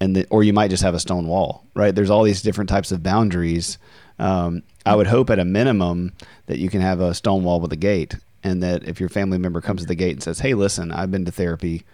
and 0.00 0.16
the, 0.16 0.26
or 0.28 0.42
you 0.42 0.52
might 0.52 0.68
just 0.68 0.82
have 0.82 0.94
a 0.94 1.00
stone 1.00 1.26
wall 1.26 1.64
right? 1.74 1.94
There's 1.94 2.10
all 2.10 2.22
these 2.22 2.42
different 2.42 2.70
types 2.70 2.92
of 2.92 3.02
boundaries 3.02 3.78
um, 4.18 4.62
i 4.86 4.94
would 4.94 5.06
hope 5.06 5.30
at 5.30 5.38
a 5.38 5.44
minimum 5.44 6.12
that 6.46 6.58
you 6.58 6.68
can 6.68 6.80
have 6.80 7.00
a 7.00 7.14
stone 7.14 7.44
wall 7.44 7.60
with 7.60 7.72
a 7.72 7.76
gate 7.76 8.16
and 8.42 8.62
that 8.62 8.84
if 8.84 9.00
your 9.00 9.08
family 9.08 9.38
member 9.38 9.60
comes 9.60 9.80
to 9.80 9.86
the 9.86 9.94
gate 9.94 10.12
and 10.12 10.22
says 10.22 10.40
hey 10.40 10.54
listen 10.54 10.90
i've 10.90 11.10
been 11.10 11.24
to 11.24 11.32
therapy 11.32 11.84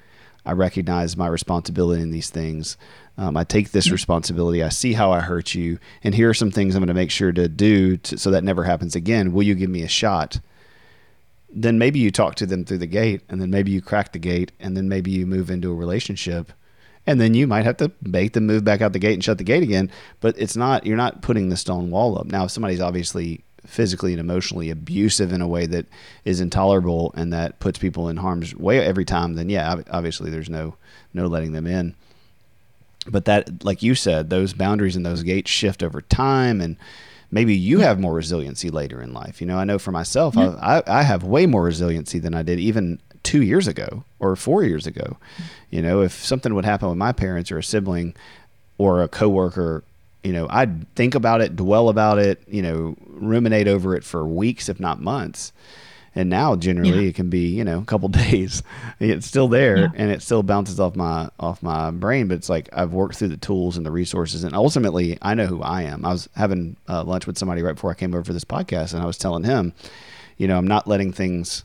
I 0.44 0.52
recognize 0.52 1.16
my 1.16 1.26
responsibility 1.26 2.02
in 2.02 2.10
these 2.10 2.30
things. 2.30 2.76
Um, 3.18 3.36
I 3.36 3.44
take 3.44 3.70
this 3.70 3.90
responsibility. 3.90 4.62
I 4.62 4.70
see 4.70 4.94
how 4.94 5.12
I 5.12 5.20
hurt 5.20 5.54
you, 5.54 5.78
and 6.02 6.14
here 6.14 6.30
are 6.30 6.34
some 6.34 6.50
things 6.50 6.74
I'm 6.74 6.80
going 6.80 6.88
to 6.88 6.94
make 6.94 7.10
sure 7.10 7.32
to 7.32 7.48
do 7.48 7.98
to, 7.98 8.18
so 8.18 8.30
that 8.30 8.44
never 8.44 8.64
happens 8.64 8.96
again. 8.96 9.32
Will 9.32 9.42
you 9.42 9.54
give 9.54 9.70
me 9.70 9.82
a 9.82 9.88
shot? 9.88 10.40
Then 11.52 11.78
maybe 11.78 11.98
you 11.98 12.10
talk 12.10 12.36
to 12.36 12.46
them 12.46 12.64
through 12.64 12.78
the 12.78 12.86
gate, 12.86 13.22
and 13.28 13.40
then 13.40 13.50
maybe 13.50 13.70
you 13.70 13.82
crack 13.82 14.12
the 14.12 14.18
gate, 14.18 14.52
and 14.58 14.76
then 14.76 14.88
maybe 14.88 15.10
you 15.10 15.26
move 15.26 15.50
into 15.50 15.70
a 15.70 15.74
relationship, 15.74 16.52
and 17.06 17.20
then 17.20 17.34
you 17.34 17.46
might 17.46 17.64
have 17.64 17.76
to 17.78 17.90
make 18.02 18.32
them 18.32 18.46
move 18.46 18.64
back 18.64 18.80
out 18.80 18.92
the 18.92 18.98
gate 18.98 19.14
and 19.14 19.24
shut 19.24 19.38
the 19.38 19.44
gate 19.44 19.62
again. 19.62 19.90
But 20.20 20.36
it's 20.38 20.56
not 20.56 20.86
you're 20.86 20.96
not 20.96 21.22
putting 21.22 21.48
the 21.48 21.56
stone 21.56 21.90
wall 21.90 22.18
up. 22.18 22.26
Now, 22.26 22.44
if 22.44 22.50
somebody's 22.50 22.80
obviously 22.80 23.42
physically 23.66 24.12
and 24.12 24.20
emotionally 24.20 24.70
abusive 24.70 25.32
in 25.32 25.40
a 25.40 25.48
way 25.48 25.66
that 25.66 25.86
is 26.24 26.40
intolerable 26.40 27.12
and 27.16 27.32
that 27.32 27.58
puts 27.60 27.78
people 27.78 28.08
in 28.08 28.16
harm's 28.16 28.54
way 28.54 28.80
every 28.84 29.04
time, 29.04 29.34
then 29.34 29.48
yeah, 29.48 29.82
obviously 29.90 30.30
there's 30.30 30.50
no 30.50 30.74
no 31.12 31.26
letting 31.26 31.52
them 31.52 31.66
in. 31.66 31.94
But 33.06 33.24
that, 33.24 33.64
like 33.64 33.82
you 33.82 33.94
said, 33.94 34.28
those 34.28 34.52
boundaries 34.52 34.96
and 34.96 35.06
those 35.06 35.22
gates 35.22 35.50
shift 35.50 35.82
over 35.82 36.02
time, 36.02 36.60
and 36.60 36.76
maybe 37.30 37.54
you 37.54 37.80
have 37.80 37.98
more 37.98 38.12
resiliency 38.12 38.68
later 38.68 39.00
in 39.00 39.14
life. 39.14 39.40
You 39.40 39.46
know, 39.46 39.58
I 39.58 39.64
know 39.64 39.78
for 39.78 39.90
myself, 39.90 40.36
yeah. 40.36 40.54
I, 40.60 40.82
I 40.86 41.02
have 41.02 41.24
way 41.24 41.46
more 41.46 41.62
resiliency 41.62 42.18
than 42.18 42.34
I 42.34 42.42
did 42.42 42.60
even 42.60 43.00
two 43.30 43.42
years 43.44 43.68
ago 43.68 44.02
or 44.18 44.34
four 44.34 44.64
years 44.64 44.88
ago. 44.88 45.16
You 45.70 45.82
know, 45.82 46.02
if 46.02 46.12
something 46.12 46.52
would 46.54 46.64
happen 46.64 46.88
with 46.88 46.98
my 46.98 47.12
parents 47.12 47.52
or 47.52 47.58
a 47.58 47.62
sibling 47.62 48.16
or 48.76 49.02
a 49.04 49.08
coworker 49.08 49.84
you 50.22 50.34
know, 50.34 50.46
I'd 50.50 50.92
think 50.96 51.14
about 51.14 51.40
it, 51.40 51.56
dwell 51.56 51.88
about 51.88 52.18
it, 52.18 52.42
you 52.46 52.60
know, 52.60 52.94
ruminate 53.06 53.68
over 53.68 53.96
it 53.96 54.04
for 54.04 54.26
weeks, 54.26 54.68
if 54.68 54.78
not 54.78 55.00
months. 55.00 55.50
And 56.14 56.28
now 56.28 56.56
generally 56.56 57.04
yeah. 57.04 57.08
it 57.08 57.14
can 57.14 57.30
be, 57.30 57.46
you 57.46 57.64
know, 57.64 57.78
a 57.78 57.84
couple 57.84 58.08
days. 58.26 58.62
It's 58.98 59.26
still 59.26 59.48
there 59.48 59.78
yeah. 59.78 59.88
and 59.94 60.10
it 60.10 60.20
still 60.20 60.42
bounces 60.42 60.78
off 60.78 60.94
my 60.94 61.30
off 61.38 61.62
my 61.62 61.90
brain, 61.90 62.28
but 62.28 62.34
it's 62.34 62.50
like 62.50 62.68
I've 62.70 62.92
worked 62.92 63.14
through 63.14 63.28
the 63.28 63.38
tools 63.38 63.78
and 63.78 63.86
the 63.86 63.90
resources 63.90 64.44
and 64.44 64.54
ultimately 64.54 65.16
I 65.22 65.32
know 65.32 65.46
who 65.46 65.62
I 65.62 65.84
am. 65.84 66.04
I 66.04 66.12
was 66.12 66.28
having 66.34 66.76
uh, 66.86 67.02
lunch 67.04 67.26
with 67.26 67.38
somebody 67.38 67.62
right 67.62 67.76
before 67.76 67.92
I 67.92 67.94
came 67.94 68.12
over 68.12 68.24
for 68.24 68.34
this 68.34 68.44
podcast 68.44 68.92
and 68.92 69.02
I 69.02 69.06
was 69.06 69.16
telling 69.16 69.44
him, 69.44 69.72
you 70.36 70.48
know, 70.48 70.58
I'm 70.58 70.68
not 70.68 70.86
letting 70.86 71.14
things 71.14 71.64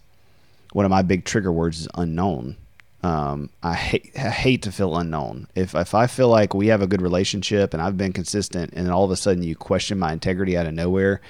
one 0.76 0.84
of 0.84 0.92
my 0.92 1.02
big 1.02 1.24
trigger 1.24 1.52
words 1.52 1.80
is 1.80 1.88
unknown 1.96 2.58
um, 3.06 3.52
I 3.62 3.76
hate 3.76 4.12
I 4.16 4.32
hate 4.32 4.64
to 4.64 4.72
feel 4.72 4.98
unknown. 4.98 5.48
If 5.54 5.76
if 5.76 5.94
I 5.94 6.08
feel 6.08 6.30
like 6.30 6.56
we 6.56 6.68
have 6.68 6.82
a 6.82 6.88
good 6.88 7.04
relationship 7.04 7.74
and 7.74 7.82
I've 7.84 7.98
been 7.98 8.14
consistent, 8.14 8.74
and 8.74 8.84
then 8.84 8.92
all 8.92 9.06
of 9.06 9.12
a 9.12 9.16
sudden 9.16 9.44
you 9.44 9.56
question 9.56 10.00
my 10.00 10.12
integrity 10.12 10.58
out 10.58 10.66
of 10.66 10.74
nowhere, 10.74 11.22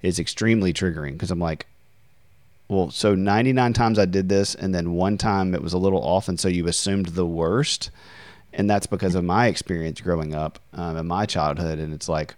it's 0.00 0.20
extremely 0.20 0.72
triggering 0.72 1.14
because 1.14 1.32
I'm 1.32 1.40
like, 1.40 1.66
well, 2.68 2.88
so 2.92 3.16
99 3.16 3.72
times 3.72 3.98
I 3.98 4.04
did 4.04 4.28
this, 4.28 4.54
and 4.54 4.72
then 4.72 4.92
one 4.92 5.18
time 5.18 5.56
it 5.56 5.62
was 5.62 5.72
a 5.72 5.78
little 5.78 6.04
off, 6.04 6.28
and 6.28 6.38
so 6.38 6.46
you 6.46 6.68
assumed 6.68 7.06
the 7.06 7.26
worst, 7.26 7.90
and 8.52 8.70
that's 8.70 8.86
because 8.86 9.16
of 9.16 9.24
my 9.24 9.48
experience 9.48 10.00
growing 10.00 10.36
up 10.36 10.60
um, 10.72 10.96
in 10.96 11.08
my 11.08 11.26
childhood, 11.26 11.80
and 11.80 11.92
it's 11.92 12.08
like 12.08 12.36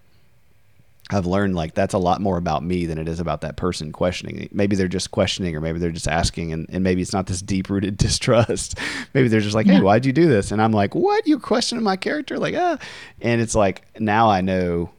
I've 1.11 1.27
learned 1.27 1.55
like 1.55 1.75
that's 1.75 1.95
a 1.95 1.99
lot 1.99 2.21
more 2.21 2.37
about 2.37 2.64
me 2.64 2.85
than 2.87 2.99
it 2.99 3.07
is 3.09 3.21
about 3.21 3.42
that 3.42 3.57
person 3.57 3.92
questioning. 3.92 4.49
Maybe 4.51 4.75
they're 4.75 4.88
just 4.88 5.12
questioning, 5.12 5.55
or 5.55 5.61
maybe 5.61 5.79
they're 5.79 5.92
just 5.92 6.09
asking, 6.09 6.53
and, 6.53 6.66
and 6.69 6.83
maybe 6.83 7.01
it's 7.01 7.12
not 7.12 7.27
this 7.27 7.40
deep 7.40 7.71
rooted 7.71 7.97
distrust. 8.07 8.79
maybe 9.14 9.29
they're 9.29 9.40
just 9.40 9.55
like, 9.55 9.66
"Hey, 9.66 9.75
yeah. 9.75 9.81
why'd 9.81 10.05
you 10.05 10.12
do 10.12 10.27
this?" 10.27 10.51
And 10.51 10.61
I'm 10.61 10.73
like, 10.73 10.95
"What? 10.95 11.27
You 11.27 11.38
questioning 11.38 11.85
my 11.85 11.97
character?" 11.97 12.38
Like, 12.38 12.57
ah, 12.57 12.79
and 13.21 13.40
it's 13.40 13.55
like 13.55 13.83
now 14.01 14.29
I 14.29 14.40
know 14.40 14.90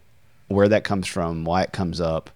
where 0.47 0.69
that 0.69 0.85
comes 0.85 1.07
from, 1.07 1.43
why 1.43 1.63
it 1.63 1.73
comes 1.73 1.99
up, 1.99 2.29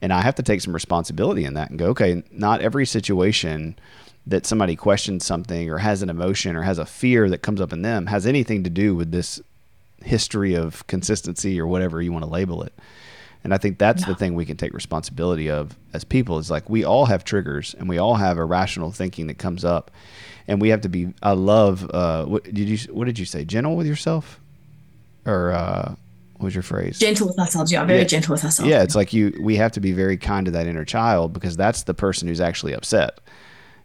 and 0.00 0.12
I 0.12 0.22
have 0.22 0.36
to 0.36 0.42
take 0.42 0.60
some 0.60 0.72
responsibility 0.72 1.44
in 1.44 1.54
that 1.54 1.70
and 1.70 1.78
go, 1.78 1.86
okay, 1.86 2.22
not 2.30 2.60
every 2.60 2.86
situation 2.86 3.76
that 4.26 4.46
somebody 4.46 4.76
questions 4.76 5.24
something 5.24 5.70
or 5.70 5.78
has 5.78 6.02
an 6.02 6.10
emotion 6.10 6.56
or 6.56 6.62
has 6.62 6.78
a 6.78 6.86
fear 6.86 7.28
that 7.30 7.42
comes 7.42 7.60
up 7.60 7.72
in 7.72 7.82
them 7.82 8.06
has 8.06 8.26
anything 8.26 8.64
to 8.64 8.70
do 8.70 8.94
with 8.94 9.12
this 9.12 9.40
history 10.04 10.54
of 10.54 10.86
consistency 10.86 11.60
or 11.60 11.66
whatever 11.66 12.02
you 12.02 12.12
want 12.12 12.24
to 12.24 12.30
label 12.30 12.62
it. 12.62 12.72
And 13.46 13.54
I 13.54 13.58
think 13.58 13.78
that's 13.78 14.02
yeah. 14.02 14.08
the 14.08 14.16
thing 14.16 14.34
we 14.34 14.44
can 14.44 14.56
take 14.56 14.74
responsibility 14.74 15.48
of 15.48 15.78
as 15.92 16.02
people 16.02 16.38
is 16.38 16.50
like 16.50 16.68
we 16.68 16.82
all 16.82 17.06
have 17.06 17.22
triggers 17.22 17.76
and 17.78 17.88
we 17.88 17.96
all 17.96 18.16
have 18.16 18.38
irrational 18.38 18.90
thinking 18.90 19.28
that 19.28 19.38
comes 19.38 19.64
up, 19.64 19.92
and 20.48 20.60
we 20.60 20.70
have 20.70 20.80
to 20.80 20.88
be. 20.88 21.14
I 21.22 21.34
love. 21.34 21.88
Uh, 21.88 22.24
what 22.24 22.42
did 22.42 22.68
you 22.68 22.76
What 22.92 23.04
did 23.04 23.20
you 23.20 23.24
say? 23.24 23.44
Gentle 23.44 23.76
with 23.76 23.86
yourself, 23.86 24.40
or 25.26 25.52
uh, 25.52 25.94
what 26.38 26.46
was 26.46 26.54
your 26.56 26.64
phrase? 26.64 26.98
Gentle 26.98 27.28
with 27.28 27.38
ourselves. 27.38 27.70
Yeah, 27.70 27.84
very 27.84 28.00
yeah. 28.00 28.06
gentle 28.06 28.32
with 28.32 28.42
ourselves. 28.42 28.68
Yeah, 28.68 28.82
it's 28.82 28.96
like 28.96 29.12
you. 29.12 29.32
We 29.40 29.54
have 29.58 29.70
to 29.72 29.80
be 29.80 29.92
very 29.92 30.16
kind 30.16 30.46
to 30.46 30.50
that 30.50 30.66
inner 30.66 30.84
child 30.84 31.32
because 31.32 31.56
that's 31.56 31.84
the 31.84 31.94
person 31.94 32.26
who's 32.26 32.40
actually 32.40 32.72
upset. 32.72 33.20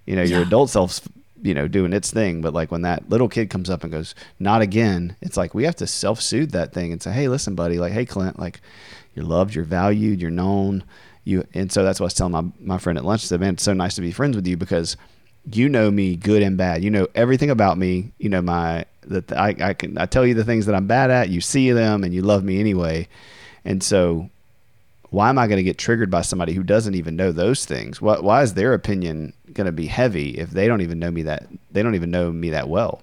You 0.08 0.16
know, 0.16 0.24
your 0.24 0.40
yeah. 0.40 0.48
adult 0.48 0.72
self's 0.72 1.08
you 1.44 1.54
know 1.54 1.68
doing 1.68 1.92
its 1.92 2.12
thing 2.12 2.40
but 2.40 2.54
like 2.54 2.72
when 2.72 2.84
that 2.84 3.10
little 3.10 3.28
kid 3.28 3.50
comes 3.50 3.68
up 3.68 3.84
and 3.84 3.92
goes 3.92 4.14
not 4.38 4.62
again 4.62 5.16
it's 5.22 5.38
like 5.38 5.56
we 5.56 5.64
have 5.64 5.76
to 5.76 5.88
self-soothe 5.88 6.52
that 6.52 6.72
thing 6.72 6.92
and 6.92 7.02
say 7.02 7.12
hey 7.12 7.28
listen 7.28 7.56
buddy 7.56 7.80
like 7.80 7.92
hey 7.92 8.06
clint 8.06 8.38
like 8.38 8.62
you're 9.14 9.26
loved, 9.26 9.56
you're 9.56 9.66
valued, 9.66 10.22
you're 10.22 10.32
known. 10.32 10.84
You 11.24 11.46
and 11.54 11.72
so 11.72 11.84
that's 11.84 12.00
what 12.00 12.06
I 12.06 12.08
was 12.08 12.14
telling 12.16 12.32
my, 12.34 12.44
my 12.60 12.78
friend 12.78 12.98
at 12.98 13.06
lunch. 13.06 13.24
I 13.24 13.28
said, 13.28 13.40
man, 13.40 13.54
it's 13.54 13.64
so 13.64 13.74
nice 13.74 13.96
to 13.96 14.02
be 14.02 14.12
friends 14.12 14.36
with 14.36 14.48
you 14.48 14.58
because 14.58 14.98
you 15.52 15.70
know 15.70 15.92
me 15.92 16.16
good 16.16 16.42
and 16.42 16.58
bad. 16.58 16.84
You 16.84 16.90
know 16.90 17.08
everything 17.16 17.50
about 17.50 17.78
me. 17.78 18.12
You 18.18 18.30
know 18.30 18.42
my 18.42 18.86
that 19.04 19.32
I, 19.32 19.56
I 19.60 19.74
can 19.74 19.98
I 19.98 20.06
tell 20.06 20.26
you 20.26 20.34
the 20.34 20.44
things 20.44 20.66
that 20.66 20.76
I'm 20.76 20.88
bad 20.88 21.12
at. 21.12 21.30
You 21.30 21.42
see 21.42 21.72
them 21.72 22.04
and 22.04 22.14
you 22.14 22.22
love 22.22 22.44
me 22.44 22.60
anyway. 22.60 23.08
And 23.66 23.84
so 23.84 24.30
why 25.12 25.30
am 25.30 25.38
I 25.38 25.48
going 25.48 25.58
to 25.58 25.64
get 25.64 25.78
triggered 25.78 26.10
by 26.10 26.22
somebody 26.22 26.54
who 26.54 26.64
doesn't 26.64 26.96
even 26.96 27.18
know 27.18 27.32
those 27.34 27.66
things? 27.66 28.02
Why, 28.02 28.20
why 28.20 28.44
is 28.44 28.54
their 28.54 28.74
opinion 28.74 29.34
going 29.52 29.66
to 29.66 29.72
be 29.74 29.88
heavy 29.88 30.38
if 30.38 30.52
they 30.52 30.68
don't 30.68 30.82
even 30.82 31.00
know 31.00 31.12
me 31.12 31.24
that 31.24 31.48
they 31.70 31.84
don't 31.84 31.96
even 31.96 32.12
know 32.12 32.32
me 32.32 32.50
that 32.52 32.70
well? 32.70 33.02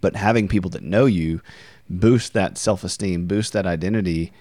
But 0.00 0.14
having 0.16 0.46
people 0.46 0.70
that 0.70 0.82
know 0.82 1.06
you 1.06 1.40
boost 1.88 2.34
that 2.34 2.58
self 2.58 2.84
esteem, 2.84 3.26
boost 3.26 3.54
that 3.54 3.66
identity, 3.66 4.32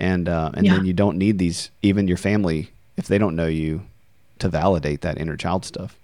and 0.00 0.28
uh, 0.28 0.50
and 0.54 0.66
yeah. 0.66 0.76
then 0.76 0.86
you 0.86 0.92
don't 0.92 1.18
need 1.18 1.38
these 1.38 1.70
even 1.82 2.08
your 2.08 2.16
family 2.16 2.70
if 2.96 3.06
they 3.06 3.18
don't 3.18 3.36
know 3.36 3.46
you 3.46 3.82
to 4.38 4.48
validate 4.48 5.02
that 5.02 5.18
inner 5.18 5.36
child 5.36 5.64
stuff. 5.64 5.96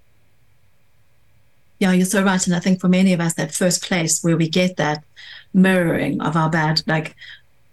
Yeah, 1.78 1.92
you're 1.92 2.06
so 2.06 2.22
right, 2.22 2.46
and 2.46 2.54
I 2.54 2.60
think 2.60 2.80
for 2.80 2.88
many 2.88 3.12
of 3.12 3.20
us, 3.20 3.34
that 3.34 3.52
first 3.52 3.82
place 3.82 4.22
where 4.22 4.36
we 4.36 4.48
get 4.48 4.76
that 4.76 5.04
mirroring 5.52 6.20
of 6.20 6.36
our 6.36 6.48
bad, 6.48 6.82
like 6.86 7.14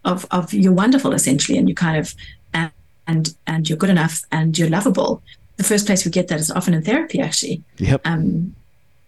of 0.03 0.25
of 0.31 0.53
you're 0.53 0.73
wonderful 0.73 1.13
essentially, 1.13 1.57
and 1.57 1.69
you 1.69 1.75
kind 1.75 1.97
of 1.97 2.15
and 2.53 2.71
and, 3.07 3.35
and 3.45 3.69
you're 3.69 3.77
good 3.77 3.89
enough 3.89 4.21
and 4.31 4.57
you're 4.57 4.69
lovable. 4.69 5.21
The 5.57 5.63
first 5.63 5.85
place 5.85 6.03
we 6.03 6.11
get 6.11 6.29
that 6.29 6.39
is 6.39 6.49
often 6.51 6.73
in 6.73 6.83
therapy, 6.83 7.19
actually. 7.19 7.61
Yep. 7.77 8.01
Um, 8.05 8.55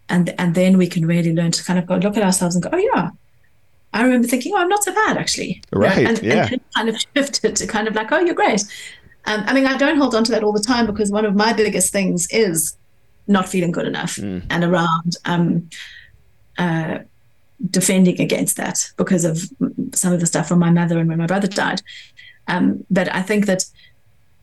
and 0.10 0.34
and 0.38 0.54
then 0.54 0.78
we 0.78 0.88
can 0.88 1.06
really 1.06 1.34
learn 1.34 1.52
to 1.52 1.64
kind 1.64 1.80
of 1.80 1.86
go 1.88 1.96
look 1.96 2.18
at 2.18 2.24
ourselves 2.24 2.56
and 2.56 2.64
go, 2.64 2.70
oh 2.72 2.78
yeah, 2.78 3.10
I 3.96 4.04
remember 4.04 4.28
thinking, 4.28 4.54
oh, 4.54 4.58
I'm 4.58 4.68
not 4.68 4.84
so 4.84 4.94
bad 4.94 5.18
actually. 5.18 5.64
Right. 5.72 6.06
And, 6.06 6.22
yeah. 6.22 6.50
and 6.52 6.62
kind 6.76 6.90
of 6.90 6.98
shifted 7.16 7.56
to 7.56 7.66
kind 7.66 7.88
of 7.88 7.96
like, 7.96 8.12
oh, 8.12 8.20
you're 8.20 8.36
great. 8.36 8.64
Um, 9.26 9.44
I 9.48 9.54
mean, 9.54 9.66
I 9.66 9.78
don't 9.78 9.98
hold 9.98 10.14
on 10.14 10.24
to 10.26 10.32
that 10.34 10.44
all 10.44 10.52
the 10.52 10.60
time 10.60 10.86
because 10.86 11.12
one 11.12 11.26
of 11.26 11.34
my 11.34 11.54
biggest 11.54 11.92
things 11.92 12.28
is 12.30 12.78
not 13.28 13.48
feeling 13.50 13.72
good 13.72 13.88
enough 13.88 14.18
mm. 14.18 14.44
and 14.50 14.64
around 14.64 15.16
um, 15.26 15.70
uh, 16.58 17.00
defending 17.72 18.20
against 18.20 18.58
that 18.58 18.92
because 18.98 19.26
of 19.26 19.50
some 19.94 20.14
of 20.14 20.20
the 20.20 20.26
stuff 20.26 20.48
from 20.48 20.60
my 20.60 20.70
mother 20.70 21.00
and 21.00 21.08
when 21.10 21.18
my 21.18 21.26
brother 21.26 21.48
died. 21.48 21.82
Um, 22.48 22.86
but 22.92 23.12
I 23.16 23.22
think 23.22 23.46
that 23.48 23.66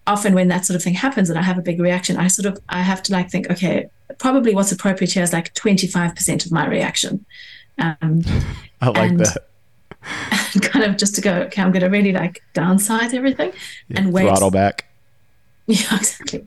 often 0.07 0.35
when 0.35 0.49
that 0.49 0.65
sort 0.65 0.77
of 0.77 0.83
thing 0.83 0.95
happens 0.95 1.31
and 1.31 1.39
I 1.39 1.43
have 1.43 1.59
a 1.59 1.63
big 1.63 1.79
reaction, 1.79 2.17
I 2.17 2.27
sort 2.27 2.47
of 2.47 2.61
I 2.69 2.81
have 2.81 3.03
to 3.05 3.13
like 3.13 3.31
think, 3.31 3.51
okay, 3.51 3.89
probably 4.19 4.55
what's 4.55 4.73
appropriate 4.73 5.13
here 5.13 5.23
is 5.23 5.33
like 5.33 5.55
25% 5.55 6.47
of 6.47 6.53
my 6.53 6.67
reaction. 6.67 7.25
Um, 7.79 8.23
I 8.83 8.89
like 8.89 9.11
and, 9.11 9.21
that. 9.21 9.49
And 10.53 10.63
kind 10.71 10.85
of 10.85 10.97
just 10.97 11.15
to 11.15 11.21
go, 11.21 11.33
okay, 11.43 11.63
I'm 11.63 11.71
going 11.71 11.83
to 11.83 11.89
really 11.89 12.13
like 12.13 12.43
downsize 12.55 13.15
everything 13.15 13.53
yeah, 13.89 14.01
and 14.01 14.13
wait. 14.13 14.25
Throttle 14.25 14.51
back. 14.51 14.87
Yeah, 15.67 15.97
exactly. 15.97 16.45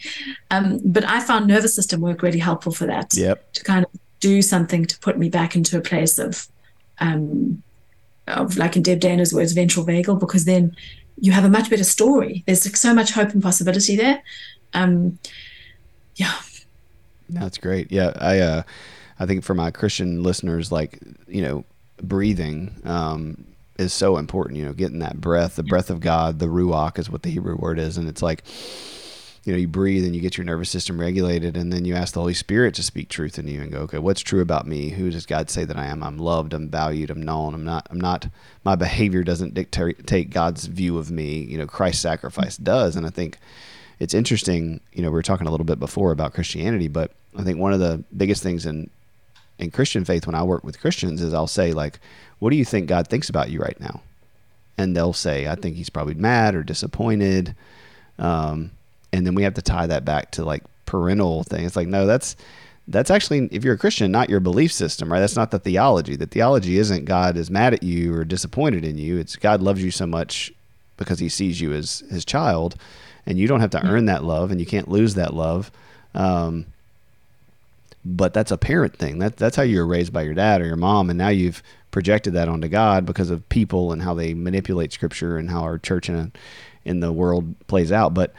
Um, 0.52 0.82
but 0.84 1.06
I 1.06 1.22
found 1.22 1.48
nervous 1.48 1.74
system 1.74 2.02
work 2.02 2.22
really 2.22 2.38
helpful 2.38 2.74
for 2.74 2.86
that. 2.86 3.16
Yep. 3.16 3.54
To 3.54 3.64
kind 3.64 3.86
of 3.86 3.92
do 4.20 4.42
something 4.42 4.86
to 4.86 5.00
put 5.00 5.18
me 5.18 5.30
back 5.30 5.56
into 5.56 5.78
a 5.78 5.82
place 5.82 6.20
of, 6.20 6.50
um, 7.00 7.64
of 8.28 8.58
like 8.58 8.76
in 8.76 8.84
Deb 8.84 9.00
Dana's 9.00 9.34
words, 9.34 9.54
ventral 9.54 9.86
vagal, 9.86 10.20
because 10.20 10.44
then 10.44 10.76
you 11.18 11.32
have 11.32 11.46
a 11.46 11.50
much 11.50 11.70
better 11.70 11.86
story. 11.86 12.44
There's 12.46 12.66
like 12.66 12.76
so 12.76 12.94
much 12.94 13.12
hope 13.14 13.30
and 13.30 13.42
possibility 13.42 13.96
there. 13.96 14.22
Um, 14.74 15.18
yeah. 16.18 16.36
That's 17.30 17.58
great. 17.58 17.94
Yeah, 17.94 18.12
I 18.20 18.40
uh, 18.40 18.64
I 19.20 19.26
think 19.26 19.44
for 19.44 19.54
my 19.54 19.72
Christian 19.72 20.24
listeners, 20.24 20.72
like 20.74 21.00
you 21.28 21.42
know, 21.42 21.66
breathing 22.02 22.82
um, 22.84 23.46
is 23.78 23.94
so 23.94 24.18
important. 24.18 24.58
You 24.58 24.66
know, 24.66 24.74
getting 24.74 25.00
that 25.00 25.20
breath, 25.20 25.56
the 25.56 25.64
breath 25.64 25.90
of 25.90 26.00
God, 26.00 26.40
the 26.40 26.48
ruach 26.48 27.00
is 27.00 27.10
what 27.10 27.24
the 27.24 27.30
Hebrew 27.30 27.56
word 27.58 27.80
is, 27.80 27.98
and 27.98 28.08
it's 28.08 28.22
like 28.22 28.44
you 29.46 29.54
know 29.54 29.60
you 29.60 29.68
breathe 29.68 30.04
and 30.04 30.16
you 30.16 30.22
get 30.22 30.38
your 30.38 30.46
nervous 30.46 30.70
system 30.70 31.00
regulated 31.00 31.56
and 31.56 31.72
then 31.72 31.86
you 31.86 31.96
ask 31.96 32.14
the 32.14 32.20
holy 32.20 32.34
spirit 32.34 32.74
to 32.74 32.84
speak 32.84 33.10
truth 33.10 33.38
in 33.38 33.48
you 33.48 33.62
and 33.62 33.72
go 33.72 33.80
okay 33.82 34.00
what's 34.00 34.22
true 34.22 34.42
about 34.42 34.68
me? 34.68 34.90
Who 34.90 35.12
does 35.12 35.26
god 35.26 35.50
say 35.50 35.64
that 35.66 35.78
i 35.78 35.86
am? 35.86 36.04
I'm 36.04 36.18
loved 36.18 36.54
i'm 36.54 36.70
valued 36.70 37.12
i'm 37.12 37.22
known 37.22 37.54
i'm 37.54 37.64
not 37.64 37.88
i'm 37.92 38.02
not 38.02 38.28
my 38.64 38.76
behavior 38.76 39.24
doesn't 39.24 39.54
dictate 39.54 40.32
god's 40.32 40.66
view 40.66 40.98
of 40.98 41.12
me. 41.12 41.44
You 41.44 41.60
know 41.60 41.68
christ's 41.68 42.02
sacrifice 42.02 42.58
does. 42.58 42.96
And 42.96 43.06
i 43.06 43.10
think 43.10 43.38
it's 44.00 44.14
interesting 44.14 44.82
you 44.92 45.02
know 45.02 45.10
we 45.10 45.14
were 45.14 45.22
talking 45.22 45.48
a 45.48 45.52
little 45.52 45.66
bit 45.66 45.80
before 45.80 46.12
about 46.12 46.34
christianity 46.34 46.88
but 46.88 47.12
i 47.38 47.44
think 47.44 47.60
one 47.60 47.72
of 47.72 47.80
the 47.80 48.04
biggest 48.18 48.44
things 48.44 48.66
in 48.66 48.90
in 49.60 49.72
christian 49.72 50.06
faith 50.06 50.26
when 50.26 50.36
i 50.36 50.44
work 50.44 50.64
with 50.64 50.80
christians 50.80 51.22
is 51.22 51.34
i'll 51.34 51.48
say 51.48 51.72
like 51.72 52.00
what 52.40 52.50
do 52.50 52.56
you 52.56 52.66
think 52.66 52.88
god 52.88 53.08
thinks 53.08 53.30
about 53.30 53.50
you 53.50 53.60
right 53.60 53.80
now 53.80 54.02
and 54.78 54.96
they'll 54.96 55.14
say 55.14 55.48
i 55.48 55.56
think 55.56 55.76
he's 55.76 55.90
probably 55.90 56.14
mad 56.14 56.56
or 56.56 56.64
disappointed 56.64 57.56
um, 58.18 58.72
and 59.12 59.26
then 59.26 59.36
we 59.36 59.44
have 59.44 59.54
to 59.56 59.62
tie 59.62 59.88
that 59.88 60.06
back 60.06 60.32
to 60.32 60.46
like 60.46 60.64
parental 60.86 61.44
thing. 61.44 61.66
It's 61.66 61.76
like 61.76 61.88
no, 61.88 62.06
that's 62.06 62.36
that's 62.88 63.10
actually 63.10 63.50
if 63.52 63.64
you're 63.64 63.74
a 63.74 63.80
Christian, 63.80 64.12
not 64.12 64.30
your 64.30 64.40
belief 64.40 64.72
system, 64.72 65.12
right? 65.12 65.20
That's 65.20 65.36
not 65.36 65.52
the 65.52 65.60
theology. 65.60 66.16
The 66.16 66.28
theology 66.28 66.78
isn't 66.78 67.06
God 67.06 67.38
is 67.38 67.50
mad 67.50 67.74
at 67.74 67.84
you 67.84 68.14
or 68.14 68.24
disappointed 68.24 68.86
in 68.86 68.98
you. 68.98 69.18
It's 69.18 69.36
God 69.36 69.62
loves 69.62 69.84
you 69.84 69.92
so 69.92 70.06
much 70.06 70.54
because 70.98 71.20
He 71.20 71.30
sees 71.30 71.60
you 71.60 71.74
as 71.74 72.04
His 72.10 72.26
child, 72.26 72.76
and 73.26 73.38
you 73.38 73.48
don't 73.48 73.62
have 73.62 73.72
to 73.72 73.86
earn 73.86 74.06
that 74.06 74.24
love, 74.24 74.52
and 74.52 74.60
you 74.60 74.66
can't 74.66 74.90
lose 74.90 75.16
that 75.16 75.34
love. 75.34 75.72
Um, 76.14 76.68
but 78.06 78.34
that's 78.34 78.52
a 78.52 78.58
parent 78.58 78.96
thing. 78.96 79.18
That 79.18 79.38
that's 79.38 79.56
how 79.56 79.64
you 79.64 79.80
were 79.80 79.88
raised 79.88 80.14
by 80.14 80.22
your 80.22 80.36
dad 80.36 80.62
or 80.62 80.66
your 80.66 80.76
mom, 80.76 81.10
and 81.10 81.18
now 81.18 81.30
you've 81.30 81.64
projected 81.90 82.34
that 82.34 82.48
onto 82.48 82.68
God 82.68 83.06
because 83.06 83.32
of 83.32 83.48
people 83.50 83.92
and 83.92 84.02
how 84.02 84.14
they 84.14 84.34
manipulate 84.34 84.94
Scripture 84.94 85.38
and 85.38 85.50
how 85.50 85.62
our 85.62 85.80
church 85.80 86.08
in 86.10 86.16
a, 86.16 86.32
in 86.84 87.00
the 87.00 87.12
world 87.12 87.56
plays 87.68 87.92
out. 87.92 88.14
But 88.14 88.34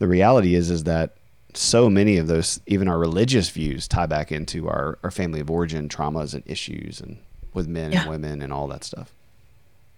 the 0.00 0.08
reality 0.08 0.54
is 0.54 0.70
is 0.70 0.84
that 0.84 1.14
so 1.54 1.88
many 1.88 2.18
of 2.18 2.26
those, 2.26 2.60
even 2.66 2.88
our 2.88 2.98
religious 2.98 3.50
views, 3.50 3.88
tie 3.88 4.06
back 4.06 4.32
into 4.32 4.68
our, 4.68 4.98
our 5.02 5.10
family 5.10 5.40
of 5.40 5.50
origin 5.50 5.88
traumas 5.88 6.34
and 6.34 6.42
issues, 6.44 7.00
and 7.00 7.18
with 7.54 7.68
men 7.68 7.92
yeah. 7.92 8.02
and 8.02 8.10
women 8.10 8.42
and 8.42 8.52
all 8.52 8.66
that 8.68 8.84
stuff. 8.84 9.12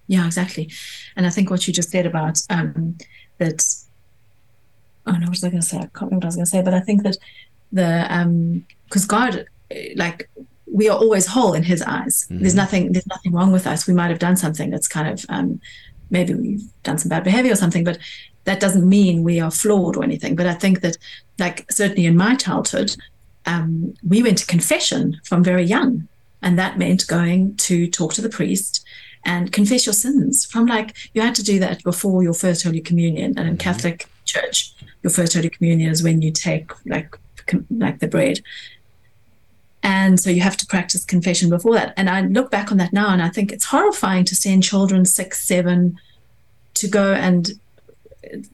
Yeah, 0.09 0.27
exactly. 0.27 0.71
And 1.17 1.27
I 1.27 1.31
think 1.31 1.51
what 1.51 1.67
you 1.67 1.73
just 1.73 1.91
said 1.91 2.05
about 2.05 2.41
um, 2.51 2.99
that. 3.39 3.65
Oh 5.07 5.13
no, 5.13 5.21
what 5.21 5.31
was 5.31 5.45
I 5.45 5.49
going 5.49 5.63
to 5.63 5.67
say? 5.67 5.79
I 5.79 5.81
can't 5.81 6.03
remember 6.03 6.17
what 6.17 6.25
I 6.25 6.29
was 6.29 6.37
going 6.37 6.45
to 6.45 6.51
say, 6.51 6.63
but 6.63 6.75
I 6.75 6.81
think 6.81 7.03
that 7.05 7.17
the 7.73 8.07
because 8.91 9.07
God, 9.07 9.47
like 9.97 10.29
we 10.71 10.91
are 10.91 10.99
always 10.99 11.27
whole 11.27 11.55
in 11.55 11.63
His 11.63 11.81
eyes. 11.83 12.27
Mm-hmm. 12.27 12.41
There's 12.41 12.55
nothing. 12.55 12.93
There's 12.93 13.07
nothing 13.07 13.33
wrong 13.33 13.53
with 13.53 13.67
us. 13.67 13.87
We 13.87 13.95
might 13.95 14.11
have 14.11 14.19
done 14.19 14.37
something 14.37 14.69
that's 14.71 14.89
kind 14.89 15.09
of 15.09 15.25
um, 15.31 15.61
maybe 16.11 16.35
we've 16.35 16.69
done 16.83 16.99
some 16.99 17.09
bad 17.09 17.25
behavior 17.25 17.53
or 17.53 17.57
something, 17.57 17.85
but 17.85 17.99
that 18.45 18.61
doesn't 18.61 18.89
mean 18.89 19.23
we 19.23 19.41
are 19.41 19.51
flawed 19.51 19.97
or 19.97 20.05
anything. 20.05 20.35
But 20.37 20.47
I 20.47 20.55
think 20.55 20.81
that, 20.81 20.97
like, 21.39 21.71
certainly 21.71 22.07
in 22.07 22.17
my 22.17 22.35
childhood, 22.35 22.97
um, 23.47 23.95
we 24.07 24.23
went 24.23 24.39
to 24.39 24.47
confession 24.47 25.21
from 25.25 25.45
very 25.45 25.65
young. 25.65 26.09
And 26.43 26.59
that 26.59 26.79
meant 26.79 27.07
going 27.07 27.57
to 27.57 27.87
talk 27.89 28.15
to 28.15 28.23
the 28.23 28.31
priest 28.31 28.85
and 29.27 29.53
confess 29.53 29.85
your 29.85 29.93
sins 29.93 30.47
from 30.47 30.65
like, 30.65 30.97
you 31.13 31.21
had 31.21 31.35
to 31.35 31.43
do 31.43 31.59
that 31.59 31.83
before 31.85 32.23
your 32.23 32.33
first 32.33 32.65
Holy 32.65 32.81
Communion. 32.81 33.35
And 33.37 33.47
in 33.47 33.57
mm-hmm. 33.57 33.57
Catholic 33.57 34.09
Church, 34.25 34.75
your 35.03 35.11
first 35.11 35.35
Holy 35.35 35.51
Communion 35.51 35.91
is 35.91 36.03
when 36.03 36.23
you 36.23 36.33
take 36.33 36.71
like, 36.87 37.15
like 37.69 37.99
the 37.99 38.09
bread. 38.09 38.41
And 40.11 40.19
so 40.19 40.29
you 40.29 40.41
have 40.41 40.57
to 40.57 40.67
practice 40.67 41.05
confession 41.05 41.49
before 41.49 41.75
that. 41.75 41.95
And 41.97 42.11
I 42.11 42.23
look 42.23 42.51
back 42.51 42.73
on 42.73 42.79
that 42.79 42.93
now 42.93 43.11
and 43.13 43.23
I 43.23 43.29
think 43.29 43.53
it's 43.53 43.65
horrifying 43.65 44.25
to 44.25 44.35
send 44.35 44.65
children 44.65 45.05
six, 45.05 45.47
seven 45.47 45.99
to 46.75 46.89
go 46.89 47.15
and 47.15 47.53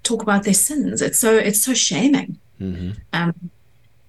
talk 0.03 0.23
about 0.23 0.45
their 0.45 0.55
sins. 0.55 1.01
It's 1.01 1.19
so 1.19 1.35
it's 1.35 1.65
so 1.65 1.73
shaming, 1.73 2.39
mm-hmm. 2.61 2.91
um, 3.15 3.51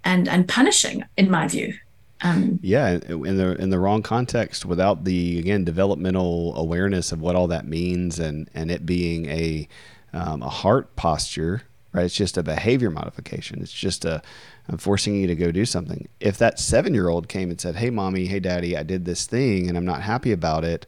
and 0.04 0.28
and 0.28 0.45
punishing, 0.48 1.06
in 1.16 1.32
my 1.32 1.48
view. 1.48 1.74
Um, 2.22 2.60
yeah, 2.62 3.00
in 3.08 3.38
the 3.38 3.56
in 3.62 3.70
the 3.70 3.80
wrong 3.80 4.02
context, 4.02 4.66
without 4.66 5.06
the 5.06 5.39
again 5.39 5.64
developmental 5.64 6.54
awareness 6.58 7.14
of 7.14 7.22
what 7.22 7.36
all 7.36 7.48
that 7.48 7.66
means, 7.66 8.20
and 8.20 8.50
and 8.54 8.72
it 8.72 8.86
being 8.86 9.28
a 9.28 9.68
um, 10.14 10.41
a 10.41 10.50
heart 10.50 10.95
posture, 10.98 11.64
right? 11.94 12.06
It's 12.06 12.16
just 12.16 12.38
a 12.38 12.44
behavior 12.44 12.90
modification. 12.90 13.62
It's 13.62 13.72
just 13.72 14.06
a 14.06 14.22
I'm 14.70 14.78
forcing 14.78 15.16
you 15.16 15.28
to 15.28 15.36
go 15.36 15.52
do 15.52 15.66
something. 15.66 16.08
If 16.20 16.38
that 16.38 16.60
seven 16.60 16.94
year 16.94 17.08
old 17.10 17.28
came 17.30 17.50
and 17.50 17.60
said, 17.60 17.76
"Hey, 17.78 17.90
mommy, 17.90 18.26
hey, 18.26 18.40
daddy, 18.40 18.76
I 18.76 18.84
did 18.84 19.06
this 19.06 19.26
thing, 19.26 19.70
and 19.70 19.78
I'm 19.78 19.86
not 19.86 20.02
happy 20.02 20.32
about 20.32 20.66
it," 20.66 20.86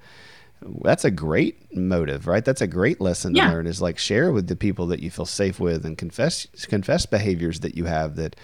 that's 0.84 1.06
a 1.06 1.12
great 1.12 1.76
motive, 1.76 2.28
right? 2.28 2.44
That's 2.44 2.62
a 2.62 2.68
great 2.68 3.00
lesson 3.00 3.34
to 3.34 3.40
learn 3.52 3.68
is 3.68 3.82
like 3.82 3.98
share 3.98 4.32
with 4.32 4.48
the 4.48 4.56
people 4.56 4.88
that 4.88 5.00
you 5.00 5.10
feel 5.10 5.26
safe 5.26 5.60
with 5.60 5.86
and 5.86 5.98
confess 5.98 6.46
confess 6.68 7.06
behaviors 7.06 7.62
that 7.62 7.76
you 7.76 7.86
have 7.86 8.16
that 8.18 8.36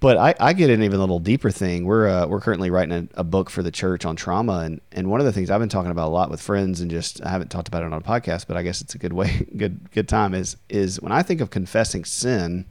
but 0.00 0.16
I, 0.16 0.34
I 0.38 0.52
get 0.52 0.70
an 0.70 0.82
even 0.82 0.96
a 0.96 1.00
little 1.00 1.18
deeper 1.18 1.50
thing. 1.50 1.84
We're 1.84 2.08
uh, 2.08 2.26
we're 2.26 2.40
currently 2.40 2.70
writing 2.70 3.08
a, 3.14 3.20
a, 3.20 3.24
book 3.24 3.50
for 3.50 3.62
the 3.62 3.70
church 3.70 4.04
on 4.04 4.16
trauma, 4.16 4.58
and, 4.58 4.80
and 4.92 5.10
one 5.10 5.20
of 5.20 5.26
the 5.26 5.32
things 5.32 5.50
I've 5.50 5.60
been 5.60 5.68
talking 5.68 5.90
about 5.90 6.08
a 6.08 6.10
lot 6.10 6.30
with 6.30 6.42
friends, 6.42 6.80
and 6.80 6.90
just 6.90 7.24
I 7.24 7.30
haven't 7.30 7.50
talked 7.50 7.68
about 7.68 7.82
it 7.82 7.86
on 7.86 7.94
a 7.94 8.00
podcast, 8.00 8.46
but 8.46 8.56
I 8.56 8.62
guess 8.62 8.80
it's 8.80 8.94
a 8.94 8.98
good 8.98 9.12
way, 9.12 9.46
good 9.56 9.90
good 9.92 10.08
time 10.08 10.34
is 10.34 10.56
is 10.68 11.00
when 11.00 11.12
I 11.12 11.22
think 11.22 11.40
of 11.40 11.50
confessing 11.50 12.04
sin, 12.04 12.66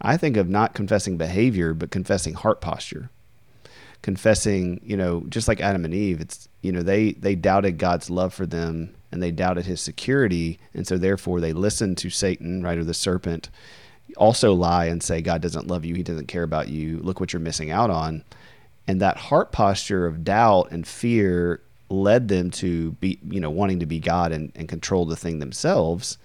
I 0.00 0.16
think 0.16 0.36
of 0.36 0.48
not 0.48 0.74
confessing 0.74 1.16
behavior, 1.16 1.74
but 1.74 1.90
confessing 1.90 2.34
heart 2.34 2.60
posture 2.60 3.10
confessing, 4.02 4.80
you 4.84 4.96
know, 4.96 5.24
just 5.28 5.48
like 5.48 5.60
Adam 5.60 5.84
and 5.84 5.94
Eve, 5.94 6.20
it's, 6.20 6.48
you 6.60 6.72
know, 6.72 6.82
they, 6.82 7.12
they 7.12 7.34
doubted 7.34 7.78
God's 7.78 8.10
love 8.10 8.34
for 8.34 8.46
them 8.46 8.94
and 9.10 9.22
they 9.22 9.30
doubted 9.30 9.64
his 9.64 9.80
security. 9.80 10.58
And 10.74 10.86
so 10.86 10.98
therefore 10.98 11.40
they 11.40 11.52
listened 11.52 11.98
to 11.98 12.10
Satan, 12.10 12.62
right, 12.62 12.78
or 12.78 12.84
the 12.84 12.94
serpent, 12.94 13.48
also 14.16 14.52
lie 14.54 14.86
and 14.86 15.02
say, 15.02 15.22
God 15.22 15.42
doesn't 15.42 15.66
love 15.66 15.84
you. 15.84 15.94
He 15.94 16.02
doesn't 16.02 16.28
care 16.28 16.42
about 16.42 16.68
you. 16.68 16.98
Look 16.98 17.20
what 17.20 17.32
you're 17.32 17.40
missing 17.40 17.70
out 17.70 17.90
on. 17.90 18.24
And 18.86 19.00
that 19.00 19.16
heart 19.16 19.52
posture 19.52 20.06
of 20.06 20.24
doubt 20.24 20.70
and 20.70 20.86
fear 20.86 21.62
led 21.88 22.28
them 22.28 22.50
to 22.50 22.92
be, 22.92 23.18
you 23.28 23.40
know, 23.40 23.50
wanting 23.50 23.80
to 23.80 23.86
be 23.86 24.00
God 24.00 24.32
and, 24.32 24.52
and 24.54 24.68
control 24.68 25.04
the 25.04 25.16
thing 25.16 25.38
themselves. 25.38 26.18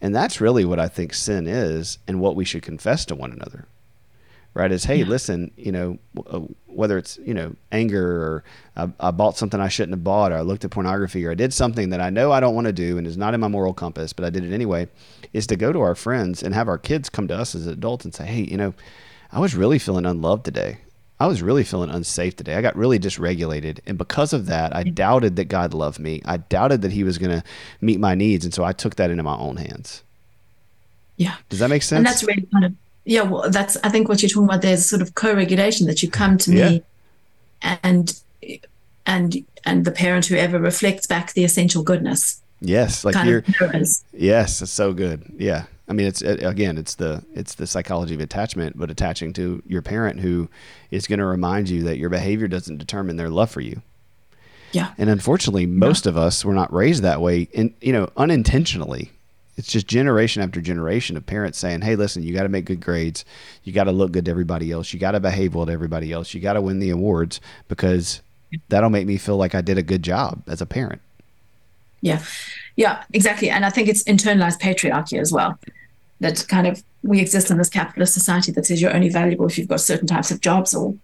And 0.00 0.14
that's 0.14 0.40
really 0.40 0.64
what 0.64 0.80
I 0.80 0.88
think 0.88 1.14
sin 1.14 1.46
is 1.46 1.98
and 2.06 2.20
what 2.20 2.36
we 2.36 2.44
should 2.44 2.62
confess 2.62 3.04
to 3.06 3.14
one 3.14 3.32
another. 3.32 3.66
Right? 4.54 4.70
Is, 4.70 4.84
hey, 4.84 4.98
yeah. 4.98 5.06
listen, 5.06 5.50
you 5.56 5.72
know, 5.72 5.98
uh, 6.26 6.40
whether 6.66 6.96
it's, 6.96 7.18
you 7.18 7.34
know, 7.34 7.56
anger 7.72 8.22
or 8.22 8.44
I, 8.76 8.88
I, 9.00 9.10
bought 9.10 9.36
something 9.36 9.60
I 9.60 9.68
shouldn't 9.68 9.94
have 9.94 10.04
bought 10.04 10.30
or 10.30 10.36
I 10.36 10.42
looked 10.42 10.64
at 10.64 10.70
pornography 10.70 11.26
or 11.26 11.32
I 11.32 11.34
did 11.34 11.52
something 11.52 11.90
that 11.90 12.00
I 12.00 12.10
know 12.10 12.30
I 12.30 12.38
don't 12.38 12.54
want 12.54 12.68
to 12.68 12.72
do 12.72 12.96
and 12.96 13.04
is 13.06 13.16
not 13.16 13.34
in 13.34 13.40
my 13.40 13.48
moral 13.48 13.74
compass, 13.74 14.12
but 14.12 14.24
I 14.24 14.30
did 14.30 14.44
it 14.44 14.54
anyway, 14.54 14.88
is 15.32 15.46
to 15.48 15.56
go 15.56 15.72
to 15.72 15.80
our 15.80 15.96
friends 15.96 16.42
and 16.42 16.54
have 16.54 16.68
our 16.68 16.78
kids 16.78 17.10
come 17.10 17.26
to 17.28 17.36
us 17.36 17.56
as 17.56 17.66
adults 17.66 18.04
and 18.04 18.14
say, 18.14 18.26
hey, 18.26 18.42
you 18.42 18.56
know, 18.56 18.74
I 19.32 19.40
was 19.40 19.56
really 19.56 19.80
feeling 19.80 20.06
unloved 20.06 20.44
today. 20.44 20.78
I 21.18 21.26
was 21.26 21.42
really 21.42 21.64
feeling 21.64 21.90
unsafe 21.90 22.36
today. 22.36 22.54
I 22.56 22.62
got 22.62 22.76
really 22.76 22.98
dysregulated. 22.98 23.78
And 23.86 23.96
because 23.96 24.32
of 24.32 24.46
that, 24.46 24.74
I 24.74 24.82
doubted 24.82 25.36
that 25.36 25.46
God 25.46 25.72
loved 25.72 25.98
me. 25.98 26.20
I 26.24 26.38
doubted 26.38 26.82
that 26.82 26.92
He 26.92 27.04
was 27.04 27.18
going 27.18 27.40
to 27.40 27.44
meet 27.80 28.00
my 28.00 28.14
needs. 28.14 28.44
And 28.44 28.52
so 28.52 28.64
I 28.64 28.72
took 28.72 28.96
that 28.96 29.10
into 29.10 29.22
my 29.22 29.36
own 29.36 29.56
hands. 29.56 30.02
Yeah. 31.16 31.36
Does 31.48 31.60
that 31.60 31.70
make 31.70 31.82
sense? 31.82 31.98
And 31.98 32.06
that's 32.06 32.24
really 32.24 32.46
kind 32.52 32.64
of, 32.64 32.74
yeah, 33.04 33.22
well, 33.22 33.50
that's, 33.50 33.76
I 33.84 33.88
think 33.88 34.08
what 34.08 34.22
you're 34.22 34.28
talking 34.28 34.44
about 34.44 34.62
there's 34.62 34.86
sort 34.86 35.02
of 35.02 35.14
co 35.14 35.34
regulation 35.34 35.86
that 35.86 36.02
you 36.02 36.10
come 36.10 36.38
to 36.38 36.50
me 36.50 36.84
yeah. 37.62 37.78
and, 37.82 38.20
and, 39.06 39.44
and 39.64 39.84
the 39.84 39.92
parent 39.92 40.26
whoever 40.26 40.58
reflects 40.58 41.06
back 41.06 41.32
the 41.32 41.44
essential 41.44 41.82
goodness. 41.82 42.40
Yes. 42.60 43.04
Like 43.04 43.24
you're, 43.26 43.44
yes, 44.12 44.62
it's 44.62 44.70
so 44.70 44.92
good. 44.92 45.24
Yeah. 45.36 45.64
I 45.86 45.92
mean, 45.92 46.06
it's 46.06 46.22
again, 46.22 46.78
it's 46.78 46.94
the 46.94 47.22
it's 47.34 47.56
the 47.56 47.66
psychology 47.66 48.14
of 48.14 48.20
attachment, 48.20 48.78
but 48.78 48.90
attaching 48.90 49.34
to 49.34 49.62
your 49.66 49.82
parent 49.82 50.20
who 50.20 50.48
is 50.90 51.06
going 51.06 51.18
to 51.18 51.26
remind 51.26 51.68
you 51.68 51.82
that 51.82 51.98
your 51.98 52.08
behavior 52.08 52.48
doesn't 52.48 52.78
determine 52.78 53.16
their 53.16 53.28
love 53.28 53.50
for 53.50 53.60
you. 53.60 53.82
Yeah. 54.72 54.92
And 54.96 55.10
unfortunately, 55.10 55.66
most 55.66 56.06
yeah. 56.06 56.10
of 56.10 56.16
us 56.16 56.44
were 56.44 56.54
not 56.54 56.72
raised 56.72 57.02
that 57.02 57.20
way, 57.20 57.48
and 57.54 57.74
you 57.80 57.92
know, 57.92 58.10
unintentionally. 58.16 59.12
It's 59.56 59.70
just 59.70 59.86
generation 59.86 60.42
after 60.42 60.60
generation 60.60 61.16
of 61.16 61.26
parents 61.26 61.58
saying, 61.58 61.82
"Hey, 61.82 61.96
listen, 61.96 62.22
you 62.22 62.34
got 62.34 62.42
to 62.42 62.48
make 62.48 62.64
good 62.64 62.80
grades. 62.80 63.24
You 63.62 63.72
got 63.72 63.84
to 63.84 63.92
look 63.92 64.12
good 64.12 64.24
to 64.24 64.30
everybody 64.30 64.72
else. 64.72 64.92
You 64.92 65.00
got 65.00 65.12
to 65.12 65.20
behave 65.20 65.54
well 65.54 65.66
to 65.66 65.72
everybody 65.72 66.12
else. 66.12 66.34
You 66.34 66.40
got 66.40 66.54
to 66.54 66.60
win 66.60 66.80
the 66.80 66.90
awards 66.90 67.40
because 67.68 68.20
that'll 68.68 68.90
make 68.90 69.06
me 69.06 69.16
feel 69.16 69.36
like 69.36 69.54
I 69.54 69.60
did 69.60 69.78
a 69.78 69.82
good 69.82 70.02
job 70.02 70.42
as 70.46 70.60
a 70.60 70.66
parent." 70.66 71.00
Yeah. 72.00 72.22
Yeah, 72.76 73.02
exactly. 73.12 73.48
And 73.48 73.64
I 73.64 73.70
think 73.70 73.88
it's 73.88 74.02
internalized 74.04 74.60
patriarchy 74.60 75.20
as 75.20 75.32
well. 75.32 75.58
That 76.20 76.44
kind 76.48 76.66
of 76.66 76.82
we 77.02 77.20
exist 77.20 77.50
in 77.50 77.58
this 77.58 77.68
capitalist 77.68 78.14
society 78.14 78.52
that 78.52 78.66
says 78.66 78.82
you're 78.82 78.94
only 78.94 79.08
valuable 79.08 79.46
if 79.46 79.56
you've 79.56 79.68
got 79.68 79.80
certain 79.80 80.06
types 80.06 80.30
of 80.30 80.40
jobs 80.40 80.74
or 80.74 80.94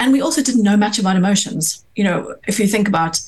and 0.00 0.12
we 0.12 0.20
also 0.20 0.42
didn't 0.42 0.64
know 0.64 0.76
much 0.76 0.98
about 0.98 1.14
emotions. 1.14 1.84
You 1.94 2.02
know, 2.02 2.34
if 2.48 2.58
you 2.58 2.66
think 2.66 2.88
about 2.88 3.20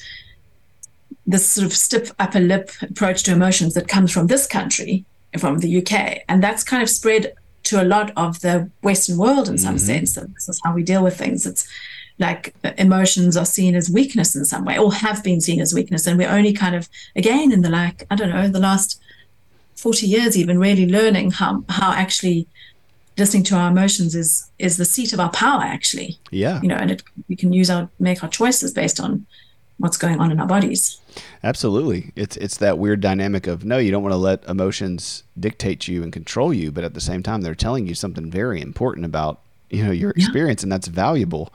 this 1.26 1.48
sort 1.48 1.66
of 1.66 1.72
stiff 1.72 2.12
upper 2.18 2.40
lip 2.40 2.70
approach 2.82 3.22
to 3.24 3.32
emotions 3.32 3.74
that 3.74 3.88
comes 3.88 4.12
from 4.12 4.26
this 4.26 4.46
country, 4.46 5.04
from 5.38 5.58
the 5.58 5.78
UK, 5.78 6.22
and 6.28 6.42
that's 6.42 6.62
kind 6.62 6.82
of 6.82 6.90
spread 6.90 7.34
to 7.64 7.82
a 7.82 7.84
lot 7.84 8.12
of 8.16 8.40
the 8.40 8.70
Western 8.82 9.16
world 9.16 9.48
in 9.48 9.56
some 9.56 9.76
mm-hmm. 9.76 9.86
sense. 9.86 10.14
That 10.14 10.32
this 10.34 10.48
is 10.48 10.60
how 10.64 10.74
we 10.74 10.82
deal 10.82 11.02
with 11.02 11.16
things. 11.16 11.46
It's 11.46 11.66
like 12.18 12.54
emotions 12.78 13.36
are 13.36 13.44
seen 13.44 13.74
as 13.74 13.90
weakness 13.90 14.36
in 14.36 14.44
some 14.44 14.64
way 14.64 14.78
or 14.78 14.92
have 14.92 15.24
been 15.24 15.40
seen 15.40 15.60
as 15.60 15.74
weakness 15.74 16.06
and 16.06 16.16
we're 16.16 16.30
only 16.30 16.52
kind 16.52 16.76
of 16.76 16.88
again 17.16 17.50
in 17.50 17.62
the 17.62 17.68
like 17.68 18.06
i 18.10 18.14
don't 18.14 18.30
know 18.30 18.46
the 18.48 18.60
last 18.60 19.00
40 19.76 20.06
years 20.06 20.38
even 20.38 20.58
really 20.58 20.88
learning 20.88 21.32
how 21.32 21.64
how 21.68 21.92
actually 21.92 22.46
listening 23.18 23.42
to 23.44 23.56
our 23.56 23.68
emotions 23.68 24.14
is 24.14 24.48
is 24.58 24.76
the 24.76 24.84
seat 24.84 25.12
of 25.12 25.18
our 25.18 25.30
power 25.30 25.62
actually 25.62 26.18
yeah 26.30 26.60
you 26.62 26.68
know 26.68 26.76
and 26.76 26.92
it, 26.92 27.02
we 27.28 27.34
can 27.34 27.52
use 27.52 27.68
our 27.68 27.88
make 27.98 28.22
our 28.22 28.30
choices 28.30 28.72
based 28.72 29.00
on 29.00 29.26
what's 29.78 29.96
going 29.96 30.20
on 30.20 30.30
in 30.30 30.40
our 30.40 30.46
bodies. 30.46 31.00
Absolutely. 31.42 32.12
It's 32.16 32.36
it's 32.36 32.56
that 32.58 32.78
weird 32.78 33.00
dynamic 33.00 33.46
of 33.46 33.64
no 33.64 33.78
you 33.78 33.90
don't 33.90 34.02
want 34.02 34.12
to 34.12 34.18
let 34.18 34.44
emotions 34.44 35.24
dictate 35.38 35.88
you 35.88 36.02
and 36.02 36.12
control 36.12 36.52
you 36.52 36.70
but 36.70 36.84
at 36.84 36.94
the 36.94 37.00
same 37.00 37.22
time 37.22 37.42
they're 37.42 37.54
telling 37.54 37.86
you 37.86 37.94
something 37.94 38.30
very 38.30 38.60
important 38.60 39.04
about 39.04 39.40
you 39.70 39.84
know 39.84 39.90
your 39.90 40.10
experience 40.10 40.62
yeah. 40.62 40.66
and 40.66 40.72
that's 40.72 40.88
valuable 40.88 41.52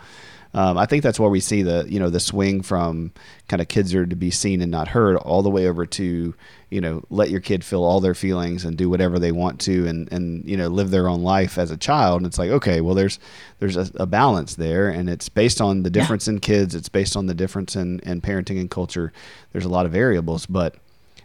um, 0.53 0.79
I 0.79 0.87
think 0.87 1.03
that's 1.03 1.19
where 1.19 1.29
we 1.29 1.39
see 1.39 1.61
the 1.61 1.85
you 1.87 1.99
know 1.99 2.09
the 2.09 2.19
swing 2.19 2.61
from 2.61 3.11
kind 3.47 3.61
of 3.61 3.67
kids 3.67 3.93
are 3.93 4.05
to 4.05 4.15
be 4.15 4.31
seen 4.31 4.61
and 4.61 4.71
not 4.71 4.87
heard 4.87 5.15
all 5.17 5.43
the 5.43 5.49
way 5.49 5.67
over 5.67 5.85
to 5.85 6.33
you 6.69 6.81
know 6.81 7.03
let 7.09 7.29
your 7.29 7.39
kid 7.39 7.63
feel 7.63 7.83
all 7.83 7.99
their 7.99 8.15
feelings 8.15 8.65
and 8.65 8.75
do 8.75 8.89
whatever 8.89 9.19
they 9.19 9.31
want 9.31 9.59
to 9.61 9.87
and 9.87 10.11
and 10.11 10.43
you 10.49 10.57
know 10.57 10.67
live 10.67 10.89
their 10.89 11.07
own 11.07 11.21
life 11.21 11.57
as 11.57 11.69
a 11.69 11.77
child 11.77 12.17
and 12.17 12.25
it's 12.25 12.39
like 12.39 12.49
okay 12.49 12.81
well 12.81 12.95
there's 12.95 13.19
there's 13.59 13.77
a, 13.77 13.91
a 13.95 14.07
balance 14.07 14.55
there 14.55 14.89
and 14.89 15.07
it's 15.07 15.29
based 15.29 15.61
on 15.61 15.83
the 15.83 15.89
difference 15.89 16.27
yeah. 16.27 16.33
in 16.33 16.39
kids 16.39 16.73
it's 16.73 16.89
based 16.89 17.15
on 17.15 17.27
the 17.27 17.33
difference 17.35 17.75
in, 17.75 17.99
in 17.99 18.19
parenting 18.19 18.59
and 18.59 18.71
culture 18.71 19.13
there's 19.51 19.65
a 19.65 19.69
lot 19.69 19.85
of 19.85 19.91
variables 19.91 20.47
but 20.47 20.75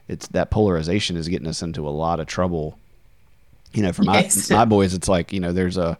it's 0.06 0.26
that 0.28 0.50
polarization 0.50 1.16
is 1.16 1.28
getting 1.28 1.48
us 1.48 1.62
into 1.62 1.88
a 1.88 1.90
lot 1.90 2.20
of 2.20 2.26
trouble 2.26 2.78
you 3.72 3.82
know 3.82 3.92
for 3.92 4.02
my 4.02 4.20
yes. 4.20 4.50
my 4.50 4.66
boys 4.66 4.92
it's 4.92 5.08
like 5.08 5.32
you 5.32 5.40
know 5.40 5.52
there's 5.52 5.78
a 5.78 5.96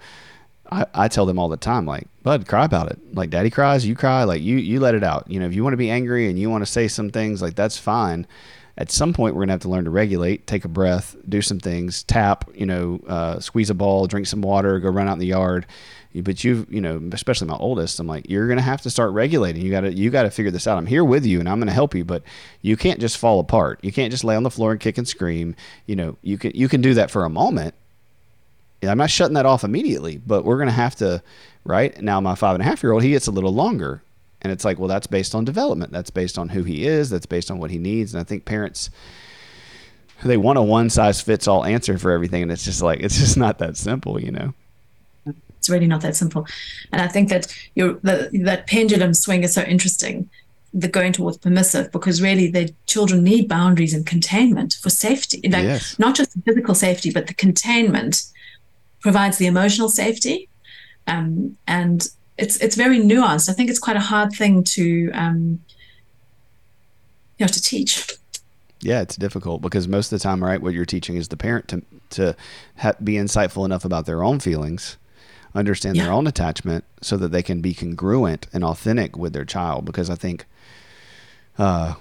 I, 0.74 0.86
I 0.94 1.08
tell 1.08 1.26
them 1.26 1.38
all 1.38 1.48
the 1.48 1.56
time, 1.56 1.86
like, 1.86 2.08
bud, 2.22 2.48
cry 2.48 2.64
about 2.64 2.90
it. 2.90 2.98
Like 3.14 3.30
daddy 3.30 3.50
cries, 3.50 3.86
you 3.86 3.94
cry, 3.94 4.24
like 4.24 4.42
you 4.42 4.56
you 4.56 4.80
let 4.80 4.94
it 4.94 5.04
out. 5.04 5.30
You 5.30 5.38
know, 5.38 5.46
if 5.46 5.54
you 5.54 5.62
want 5.62 5.74
to 5.74 5.78
be 5.78 5.90
angry 5.90 6.28
and 6.28 6.38
you 6.38 6.50
want 6.50 6.62
to 6.62 6.70
say 6.70 6.88
some 6.88 7.10
things, 7.10 7.40
like 7.40 7.54
that's 7.54 7.78
fine. 7.78 8.26
At 8.76 8.90
some 8.90 9.12
point, 9.12 9.36
we're 9.36 9.42
gonna 9.42 9.52
have 9.52 9.60
to 9.60 9.68
learn 9.68 9.84
to 9.84 9.90
regulate, 9.90 10.48
take 10.48 10.64
a 10.64 10.68
breath, 10.68 11.14
do 11.28 11.40
some 11.40 11.60
things, 11.60 12.02
tap, 12.02 12.50
you 12.54 12.66
know, 12.66 13.00
uh, 13.06 13.38
squeeze 13.38 13.70
a 13.70 13.74
ball, 13.74 14.08
drink 14.08 14.26
some 14.26 14.42
water, 14.42 14.80
go 14.80 14.88
run 14.88 15.06
out 15.06 15.12
in 15.12 15.20
the 15.20 15.26
yard. 15.26 15.66
But 16.16 16.42
you, 16.44 16.66
you 16.70 16.80
know, 16.80 17.00
especially 17.12 17.48
my 17.48 17.56
oldest, 17.56 17.98
I'm 18.00 18.06
like, 18.06 18.28
you're 18.28 18.48
gonna 18.48 18.62
have 18.62 18.82
to 18.82 18.90
start 18.90 19.12
regulating. 19.12 19.62
You 19.62 19.70
gotta, 19.70 19.92
you 19.92 20.10
gotta 20.10 20.30
figure 20.30 20.50
this 20.50 20.66
out. 20.66 20.78
I'm 20.78 20.86
here 20.86 21.04
with 21.04 21.24
you, 21.24 21.38
and 21.38 21.48
I'm 21.48 21.60
gonna 21.60 21.72
help 21.72 21.94
you, 21.94 22.04
but 22.04 22.22
you 22.62 22.76
can't 22.76 23.00
just 23.00 23.18
fall 23.18 23.38
apart. 23.38 23.78
You 23.82 23.92
can't 23.92 24.10
just 24.10 24.24
lay 24.24 24.34
on 24.34 24.42
the 24.42 24.50
floor 24.50 24.72
and 24.72 24.80
kick 24.80 24.98
and 24.98 25.06
scream. 25.06 25.54
You 25.86 25.94
know, 25.96 26.16
you 26.22 26.38
can, 26.38 26.52
you 26.54 26.68
can 26.68 26.80
do 26.80 26.94
that 26.94 27.10
for 27.12 27.24
a 27.24 27.30
moment, 27.30 27.74
I'm 28.88 28.98
not 28.98 29.10
shutting 29.10 29.34
that 29.34 29.46
off 29.46 29.64
immediately, 29.64 30.18
but 30.18 30.44
we're 30.44 30.56
going 30.56 30.68
to 30.68 30.72
have 30.72 30.96
to, 30.96 31.22
right? 31.64 32.00
Now, 32.00 32.20
my 32.20 32.34
five 32.34 32.54
and 32.54 32.62
a 32.62 32.64
half 32.64 32.82
year 32.82 32.92
old, 32.92 33.02
he 33.02 33.10
gets 33.10 33.26
a 33.26 33.32
little 33.32 33.52
longer. 33.52 34.02
And 34.42 34.52
it's 34.52 34.64
like, 34.64 34.78
well, 34.78 34.88
that's 34.88 35.06
based 35.06 35.34
on 35.34 35.44
development. 35.44 35.92
That's 35.92 36.10
based 36.10 36.38
on 36.38 36.50
who 36.50 36.64
he 36.64 36.86
is. 36.86 37.08
That's 37.10 37.26
based 37.26 37.50
on 37.50 37.58
what 37.58 37.70
he 37.70 37.78
needs. 37.78 38.12
And 38.12 38.20
I 38.20 38.24
think 38.24 38.44
parents, 38.44 38.90
they 40.22 40.36
want 40.36 40.58
a 40.58 40.62
one 40.62 40.90
size 40.90 41.20
fits 41.20 41.48
all 41.48 41.64
answer 41.64 41.96
for 41.98 42.10
everything. 42.10 42.42
And 42.42 42.52
it's 42.52 42.64
just 42.64 42.82
like, 42.82 43.00
it's 43.00 43.18
just 43.18 43.36
not 43.36 43.58
that 43.58 43.76
simple, 43.76 44.20
you 44.20 44.30
know? 44.30 44.52
It's 45.26 45.70
really 45.70 45.86
not 45.86 46.02
that 46.02 46.14
simple. 46.14 46.46
And 46.92 47.00
I 47.00 47.08
think 47.08 47.30
that 47.30 47.46
you 47.74 47.98
the, 48.02 48.28
that 48.44 48.66
pendulum 48.66 49.14
swing 49.14 49.44
is 49.44 49.54
so 49.54 49.62
interesting 49.62 50.28
the 50.74 50.88
going 50.88 51.12
towards 51.12 51.38
permissive 51.38 51.90
because 51.92 52.20
really 52.20 52.50
the 52.50 52.74
children 52.86 53.22
need 53.22 53.48
boundaries 53.48 53.94
and 53.94 54.04
containment 54.04 54.74
for 54.82 54.90
safety 54.90 55.40
like 55.44 55.62
yes. 55.62 55.96
not 56.00 56.16
just 56.16 56.32
physical 56.44 56.74
safety 56.74 57.10
but 57.10 57.28
the 57.28 57.34
containment 57.34 58.24
provides 59.04 59.36
the 59.36 59.46
emotional 59.46 59.90
safety. 59.90 60.48
Um, 61.06 61.56
and 61.68 62.08
it's 62.38 62.56
it's 62.56 62.74
very 62.74 62.98
nuanced. 62.98 63.48
I 63.48 63.52
think 63.52 63.70
it's 63.70 63.78
quite 63.78 63.96
a 63.96 64.00
hard 64.00 64.32
thing 64.32 64.64
to 64.64 65.10
um, 65.12 65.60
you 67.38 67.44
know 67.44 67.46
to 67.46 67.62
teach. 67.62 68.10
Yeah, 68.80 69.02
it's 69.02 69.16
difficult 69.16 69.62
because 69.62 69.86
most 69.86 70.10
of 70.10 70.18
the 70.18 70.22
time, 70.22 70.42
right, 70.42 70.60
what 70.60 70.74
you're 70.74 70.86
teaching 70.86 71.16
is 71.16 71.28
the 71.28 71.36
parent 71.36 71.68
to 71.68 71.82
to 72.10 72.36
ha- 72.78 72.94
be 73.04 73.14
insightful 73.14 73.64
enough 73.66 73.84
about 73.84 74.06
their 74.06 74.24
own 74.24 74.40
feelings, 74.40 74.96
understand 75.54 75.96
yeah. 75.96 76.04
their 76.04 76.12
own 76.12 76.26
attachment, 76.26 76.84
so 77.02 77.18
that 77.18 77.28
they 77.28 77.42
can 77.42 77.60
be 77.60 77.74
congruent 77.74 78.46
and 78.54 78.64
authentic 78.64 79.18
with 79.18 79.34
their 79.34 79.44
child. 79.44 79.84
Because 79.84 80.08
I 80.08 80.14
think, 80.14 80.46
uh, 81.58 81.94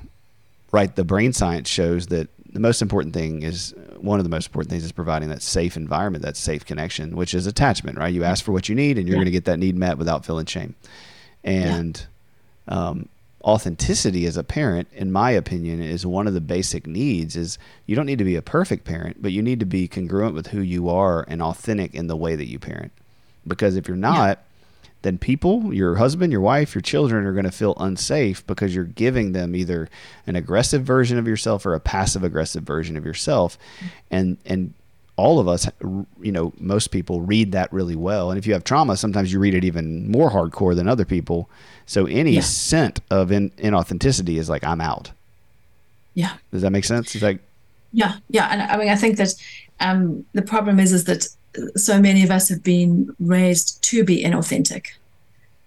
right, 0.72 0.96
the 0.96 1.04
brain 1.04 1.34
science 1.34 1.68
shows 1.68 2.08
that 2.08 2.30
the 2.54 2.62
most 2.62 2.82
important 2.82 3.14
thing 3.14 3.44
is 3.44 3.74
one 4.04 4.20
of 4.20 4.26
the 4.26 4.30
most 4.30 4.48
important 4.48 4.70
things 4.70 4.84
is 4.84 4.92
providing 4.92 5.30
that 5.30 5.42
safe 5.42 5.78
environment, 5.78 6.26
that 6.26 6.36
safe 6.36 6.66
connection, 6.66 7.16
which 7.16 7.34
is 7.34 7.48
attachment, 7.48 7.98
right? 7.98 8.14
You 8.14 8.26
ask 8.26 8.44
for 8.44 8.52
what 8.52 8.68
you 8.68 8.76
need 8.76 8.98
and 8.98 9.08
you're 9.08 9.16
yeah. 9.16 9.20
going 9.20 9.26
to 9.26 9.32
get 9.32 9.46
that 9.46 9.60
need 9.60 9.78
met 9.78 9.98
without 9.98 10.26
feeling 10.26 10.46
shame. 10.46 10.76
And 11.42 12.06
yeah. 12.68 12.90
um, 12.90 13.10
authenticity 13.46 14.26
as 14.26 14.36
a 14.36 14.44
parent, 14.44 14.90
in 14.92 15.14
my 15.14 15.32
opinion, 15.32 15.82
is 15.82 16.06
one 16.06 16.28
of 16.28 16.34
the 16.34 16.42
basic 16.42 16.86
needs 16.86 17.38
is 17.38 17.58
you 17.86 17.96
don't 17.96 18.06
need 18.06 18.18
to 18.18 18.26
be 18.26 18.36
a 18.36 18.42
perfect 18.42 18.84
parent, 18.84 19.22
but 19.22 19.32
you 19.32 19.42
need 19.42 19.62
to 19.62 19.66
be 19.66 19.88
congruent 19.88 20.36
with 20.36 20.48
who 20.48 20.60
you 20.60 20.90
are 20.90 21.24
and 21.30 21.42
authentic 21.42 21.96
in 21.96 22.08
the 22.08 22.18
way 22.18 22.36
that 22.36 22.50
you 22.50 22.60
parent. 22.60 22.92
Because 23.48 23.78
if 23.78 23.88
you're 23.88 23.96
not, 23.96 24.38
yeah 24.38 24.44
then 25.04 25.18
people, 25.18 25.74
your 25.74 25.96
husband, 25.96 26.32
your 26.32 26.42
wife, 26.42 26.74
your 26.74 26.82
children 26.82 27.26
are 27.26 27.34
going 27.34 27.46
to 27.46 27.52
feel 27.52 27.76
unsafe 27.78 28.46
because 28.48 28.74
you're 28.74 28.86
giving 28.86 29.34
them 29.34 29.56
either 29.56 29.90
an 30.26 30.36
aggressive 30.36 30.84
version 30.84 31.18
of 31.18 31.28
yourself 31.28 31.66
or 31.66 31.74
a 31.76 31.80
passive 31.80 32.24
aggressive 32.24 32.64
version 32.64 32.98
of 32.98 33.06
yourself. 33.06 33.58
And 34.10 34.38
and 34.46 34.74
all 35.16 35.40
of 35.40 35.48
us, 35.48 35.70
you 36.22 36.32
know, 36.32 36.54
most 36.58 36.88
people 36.88 37.22
read 37.22 37.52
that 37.52 37.72
really 37.72 37.96
well. 37.96 38.32
And 38.32 38.40
if 38.40 38.48
you 38.48 38.54
have 38.54 38.64
trauma, 38.64 38.98
sometimes 38.98 39.32
you 39.32 39.40
read 39.40 39.54
it 39.54 39.64
even 39.64 40.10
more 40.10 40.32
hardcore 40.32 40.76
than 40.76 40.88
other 40.88 41.06
people. 41.06 41.50
So 41.86 42.08
any 42.08 42.32
yeah. 42.32 42.42
scent 42.42 43.00
of 43.12 43.32
in, 43.32 43.52
inauthenticity 43.52 44.38
is 44.38 44.50
like 44.50 44.64
I'm 44.64 44.82
out. 44.82 45.12
Yeah. 46.16 46.34
Does 46.52 46.62
that 46.64 46.72
make 46.72 46.86
sense? 46.86 47.14
It's 47.14 47.24
like 47.24 47.40
Yeah, 47.92 48.18
yeah. 48.30 48.48
And 48.50 48.62
I 48.62 48.78
mean 48.78 48.90
I 48.90 48.96
think 48.96 49.18
that 49.18 49.36
um, 49.82 50.26
the 50.32 50.42
problem 50.42 50.80
is 50.80 50.94
is 50.94 51.04
that 51.06 51.28
so 51.76 52.00
many 52.00 52.24
of 52.24 52.32
us 52.32 52.50
have 52.50 52.64
been 52.64 53.16
raised 53.20 53.84
to 53.84 54.04
be 54.04 54.24
inauthentic. 54.24 54.88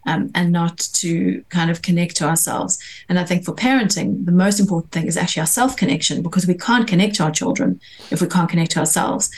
um, 0.06 0.30
and 0.34 0.52
not 0.52 0.78
to 0.78 1.44
kind 1.48 1.70
of 1.70 1.82
connect 1.82 2.16
to 2.16 2.24
ourselves. 2.24 2.78
And 3.08 3.18
I 3.18 3.24
think 3.24 3.44
for 3.44 3.52
parenting, 3.52 4.24
the 4.24 4.32
most 4.32 4.60
important 4.60 4.92
thing 4.92 5.06
is 5.06 5.16
actually 5.16 5.40
our 5.40 5.46
self 5.46 5.76
connection 5.76 6.22
because 6.22 6.46
we 6.46 6.54
can't 6.54 6.86
connect 6.88 7.16
to 7.16 7.24
our 7.24 7.32
children 7.32 7.80
if 8.10 8.20
we 8.20 8.28
can't 8.28 8.48
connect 8.48 8.70
to 8.72 8.78
ourselves. 8.80 9.30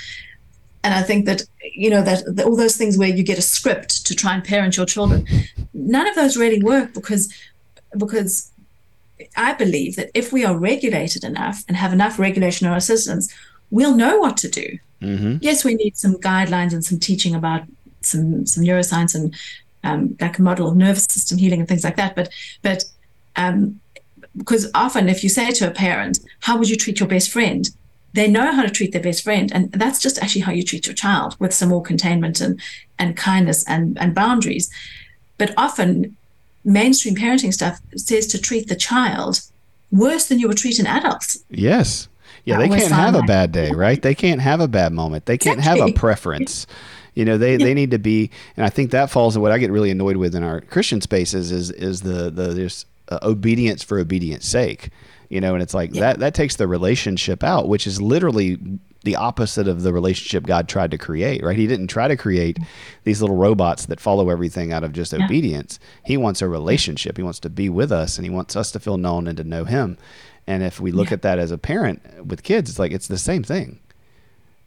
And 0.85 0.95
I 0.95 1.03
think 1.03 1.27
that, 1.27 1.43
you 1.75 1.91
know, 1.91 2.03
that, 2.03 2.23
that 2.37 2.47
all 2.47 2.57
those 2.57 2.77
things 2.77 2.97
where 2.97 3.09
you 3.09 3.23
get 3.23 3.39
a 3.39 3.43
script 3.43 4.07
to 4.07 4.15
try 4.15 4.35
and 4.35 4.45
parent 4.45 4.77
your 4.77 4.87
children, 4.87 5.27
none 5.75 6.07
of 6.07 6.15
those 6.15 6.37
really 6.37 6.63
work 6.63 6.95
because 6.95 7.33
because 7.97 8.53
I 9.37 9.55
believe 9.55 9.97
that 9.97 10.11
if 10.15 10.33
we 10.33 10.45
are 10.45 10.57
regulated 10.57 11.25
enough 11.25 11.65
and 11.67 11.77
have 11.77 11.93
enough 11.93 12.19
regulation 12.19 12.67
in 12.67 12.73
our 12.73 12.81
systems, 12.81 13.35
we'll 13.71 13.97
know 13.97 14.19
what 14.19 14.37
to 14.39 14.49
do. 14.49 14.79
Mm-hmm. 15.03 15.37
Yes, 15.41 15.65
we 15.65 15.75
need 15.75 15.97
some 15.97 16.15
guidelines 16.17 16.73
and 16.73 16.85
some 16.85 16.99
teaching 16.99 17.35
about 17.35 17.63
some 18.01 18.47
some 18.47 18.65
neuroscience 18.65 19.15
and 19.15 19.35
um, 19.85 20.17
like 20.21 20.39
a 20.39 20.43
model 20.43 20.69
of 20.69 20.77
nervous 20.77 21.05
system 21.05 21.39
healing 21.39 21.61
and 21.61 21.69
things 21.69 21.85
like 21.85 21.97
that. 21.97 22.17
But 22.17 22.31
but 22.63 22.85
um, 23.37 23.81
because 24.37 24.71
often 24.75 25.09
if 25.09 25.23
you 25.23 25.29
say 25.29 25.51
to 25.53 25.69
a 25.69 25.73
parent, 25.73 26.19
"How 26.41 26.57
would 26.59 26.69
you 26.69 26.77
treat 26.77 27.01
your 27.01 27.09
best 27.09 27.31
friend?" 27.31 27.69
they 28.15 28.27
know 28.27 28.53
how 28.53 28.63
to 28.63 28.71
treat 28.71 28.93
their 28.93 29.03
best 29.03 29.23
friend, 29.23 29.53
and 29.53 29.71
that's 29.73 30.01
just 30.01 30.21
actually 30.23 30.41
how 30.41 30.53
you 30.53 30.63
treat 30.63 30.87
your 30.87 30.95
child 30.95 31.37
with 31.39 31.53
some 31.53 31.69
more 31.69 31.83
containment 31.83 32.41
and 32.41 32.61
and 32.99 33.17
kindness 33.17 33.65
and 33.69 33.99
and 33.99 34.15
boundaries. 34.15 34.71
But 35.37 35.53
often 35.57 36.17
mainstream 36.65 37.15
parenting 37.15 37.53
stuff 37.53 37.81
says 37.97 38.27
to 38.29 38.41
treat 38.41 38.69
the 38.69 38.77
child 38.77 39.41
worse 39.91 40.27
than 40.27 40.39
you 40.39 40.49
would 40.49 40.59
treat 40.59 40.79
an 40.79 40.87
adult. 40.87 41.37
Yes. 41.51 42.09
Yeah, 42.49 42.59
they 42.59 42.69
can't 42.69 42.93
have 42.93 43.15
a 43.15 43.23
bad 43.23 43.53
day, 43.53 43.71
right? 43.71 44.01
They 44.01 44.15
can't 44.15 44.41
have 44.41 44.61
a 44.61 44.69
bad 44.69 44.93
moment. 44.93 45.27
They 45.27 45.39
can't 45.39 45.61
have 45.61 45.81
a 45.81 45.93
preference. 45.93 46.67
You 47.15 47.25
know, 47.25 47.37
they, 47.37 47.57
they 47.57 47.75
need 47.75 47.91
to 47.91 47.99
be, 47.99 48.31
and 48.57 48.65
I 48.65 48.69
think 48.69 48.93
that 48.93 49.11
falls 49.11 49.35
in 49.35 49.43
what 49.43 49.51
I 49.51 49.59
get 49.59 49.73
really 49.73 49.91
annoyed 49.91 50.17
with 50.17 50.35
in 50.35 50.45
our 50.45 50.61
Christian 50.61 51.01
spaces 51.01 51.51
is 51.51 51.71
is 51.71 52.03
the 52.03 52.31
the 52.31 52.49
there's 52.55 52.87
uh, 53.09 53.19
obedience 53.23 53.83
for 53.83 53.99
obedience 53.99 54.47
sake. 54.47 54.91
You 55.29 55.41
know, 55.41 55.53
and 55.53 55.63
it's 55.63 55.75
like 55.75 55.95
yeah. 55.95 56.01
that 56.01 56.21
that 56.21 56.35
takes 56.35 56.57
the 56.57 56.69
relationship 56.69 57.43
out, 57.43 57.69
which 57.69 57.87
is 57.87 58.01
literally 58.01 58.59
the 59.05 59.17
opposite 59.17 59.69
of 59.69 59.83
the 59.83 59.93
relationship 59.93 60.45
God 60.45 60.69
tried 60.69 60.91
to 60.91 60.99
create, 60.99 61.43
right? 61.43 61.57
He 61.57 61.67
didn't 61.67 61.87
try 61.87 62.09
to 62.09 62.17
create 62.17 62.59
these 63.05 63.21
little 63.21 63.37
robots 63.37 63.87
that 63.87 64.01
follow 64.01 64.29
everything 64.29 64.73
out 64.73 64.85
of 64.85 64.93
just 64.93 65.13
yeah. 65.13 65.25
obedience. 65.25 65.79
He 66.05 66.17
wants 66.17 66.43
a 66.43 66.49
relationship. 66.49 67.17
He 67.17 67.23
wants 67.23 67.41
to 67.41 67.51
be 67.51 67.69
with 67.69 67.93
us 67.93 68.19
and 68.19 68.25
he 68.25 68.31
wants 68.31 68.57
us 68.57 68.73
to 68.73 68.81
feel 68.81 68.97
known 68.97 69.27
and 69.27 69.37
to 69.39 69.45
know 69.45 69.65
him. 69.65 69.99
And 70.49 70.63
if 70.63 70.81
we 70.81 70.93
look 70.93 71.11
yeah. 71.11 71.15
at 71.15 71.23
that 71.23 71.39
as 71.39 71.51
a 71.51 71.59
parent 71.59 72.25
with 72.25 72.43
kids, 72.43 72.71
it's 72.71 72.79
like 72.79 72.91
it's 72.91 73.07
the 73.07 73.19
same 73.19 73.43
thing. 73.43 73.81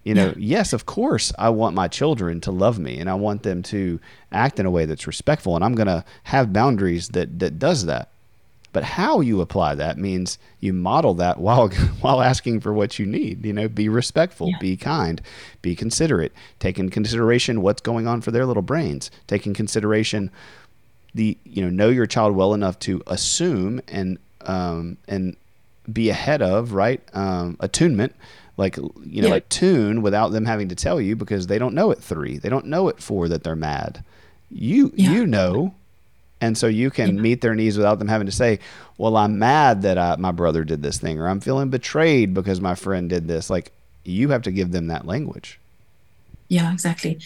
You 0.03 0.13
know, 0.13 0.27
yeah. 0.27 0.33
yes, 0.37 0.73
of 0.73 0.85
course, 0.85 1.33
I 1.39 1.49
want 1.49 1.75
my 1.75 1.87
children 1.87 2.39
to 2.41 2.51
love 2.51 2.77
me 2.77 2.99
and 2.99 3.09
I 3.09 3.15
want 3.15 3.41
them 3.41 3.63
to 3.63 3.99
act 4.31 4.59
in 4.59 4.67
a 4.67 4.71
way 4.71 4.85
that's 4.85 5.07
respectful 5.07 5.55
and 5.55 5.65
I'm 5.65 5.73
going 5.73 5.87
to 5.87 6.05
have 6.25 6.53
boundaries 6.53 7.09
that 7.09 7.39
that 7.39 7.57
does 7.57 7.87
that. 7.87 8.09
But 8.73 8.83
how 8.83 9.21
you 9.21 9.41
apply 9.41 9.73
that 9.75 9.97
means 9.97 10.37
you 10.59 10.71
model 10.71 11.15
that 11.15 11.39
while 11.45 11.69
while 11.99 12.21
asking 12.21 12.59
for 12.59 12.71
what 12.73 12.99
you 12.99 13.07
need. 13.07 13.43
You 13.43 13.53
know, 13.53 13.67
be 13.67 13.89
respectful, 13.89 14.49
yeah. 14.49 14.57
be 14.59 14.77
kind, 14.77 15.19
be 15.63 15.75
considerate. 15.75 16.31
Take 16.59 16.77
in 16.77 16.91
consideration 16.91 17.63
what's 17.63 17.81
going 17.81 18.07
on 18.07 18.21
for 18.21 18.29
their 18.29 18.45
little 18.45 18.61
brains. 18.61 19.09
Take 19.25 19.47
in 19.47 19.55
consideration 19.55 20.29
the 21.15 21.39
you 21.43 21.63
know 21.63 21.71
know 21.71 21.89
your 21.89 22.05
child 22.05 22.35
well 22.35 22.53
enough 22.53 22.77
to 22.79 23.01
assume 23.07 23.81
and 23.87 24.19
um, 24.41 24.97
and 25.07 25.35
be 25.91 26.09
ahead 26.09 26.41
of 26.41 26.73
right 26.73 27.01
um, 27.13 27.57
attunement 27.59 28.15
like 28.57 28.77
you 28.77 29.21
know 29.21 29.29
yeah. 29.29 29.35
attune 29.35 30.01
without 30.01 30.29
them 30.29 30.45
having 30.45 30.69
to 30.69 30.75
tell 30.75 30.99
you 30.99 31.15
because 31.15 31.47
they 31.47 31.57
don't 31.57 31.73
know 31.73 31.91
at 31.91 31.99
three 31.99 32.37
they 32.37 32.49
don't 32.49 32.65
know 32.65 32.89
at 32.89 33.01
four 33.01 33.27
that 33.27 33.43
they're 33.43 33.55
mad 33.55 34.03
you 34.49 34.91
yeah. 34.95 35.11
you 35.11 35.25
know 35.25 35.73
and 36.41 36.57
so 36.57 36.67
you 36.67 36.89
can 36.89 37.15
yeah. 37.15 37.21
meet 37.21 37.41
their 37.41 37.53
needs 37.53 37.77
without 37.77 37.99
them 37.99 38.07
having 38.07 38.25
to 38.25 38.31
say, 38.31 38.59
"Well, 38.97 39.15
I'm 39.15 39.37
mad 39.37 39.83
that 39.83 39.97
I, 39.97 40.15
my 40.17 40.31
brother 40.31 40.63
did 40.63 40.81
this 40.81 40.97
thing," 40.97 41.19
or 41.19 41.29
"I'm 41.29 41.39
feeling 41.39 41.69
betrayed 41.69 42.33
because 42.33 42.59
my 42.59 42.73
friend 42.73 43.07
did 43.07 43.27
this." 43.27 43.49
Like 43.49 43.71
you 44.03 44.29
have 44.29 44.41
to 44.41 44.51
give 44.51 44.71
them 44.71 44.87
that 44.87 45.05
language. 45.05 45.59
Yeah, 46.49 46.73
exactly. 46.73 47.19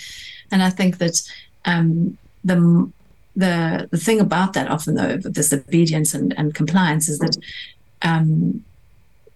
And 0.51 0.61
I 0.61 0.69
think 0.69 0.97
that 0.97 1.21
um, 1.63 2.17
the 2.43 2.91
the 3.37 3.87
the 3.89 3.97
thing 3.97 4.19
about 4.19 4.53
that 4.53 4.69
often 4.69 4.95
though, 4.95 5.17
this 5.17 5.53
obedience 5.53 6.13
and, 6.13 6.37
and 6.37 6.53
compliance 6.53 7.07
is 7.07 7.19
that 7.19 7.37
um, 8.01 8.63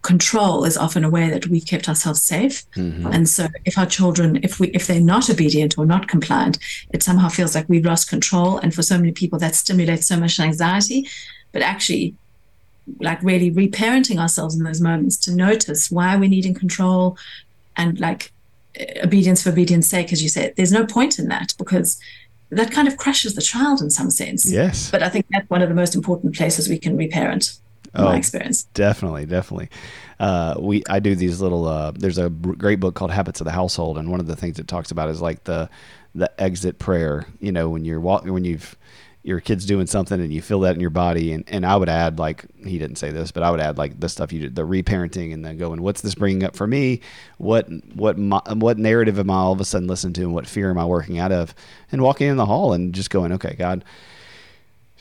control 0.01 0.63
is 0.63 0.77
often 0.77 1.03
a 1.03 1.09
way 1.09 1.29
that 1.29 1.47
we've 1.47 1.65
kept 1.65 1.89
ourselves 1.89 2.21
safe. 2.21 2.69
Mm-hmm. 2.71 3.07
and 3.07 3.27
so 3.27 3.47
if 3.65 3.77
our 3.77 3.85
children 3.85 4.39
if 4.43 4.59
we 4.59 4.69
if 4.69 4.87
they're 4.87 5.01
not 5.01 5.29
obedient 5.29 5.77
or 5.77 5.85
not 5.85 6.07
compliant 6.07 6.57
it 6.91 7.03
somehow 7.03 7.27
feels 7.27 7.53
like 7.53 7.67
we've 7.67 7.85
lost 7.85 8.09
control. 8.09 8.57
And 8.59 8.73
for 8.73 8.81
so 8.81 8.97
many 8.97 9.11
people 9.11 9.39
that 9.39 9.55
stimulates 9.55 10.07
so 10.07 10.17
much 10.17 10.39
anxiety. 10.39 11.07
But 11.51 11.63
actually 11.63 12.15
like 12.99 13.21
really 13.21 13.51
reparenting 13.51 14.19
ourselves 14.19 14.55
in 14.55 14.63
those 14.63 14.81
moments 14.81 15.17
to 15.17 15.35
notice 15.35 15.91
why 15.91 16.15
we're 16.15 16.29
needing 16.29 16.53
control 16.53 17.17
and 17.75 17.99
like 17.99 18.31
obedience 19.03 19.43
for 19.43 19.49
obedience 19.49 19.87
sake 19.87 20.11
as 20.11 20.23
you 20.23 20.29
said 20.29 20.53
there's 20.55 20.71
no 20.71 20.85
point 20.85 21.19
in 21.19 21.27
that 21.27 21.53
because 21.57 21.99
that 22.51 22.71
kind 22.71 22.87
of 22.87 22.97
crushes 22.97 23.35
the 23.35 23.41
child 23.41 23.79
in 23.79 23.91
some 23.91 24.09
sense. 24.09 24.49
Yes. 24.49 24.89
But 24.89 25.03
i 25.03 25.09
think 25.09 25.25
that's 25.29 25.49
one 25.49 25.61
of 25.61 25.69
the 25.69 25.75
most 25.75 25.93
important 25.93 26.35
places 26.35 26.69
we 26.69 26.79
can 26.79 26.95
reparent 26.97 27.59
oh, 27.95 28.05
my 28.05 28.17
experience. 28.17 28.63
Definitely, 28.63 29.25
definitely. 29.25 29.69
Uh, 30.19 30.55
we 30.59 30.83
I 30.89 30.99
do 30.99 31.15
these 31.15 31.41
little. 31.41 31.65
Uh, 31.65 31.91
there's 31.91 32.17
a 32.17 32.29
great 32.29 32.79
book 32.79 32.95
called 32.95 33.11
Habits 33.11 33.41
of 33.41 33.45
the 33.45 33.51
Household, 33.51 33.97
and 33.97 34.09
one 34.11 34.19
of 34.19 34.27
the 34.27 34.35
things 34.35 34.59
it 34.59 34.67
talks 34.67 34.91
about 34.91 35.09
is 35.09 35.21
like 35.21 35.43
the 35.45 35.69
the 36.15 36.31
exit 36.41 36.79
prayer. 36.79 37.25
You 37.39 37.51
know, 37.51 37.69
when 37.69 37.85
you're 37.85 37.99
walking, 37.99 38.33
when 38.33 38.45
you've 38.45 38.77
your 39.21 39.41
kid's 39.41 39.65
doing 39.65 39.85
something 39.85 40.21
and 40.21 40.33
you 40.33 40.41
feel 40.41 40.61
that 40.61 40.75
in 40.75 40.81
your 40.81 40.89
body 40.89 41.33
and, 41.33 41.43
and 41.49 41.65
I 41.65 41.75
would 41.75 41.89
add 41.89 42.19
like 42.19 42.45
he 42.65 42.79
didn't 42.79 42.95
say 42.95 43.11
this 43.11 43.31
but 43.31 43.43
I 43.43 43.51
would 43.51 43.59
add 43.59 43.77
like 43.77 43.99
the 43.99 44.07
stuff 44.07 44.31
you 44.31 44.39
did 44.39 44.55
the 44.55 44.65
reparenting 44.65 45.33
and 45.33 45.43
then 45.43 45.57
going 45.57 45.81
what's 45.81 46.01
this 46.01 46.15
bringing 46.15 46.43
up 46.43 46.55
for 46.55 46.65
me 46.65 47.01
what 47.37 47.67
what 47.93 48.17
my, 48.17 48.41
what 48.53 48.77
narrative 48.77 49.19
am 49.19 49.29
I 49.29 49.35
all 49.35 49.51
of 49.51 49.59
a 49.59 49.65
sudden 49.65 49.87
listening 49.87 50.13
to 50.13 50.21
and 50.21 50.33
what 50.33 50.47
fear 50.47 50.69
am 50.69 50.77
I 50.77 50.85
working 50.85 51.19
out 51.19 51.33
of 51.33 51.53
and 51.91 52.01
walking 52.01 52.27
in 52.29 52.37
the 52.37 52.45
hall 52.45 52.71
and 52.71 52.93
just 52.93 53.09
going 53.09 53.33
okay 53.33 53.55
God 53.57 53.83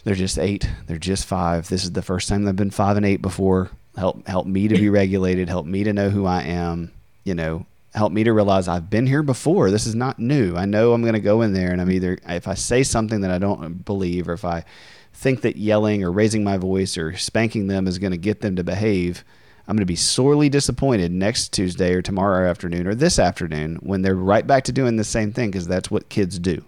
they're 0.08 0.14
just 0.14 0.38
eight. 0.38 0.66
They're 0.86 0.96
just 0.96 1.26
five. 1.26 1.68
This 1.68 1.84
is 1.84 1.92
the 1.92 2.00
first 2.00 2.30
time 2.30 2.44
they've 2.44 2.56
been 2.56 2.70
five 2.70 2.96
and 2.96 3.04
eight 3.04 3.20
before. 3.20 3.70
Help 3.94 4.26
help 4.26 4.46
me 4.46 4.66
to 4.66 4.74
be 4.74 4.88
regulated. 4.88 5.50
Help 5.50 5.66
me 5.66 5.84
to 5.84 5.92
know 5.92 6.08
who 6.08 6.24
I 6.24 6.44
am. 6.44 6.92
You 7.24 7.34
know, 7.34 7.66
help 7.92 8.10
me 8.10 8.24
to 8.24 8.32
realize 8.32 8.68
I've 8.68 8.88
been 8.88 9.06
here 9.06 9.22
before. 9.22 9.70
This 9.70 9.86
is 9.86 9.94
not 9.94 10.18
new. 10.18 10.56
I 10.56 10.64
know 10.64 10.94
I'm 10.94 11.02
going 11.02 11.12
to 11.12 11.20
go 11.20 11.42
in 11.42 11.52
there 11.52 11.72
and 11.72 11.80
I'm 11.82 11.90
either 11.90 12.16
if 12.26 12.48
I 12.48 12.54
say 12.54 12.84
something 12.84 13.20
that 13.20 13.30
I 13.30 13.36
don't 13.36 13.84
believe 13.84 14.30
or 14.30 14.32
if 14.32 14.46
I 14.46 14.64
think 15.12 15.42
that 15.42 15.56
yelling 15.56 16.02
or 16.02 16.10
raising 16.10 16.42
my 16.42 16.56
voice 16.56 16.96
or 16.96 17.14
spanking 17.14 17.66
them 17.66 17.86
is 17.86 17.98
going 17.98 18.12
to 18.12 18.16
get 18.16 18.40
them 18.40 18.56
to 18.56 18.64
behave, 18.64 19.24
I'm 19.66 19.76
going 19.76 19.82
to 19.82 19.84
be 19.84 19.94
sorely 19.94 20.48
disappointed 20.48 21.12
next 21.12 21.52
Tuesday 21.52 21.92
or 21.92 22.00
tomorrow 22.00 22.48
afternoon 22.48 22.86
or 22.86 22.94
this 22.94 23.18
afternoon 23.18 23.76
when 23.82 24.00
they're 24.00 24.14
right 24.14 24.46
back 24.46 24.64
to 24.64 24.72
doing 24.72 24.96
the 24.96 25.04
same 25.04 25.34
thing 25.34 25.50
because 25.50 25.68
that's 25.68 25.90
what 25.90 26.08
kids 26.08 26.38
do. 26.38 26.64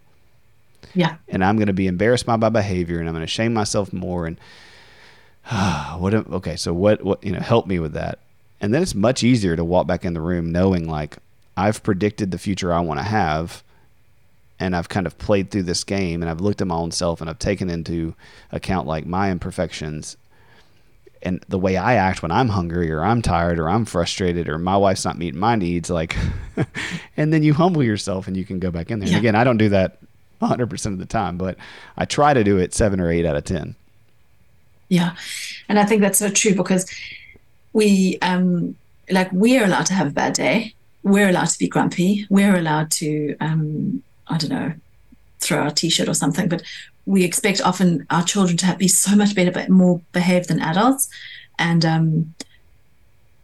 Yeah. 0.95 1.17
And 1.29 1.45
I'm 1.45 1.57
going 1.57 1.69
to 1.69 1.73
be 1.73 1.87
embarrassed 1.87 2.27
by 2.27 2.37
my 2.37 2.49
behavior 2.49 2.99
and 2.99 3.09
I'm 3.09 3.15
going 3.15 3.27
to 3.27 3.31
shame 3.31 3.55
myself 3.55 3.93
more. 3.93 4.27
And 4.27 4.39
uh, 5.51 5.97
what, 5.99 6.15
okay, 6.15 6.57
so 6.57 6.73
what, 6.73 7.03
what, 7.03 7.25
you 7.25 7.33
know, 7.33 7.41
help 7.41 7.67
me 7.67 7.79
with 7.79 7.93
that. 7.93 8.19
And 8.61 8.75
then 8.75 8.83
it's 8.83 8.95
much 8.95 9.23
easier 9.23 9.57
to 9.57 9.65
walk 9.65 9.87
back 9.87 10.05
in 10.05 10.13
the 10.13 10.21
room 10.21 10.53
knowing 10.53 10.89
like 10.89 11.17
I've 11.57 11.83
predicted 11.83 12.31
the 12.31 12.39
future 12.39 12.73
I 12.73 12.81
want 12.81 13.01
to 13.01 13.05
have. 13.05 13.63
And 14.59 14.77
I've 14.77 14.91
kind 14.91 15.07
of 15.07 15.17
played 15.17 15.51
through 15.51 15.63
this 15.63 15.85
game 15.85 16.23
and 16.23 16.31
I've 16.31 16.43
looked 16.43 16.61
at 16.61 16.67
my 16.67 16.75
own 16.75 16.91
self 16.91 17.23
and 17.23 17.31
I've 17.31 17.39
taken 17.39 17.71
into 17.71 18.15
account 18.53 18.87
like 18.87 19.07
my 19.07 19.31
imperfections 19.31 20.19
and 21.23 21.45
the 21.49 21.59
way 21.59 21.77
I 21.77 21.95
act 21.95 22.23
when 22.23 22.31
I'm 22.31 22.49
hungry 22.49 22.91
or 22.91 23.03
I'm 23.03 23.23
tired 23.23 23.59
or 23.59 23.69
I'm 23.69 23.85
frustrated 23.85 24.49
or 24.49 24.59
my 24.59 24.77
wife's 24.77 25.05
not 25.05 25.19
meeting 25.19 25.41
my 25.41 25.55
needs, 25.55 25.91
like, 25.91 26.17
and 27.17 27.33
then 27.33 27.43
you 27.43 27.53
humble 27.53 27.83
yourself 27.83 28.27
and 28.27 28.37
you 28.37 28.45
can 28.45 28.59
go 28.59 28.71
back 28.71 28.91
in 28.91 29.01
there. 29.01 29.09
Yeah. 29.09 29.17
And 29.17 29.25
again, 29.25 29.35
I 29.35 29.45
don't 29.45 29.59
do 29.59 29.69
that 29.71 29.99
100% 30.41 30.87
of 30.87 30.99
the 30.99 31.07
time, 31.07 31.37
but 31.37 31.57
I 31.97 32.05
try 32.05 32.35
to 32.35 32.45
do 32.45 32.59
it 32.59 32.75
seven 32.75 33.01
or 33.01 33.11
eight 33.11 33.27
out 33.27 33.37
of 33.37 33.45
10. 33.45 33.75
Yeah. 34.89 35.15
And 35.69 35.79
I 35.79 35.85
think 35.85 36.03
that's 36.03 36.19
so 36.19 36.31
true 36.31 36.55
because 36.55 36.91
we, 37.73 38.19
um, 38.23 38.77
like, 39.11 39.31
we're 39.33 39.65
allowed 39.65 39.87
to 39.87 39.95
have 39.95 40.09
a 40.09 40.11
bad 40.13 40.35
day. 40.35 40.75
We're 41.03 41.29
allowed 41.29 41.49
to 41.49 41.59
be 41.59 41.69
grumpy. 41.69 42.27
We're 42.29 42.57
allowed 42.57 42.91
to, 42.93 43.37
um, 43.41 44.03
I 44.27 44.39
don't 44.39 44.51
know, 44.51 44.73
throw 45.39 45.59
our 45.59 45.71
t 45.71 45.89
shirt 45.89 46.09
or 46.09 46.15
something, 46.15 46.49
but 46.49 46.63
we 47.07 47.25
expect 47.25 47.63
often 47.63 48.07
our 48.11 48.23
children 48.23 48.57
to 48.59 48.67
have, 48.67 48.79
be 48.79 48.89
so 48.89 49.17
much 49.17 49.35
better, 49.35 49.51
but 49.51 49.69
more 49.69 50.01
behaved 50.13 50.49
than 50.49 50.61
adults. 50.61 51.09
And, 51.59 51.85
um, 51.85 52.35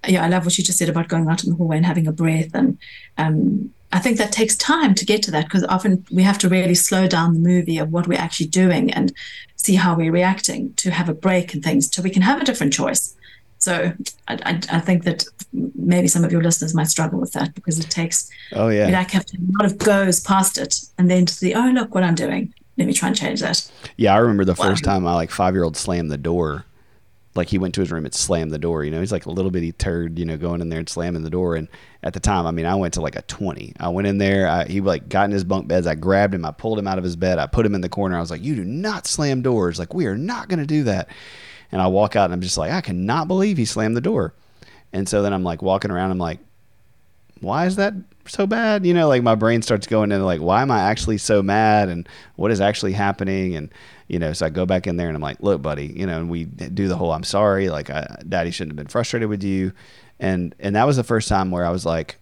yeah, 0.06 0.24
I 0.24 0.28
love 0.28 0.44
what 0.44 0.56
you 0.58 0.64
just 0.64 0.78
said 0.78 0.88
about 0.88 1.08
going 1.08 1.28
out 1.28 1.44
in 1.44 1.50
the 1.50 1.56
hallway 1.56 1.76
and 1.76 1.86
having 1.86 2.06
a 2.06 2.12
breath 2.12 2.54
and 2.54 2.78
um, 3.18 3.72
I 3.92 3.98
think 3.98 4.18
that 4.18 4.32
takes 4.32 4.56
time 4.56 4.94
to 4.94 5.04
get 5.04 5.22
to 5.24 5.30
that 5.30 5.44
because 5.44 5.64
often 5.64 6.04
we 6.10 6.22
have 6.22 6.38
to 6.38 6.48
really 6.48 6.74
slow 6.74 7.06
down 7.06 7.34
the 7.34 7.40
movie 7.40 7.78
of 7.78 7.92
what 7.92 8.06
we're 8.06 8.18
actually 8.18 8.48
doing 8.48 8.92
and 8.92 9.12
see 9.56 9.76
how 9.76 9.94
we're 9.94 10.12
reacting 10.12 10.74
to 10.74 10.90
have 10.90 11.08
a 11.08 11.14
break 11.14 11.54
and 11.54 11.62
things 11.62 11.94
so 11.94 12.02
we 12.02 12.10
can 12.10 12.22
have 12.22 12.40
a 12.40 12.44
different 12.44 12.72
choice. 12.72 13.14
So 13.58 13.92
I, 14.28 14.34
I, 14.44 14.60
I 14.70 14.80
think 14.80 15.04
that 15.04 15.24
maybe 15.52 16.08
some 16.08 16.24
of 16.24 16.32
your 16.32 16.42
listeners 16.42 16.74
might 16.74 16.88
struggle 16.88 17.20
with 17.20 17.32
that 17.32 17.54
because 17.54 17.78
it 17.78 17.90
takes 17.90 18.30
oh 18.52 18.68
yeah 18.68 18.88
like 18.88 19.10
have 19.12 19.24
a 19.24 19.52
lot 19.58 19.64
of 19.64 19.78
goes 19.78 20.20
past 20.20 20.58
it 20.58 20.80
and 20.98 21.10
then 21.10 21.24
to 21.24 21.32
see 21.32 21.54
oh 21.54 21.70
look 21.70 21.94
what 21.94 22.04
I'm 22.04 22.14
doing 22.14 22.52
let 22.76 22.86
me 22.86 22.92
try 22.92 23.08
and 23.08 23.16
change 23.16 23.40
that. 23.40 23.70
Yeah, 23.96 24.14
I 24.14 24.18
remember 24.18 24.44
the 24.44 24.54
wow. 24.54 24.68
first 24.68 24.84
time 24.84 25.02
my 25.02 25.14
like 25.14 25.30
five 25.30 25.54
year 25.54 25.64
old 25.64 25.76
slammed 25.76 26.10
the 26.10 26.18
door. 26.18 26.65
Like 27.36 27.48
he 27.48 27.58
went 27.58 27.74
to 27.74 27.80
his 27.80 27.90
room 27.90 28.04
and 28.04 28.14
slammed 28.14 28.50
the 28.50 28.58
door. 28.58 28.84
You 28.84 28.90
know, 28.90 29.00
he's 29.00 29.12
like 29.12 29.26
a 29.26 29.30
little 29.30 29.50
bitty 29.50 29.72
turd. 29.72 30.18
You 30.18 30.24
know, 30.24 30.36
going 30.36 30.60
in 30.60 30.68
there 30.68 30.78
and 30.78 30.88
slamming 30.88 31.22
the 31.22 31.30
door. 31.30 31.56
And 31.56 31.68
at 32.02 32.14
the 32.14 32.20
time, 32.20 32.46
I 32.46 32.50
mean, 32.50 32.66
I 32.66 32.74
went 32.74 32.94
to 32.94 33.00
like 33.00 33.16
a 33.16 33.22
twenty. 33.22 33.74
I 33.78 33.88
went 33.88 34.06
in 34.06 34.18
there. 34.18 34.48
I, 34.48 34.64
he 34.64 34.80
like 34.80 35.08
got 35.08 35.26
in 35.26 35.32
his 35.32 35.44
bunk 35.44 35.68
beds. 35.68 35.86
I 35.86 35.94
grabbed 35.94 36.34
him. 36.34 36.44
I 36.44 36.52
pulled 36.52 36.78
him 36.78 36.88
out 36.88 36.98
of 36.98 37.04
his 37.04 37.16
bed. 37.16 37.38
I 37.38 37.46
put 37.46 37.66
him 37.66 37.74
in 37.74 37.80
the 37.80 37.88
corner. 37.88 38.16
I 38.16 38.20
was 38.20 38.30
like, 38.30 38.42
"You 38.42 38.54
do 38.54 38.64
not 38.64 39.06
slam 39.06 39.42
doors. 39.42 39.78
Like 39.78 39.94
we 39.94 40.06
are 40.06 40.16
not 40.16 40.48
going 40.48 40.60
to 40.60 40.66
do 40.66 40.84
that." 40.84 41.08
And 41.72 41.80
I 41.82 41.86
walk 41.88 42.16
out 42.16 42.26
and 42.26 42.34
I'm 42.34 42.40
just 42.40 42.58
like, 42.58 42.70
I 42.70 42.80
cannot 42.80 43.28
believe 43.28 43.56
he 43.56 43.64
slammed 43.64 43.96
the 43.96 44.00
door. 44.00 44.34
And 44.92 45.08
so 45.08 45.22
then 45.22 45.32
I'm 45.32 45.42
like 45.42 45.62
walking 45.62 45.90
around. 45.90 46.10
I'm 46.10 46.18
like, 46.18 46.38
why 47.40 47.66
is 47.66 47.76
that 47.76 47.94
so 48.26 48.46
bad? 48.46 48.86
You 48.86 48.94
know, 48.94 49.08
like 49.08 49.22
my 49.22 49.34
brain 49.34 49.62
starts 49.62 49.86
going 49.86 50.12
into 50.12 50.24
like, 50.24 50.40
why 50.40 50.62
am 50.62 50.70
I 50.70 50.80
actually 50.80 51.18
so 51.18 51.42
mad 51.42 51.88
and 51.88 52.08
what 52.36 52.50
is 52.50 52.60
actually 52.60 52.92
happening? 52.92 53.54
And, 53.56 53.70
you 54.08 54.18
know, 54.18 54.32
so 54.32 54.46
I 54.46 54.50
go 54.50 54.66
back 54.66 54.86
in 54.86 54.96
there 54.96 55.08
and 55.08 55.16
I'm 55.16 55.22
like, 55.22 55.40
look, 55.40 55.62
buddy, 55.62 55.86
you 55.86 56.06
know, 56.06 56.18
and 56.18 56.30
we 56.30 56.44
do 56.44 56.88
the 56.88 56.96
whole, 56.96 57.12
I'm 57.12 57.24
sorry. 57.24 57.68
Like 57.68 57.90
I, 57.90 58.22
daddy 58.28 58.50
shouldn't 58.50 58.72
have 58.72 58.76
been 58.76 58.90
frustrated 58.90 59.28
with 59.28 59.42
you. 59.42 59.72
And, 60.18 60.54
and 60.58 60.74
that 60.76 60.86
was 60.86 60.96
the 60.96 61.04
first 61.04 61.28
time 61.28 61.50
where 61.50 61.64
I 61.64 61.70
was 61.70 61.84
like, 61.84 62.18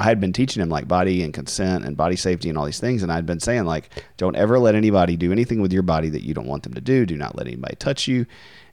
I 0.00 0.04
had 0.04 0.20
been 0.20 0.32
teaching 0.32 0.62
him 0.62 0.68
like 0.68 0.86
body 0.86 1.24
and 1.24 1.34
consent 1.34 1.84
and 1.84 1.96
body 1.96 2.14
safety 2.14 2.48
and 2.48 2.56
all 2.56 2.64
these 2.64 2.78
things. 2.78 3.02
And 3.02 3.10
I'd 3.10 3.26
been 3.26 3.40
saying 3.40 3.64
like, 3.64 3.90
don't 4.16 4.36
ever 4.36 4.58
let 4.58 4.76
anybody 4.76 5.16
do 5.16 5.32
anything 5.32 5.60
with 5.60 5.72
your 5.72 5.82
body 5.82 6.08
that 6.10 6.22
you 6.22 6.34
don't 6.34 6.46
want 6.46 6.62
them 6.62 6.74
to 6.74 6.80
do. 6.80 7.04
Do 7.04 7.16
not 7.16 7.34
let 7.34 7.48
anybody 7.48 7.74
touch 7.76 8.06
you. 8.06 8.26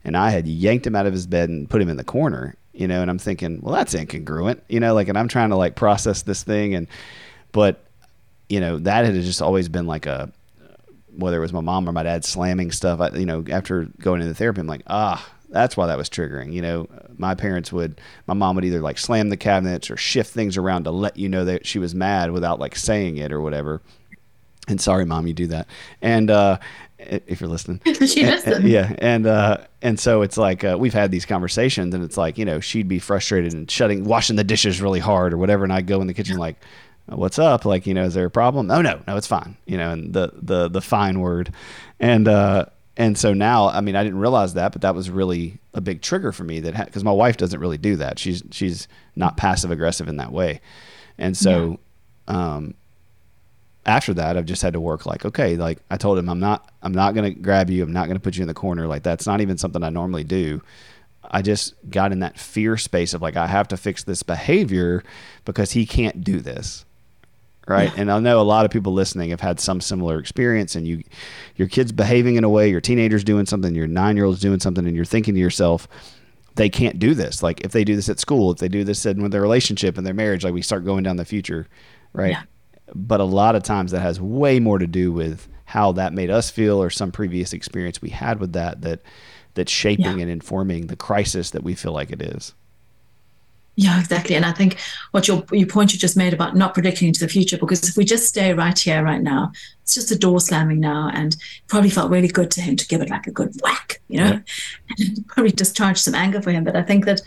And 0.04 0.16
I 0.16 0.30
had 0.30 0.46
yanked 0.46 0.86
him 0.86 0.94
out 0.94 1.06
of 1.06 1.12
his 1.12 1.26
bed 1.26 1.48
and 1.48 1.68
put 1.68 1.82
him 1.82 1.88
in 1.88 1.96
the 1.96 2.04
corner 2.04 2.54
you 2.76 2.86
know, 2.86 3.00
and 3.00 3.10
I'm 3.10 3.18
thinking, 3.18 3.60
well, 3.62 3.74
that's 3.74 3.94
incongruent, 3.94 4.60
you 4.68 4.80
know, 4.80 4.94
like, 4.94 5.08
and 5.08 5.18
I'm 5.18 5.28
trying 5.28 5.50
to 5.50 5.56
like 5.56 5.74
process 5.74 6.22
this 6.22 6.42
thing. 6.42 6.74
And, 6.74 6.86
but, 7.52 7.82
you 8.48 8.60
know, 8.60 8.78
that 8.78 9.06
had 9.06 9.14
just 9.14 9.42
always 9.42 9.68
been 9.68 9.86
like 9.86 10.06
a, 10.06 10.30
whether 11.16 11.38
it 11.38 11.40
was 11.40 11.52
my 11.52 11.60
mom 11.60 11.88
or 11.88 11.92
my 11.92 12.02
dad 12.02 12.24
slamming 12.24 12.70
stuff, 12.70 13.00
I, 13.00 13.08
you 13.16 13.24
know, 13.24 13.42
after 13.50 13.84
going 14.00 14.20
into 14.20 14.34
therapy, 14.34 14.60
I'm 14.60 14.66
like, 14.66 14.82
ah, 14.86 15.26
that's 15.48 15.76
why 15.76 15.86
that 15.86 15.96
was 15.96 16.10
triggering. 16.10 16.52
You 16.52 16.60
know, 16.60 16.88
my 17.16 17.34
parents 17.34 17.72
would, 17.72 18.00
my 18.26 18.34
mom 18.34 18.56
would 18.56 18.64
either 18.64 18.80
like 18.80 18.98
slam 18.98 19.30
the 19.30 19.36
cabinets 19.38 19.90
or 19.90 19.96
shift 19.96 20.32
things 20.32 20.58
around 20.58 20.84
to 20.84 20.90
let 20.90 21.16
you 21.16 21.28
know 21.30 21.46
that 21.46 21.66
she 21.66 21.78
was 21.78 21.94
mad 21.94 22.30
without 22.32 22.60
like 22.60 22.76
saying 22.76 23.16
it 23.16 23.32
or 23.32 23.40
whatever. 23.40 23.80
And 24.68 24.80
sorry, 24.80 25.06
mom, 25.06 25.26
you 25.26 25.32
do 25.32 25.46
that. 25.46 25.66
And, 26.02 26.30
uh, 26.30 26.58
if 27.26 27.40
you're 27.40 27.48
listening. 27.50 27.80
she. 28.06 28.22
Yeah, 28.22 28.94
and 28.98 29.26
uh, 29.26 29.58
and 29.82 29.98
so 29.98 30.22
it's 30.22 30.36
like 30.36 30.64
uh, 30.64 30.76
we've 30.78 30.94
had 30.94 31.10
these 31.10 31.26
conversations, 31.26 31.94
and 31.94 32.02
it's 32.04 32.16
like 32.16 32.38
you 32.38 32.44
know 32.44 32.60
she'd 32.60 32.88
be 32.88 32.98
frustrated 32.98 33.52
and 33.52 33.70
shutting, 33.70 34.04
washing 34.04 34.36
the 34.36 34.44
dishes 34.44 34.80
really 34.80 35.00
hard 35.00 35.32
or 35.32 35.38
whatever, 35.38 35.64
and 35.64 35.72
I'd 35.72 35.86
go 35.86 36.00
in 36.00 36.06
the 36.06 36.14
kitchen 36.14 36.36
like, 36.38 36.56
"What's 37.06 37.38
up? 37.38 37.64
Like, 37.64 37.86
you 37.86 37.94
know, 37.94 38.04
is 38.04 38.14
there 38.14 38.26
a 38.26 38.30
problem? 38.30 38.70
Oh 38.70 38.82
no, 38.82 39.02
no, 39.06 39.16
it's 39.16 39.26
fine." 39.26 39.56
You 39.66 39.76
know, 39.76 39.90
and 39.90 40.12
the 40.12 40.32
the 40.34 40.68
the 40.68 40.80
fine 40.80 41.20
word, 41.20 41.52
and 42.00 42.28
uh, 42.28 42.66
and 42.96 43.16
so 43.16 43.34
now, 43.34 43.68
I 43.68 43.80
mean, 43.80 43.96
I 43.96 44.04
didn't 44.04 44.20
realize 44.20 44.54
that, 44.54 44.72
but 44.72 44.82
that 44.82 44.94
was 44.94 45.10
really 45.10 45.58
a 45.74 45.80
big 45.80 46.02
trigger 46.02 46.32
for 46.32 46.44
me 46.44 46.60
that 46.60 46.86
because 46.86 47.04
my 47.04 47.12
wife 47.12 47.36
doesn't 47.36 47.60
really 47.60 47.78
do 47.78 47.96
that. 47.96 48.18
She's 48.18 48.42
she's 48.50 48.88
not 49.14 49.36
passive 49.36 49.70
aggressive 49.70 50.08
in 50.08 50.16
that 50.16 50.32
way, 50.32 50.60
and 51.18 51.36
so. 51.36 51.70
Yeah. 51.70 51.76
Um, 52.28 52.74
after 53.86 54.12
that, 54.14 54.36
I've 54.36 54.46
just 54.46 54.62
had 54.62 54.72
to 54.72 54.80
work 54.80 55.06
like, 55.06 55.24
okay, 55.24 55.56
like 55.56 55.78
I 55.90 55.96
told 55.96 56.18
him, 56.18 56.28
I'm 56.28 56.40
not, 56.40 56.70
I'm 56.82 56.92
not 56.92 57.14
going 57.14 57.32
to 57.32 57.40
grab 57.40 57.70
you. 57.70 57.84
I'm 57.84 57.92
not 57.92 58.06
going 58.06 58.16
to 58.16 58.22
put 58.22 58.36
you 58.36 58.42
in 58.42 58.48
the 58.48 58.54
corner. 58.54 58.86
Like 58.86 59.04
that's 59.04 59.26
not 59.26 59.40
even 59.40 59.56
something 59.56 59.82
I 59.82 59.90
normally 59.90 60.24
do. 60.24 60.60
I 61.28 61.40
just 61.40 61.74
got 61.88 62.12
in 62.12 62.18
that 62.20 62.38
fear 62.38 62.76
space 62.76 63.14
of 63.14 63.22
like, 63.22 63.36
I 63.36 63.46
have 63.46 63.68
to 63.68 63.76
fix 63.76 64.02
this 64.02 64.22
behavior 64.22 65.04
because 65.44 65.72
he 65.72 65.86
can't 65.86 66.24
do 66.24 66.40
this. 66.40 66.84
Right. 67.68 67.92
Yeah. 67.94 68.02
And 68.02 68.12
I 68.12 68.18
know 68.20 68.40
a 68.40 68.42
lot 68.42 68.64
of 68.64 68.70
people 68.70 68.92
listening 68.92 69.30
have 69.30 69.40
had 69.40 69.58
some 69.58 69.80
similar 69.80 70.18
experience 70.18 70.76
and 70.76 70.86
you, 70.86 71.02
your 71.56 71.66
kid's 71.68 71.90
behaving 71.90 72.36
in 72.36 72.44
a 72.44 72.48
way, 72.48 72.68
your 72.68 72.80
teenager's 72.80 73.24
doing 73.24 73.46
something, 73.46 73.74
your 73.74 73.88
nine 73.88 74.16
year 74.16 74.24
old's 74.24 74.40
doing 74.40 74.60
something, 74.60 74.86
and 74.86 74.94
you're 74.94 75.04
thinking 75.04 75.34
to 75.34 75.40
yourself, 75.40 75.88
they 76.54 76.68
can't 76.68 77.00
do 77.00 77.12
this. 77.12 77.42
Like 77.42 77.62
if 77.62 77.72
they 77.72 77.82
do 77.82 77.96
this 77.96 78.08
at 78.08 78.20
school, 78.20 78.52
if 78.52 78.58
they 78.58 78.68
do 78.68 78.84
this 78.84 79.04
in 79.04 79.20
with 79.20 79.32
their 79.32 79.42
relationship 79.42 79.98
and 79.98 80.06
their 80.06 80.14
marriage, 80.14 80.44
like 80.44 80.54
we 80.54 80.62
start 80.62 80.84
going 80.84 81.02
down 81.02 81.16
the 81.16 81.24
future. 81.24 81.66
Right. 82.12 82.32
Yeah 82.32 82.42
but 82.94 83.20
a 83.20 83.24
lot 83.24 83.54
of 83.54 83.62
times 83.62 83.92
that 83.92 84.00
has 84.00 84.20
way 84.20 84.60
more 84.60 84.78
to 84.78 84.86
do 84.86 85.12
with 85.12 85.48
how 85.66 85.92
that 85.92 86.12
made 86.12 86.30
us 86.30 86.50
feel 86.50 86.80
or 86.80 86.90
some 86.90 87.10
previous 87.10 87.52
experience 87.52 88.00
we 88.00 88.10
had 88.10 88.38
with 88.38 88.52
that 88.52 88.82
that 88.82 89.00
that's 89.54 89.72
shaping 89.72 90.04
yeah. 90.04 90.22
and 90.22 90.30
informing 90.30 90.86
the 90.86 90.96
crisis 90.96 91.50
that 91.50 91.64
we 91.64 91.74
feel 91.74 91.92
like 91.92 92.10
it 92.10 92.22
is. 92.22 92.54
Yeah, 93.78 94.00
exactly. 94.00 94.36
And 94.36 94.46
I 94.46 94.52
think 94.52 94.78
what 95.10 95.28
your 95.28 95.44
your 95.52 95.66
point 95.66 95.92
you 95.92 95.98
just 95.98 96.16
made 96.16 96.32
about 96.32 96.56
not 96.56 96.72
predicting 96.72 97.08
into 97.08 97.20
the 97.20 97.28
future, 97.28 97.58
because 97.58 97.86
if 97.86 97.96
we 97.96 98.06
just 98.06 98.26
stay 98.26 98.54
right 98.54 98.78
here, 98.78 99.04
right 99.04 99.20
now, 99.20 99.52
it's 99.82 99.94
just 99.94 100.10
a 100.10 100.18
door 100.18 100.40
slamming 100.40 100.80
now, 100.80 101.10
and 101.12 101.36
probably 101.66 101.90
felt 101.90 102.10
really 102.10 102.28
good 102.28 102.50
to 102.52 102.62
him 102.62 102.76
to 102.76 102.86
give 102.86 103.02
it 103.02 103.10
like 103.10 103.26
a 103.26 103.30
good 103.30 103.54
whack, 103.62 104.00
you 104.08 104.18
know, 104.18 104.40
yeah. 104.96 105.08
probably 105.26 105.52
discharge 105.52 105.98
some 105.98 106.14
anger 106.14 106.40
for 106.40 106.52
him. 106.52 106.64
But 106.64 106.74
I 106.74 106.82
think 106.82 107.04
that 107.04 107.20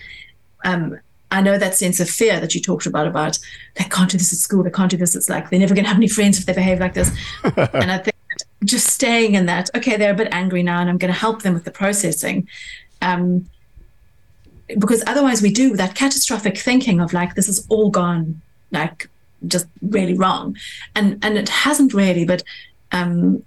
um, 0.66 0.99
I 1.32 1.42
know 1.42 1.58
that 1.58 1.76
sense 1.76 2.00
of 2.00 2.10
fear 2.10 2.40
that 2.40 2.56
you 2.56 2.62
talked 2.62 2.86
about, 2.86 3.08
about 3.08 3.38
they 3.76 3.84
can't 3.86 4.10
do 4.10 4.18
this 4.18 4.34
at 4.34 4.40
school, 4.40 4.64
they 4.64 4.72
can't 4.72 4.90
do 4.90 4.98
this. 4.98 5.16
It's 5.16 5.30
like 5.30 5.50
they're 5.50 5.60
never 5.60 5.76
going 5.76 5.86
to 5.86 5.90
have 5.90 5.98
any 5.98 6.08
friends 6.08 6.40
if 6.40 6.46
they 6.46 6.54
behave 6.54 6.80
like 6.80 6.94
this. 6.94 7.12
and 7.44 7.92
I 7.92 8.00
think 8.00 8.16
just 8.64 8.88
staying 8.88 9.36
in 9.36 9.46
that, 9.46 9.70
okay, 9.76 9.96
they're 9.96 10.12
a 10.12 10.16
bit 10.16 10.30
angry 10.32 10.64
now 10.64 10.80
and 10.80 10.90
I'm 10.90 10.98
going 10.98 11.14
to 11.14 11.20
help 11.20 11.44
them 11.44 11.54
with 11.54 11.66
the 11.66 11.72
processing. 11.72 12.48
Um, 13.02 13.50
because 14.68 15.04
otherwise 15.08 15.42
we 15.42 15.52
do 15.52 15.76
that 15.78 15.96
catastrophic 15.96 16.58
thinking 16.58 17.00
of 17.00 17.14
like, 17.14 17.36
this 17.36 17.48
is 17.48 17.66
all 17.70 17.90
gone, 17.90 18.42
like 18.72 19.10
just 19.48 19.68
really 19.82 20.14
wrong. 20.14 20.58
And, 20.96 21.24
and 21.24 21.38
it 21.38 21.50
hasn't 21.50 21.94
really, 21.94 22.26
but, 22.26 22.44
um, 22.92 23.44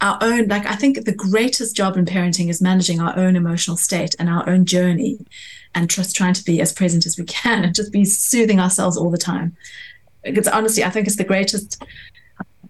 our 0.00 0.18
own 0.20 0.48
like 0.48 0.66
i 0.66 0.74
think 0.74 1.04
the 1.04 1.14
greatest 1.14 1.76
job 1.76 1.96
in 1.96 2.04
parenting 2.04 2.48
is 2.48 2.60
managing 2.60 3.00
our 3.00 3.16
own 3.16 3.36
emotional 3.36 3.76
state 3.76 4.16
and 4.18 4.28
our 4.28 4.48
own 4.48 4.64
journey 4.64 5.16
and 5.74 5.88
just 5.88 6.14
trying 6.14 6.34
to 6.34 6.44
be 6.44 6.60
as 6.60 6.72
present 6.72 7.06
as 7.06 7.18
we 7.18 7.24
can 7.24 7.64
and 7.64 7.74
just 7.74 7.92
be 7.92 8.04
soothing 8.04 8.60
ourselves 8.60 8.96
all 8.96 9.10
the 9.10 9.18
time. 9.18 9.56
Because 10.22 10.48
honestly, 10.48 10.84
I 10.84 10.90
think 10.90 11.06
it's 11.06 11.16
the 11.16 11.24
greatest 11.24 11.82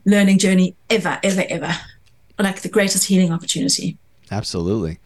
learning 0.05 0.39
journey 0.39 0.75
ever, 0.91 1.19
ever, 1.23 1.45
ever. 1.49 1.75
Like 2.39 2.63
the 2.63 2.69
greatest 2.69 3.07
healing 3.07 3.33
opportunity. 3.33 3.99
Absolutely. 4.31 4.99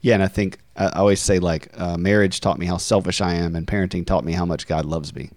Yeah. 0.00 0.14
And 0.14 0.22
I 0.22 0.28
think 0.28 0.58
I 0.76 0.88
always 0.90 1.20
say, 1.20 1.38
like, 1.38 1.68
uh, 1.78 1.96
marriage 1.96 2.40
taught 2.40 2.58
me 2.58 2.66
how 2.66 2.76
selfish 2.76 3.20
I 3.20 3.34
am, 3.34 3.54
and 3.54 3.66
parenting 3.66 4.06
taught 4.06 4.24
me 4.24 4.32
how 4.32 4.44
much 4.44 4.66
God 4.66 4.84
loves 4.84 5.14
me 5.14 5.30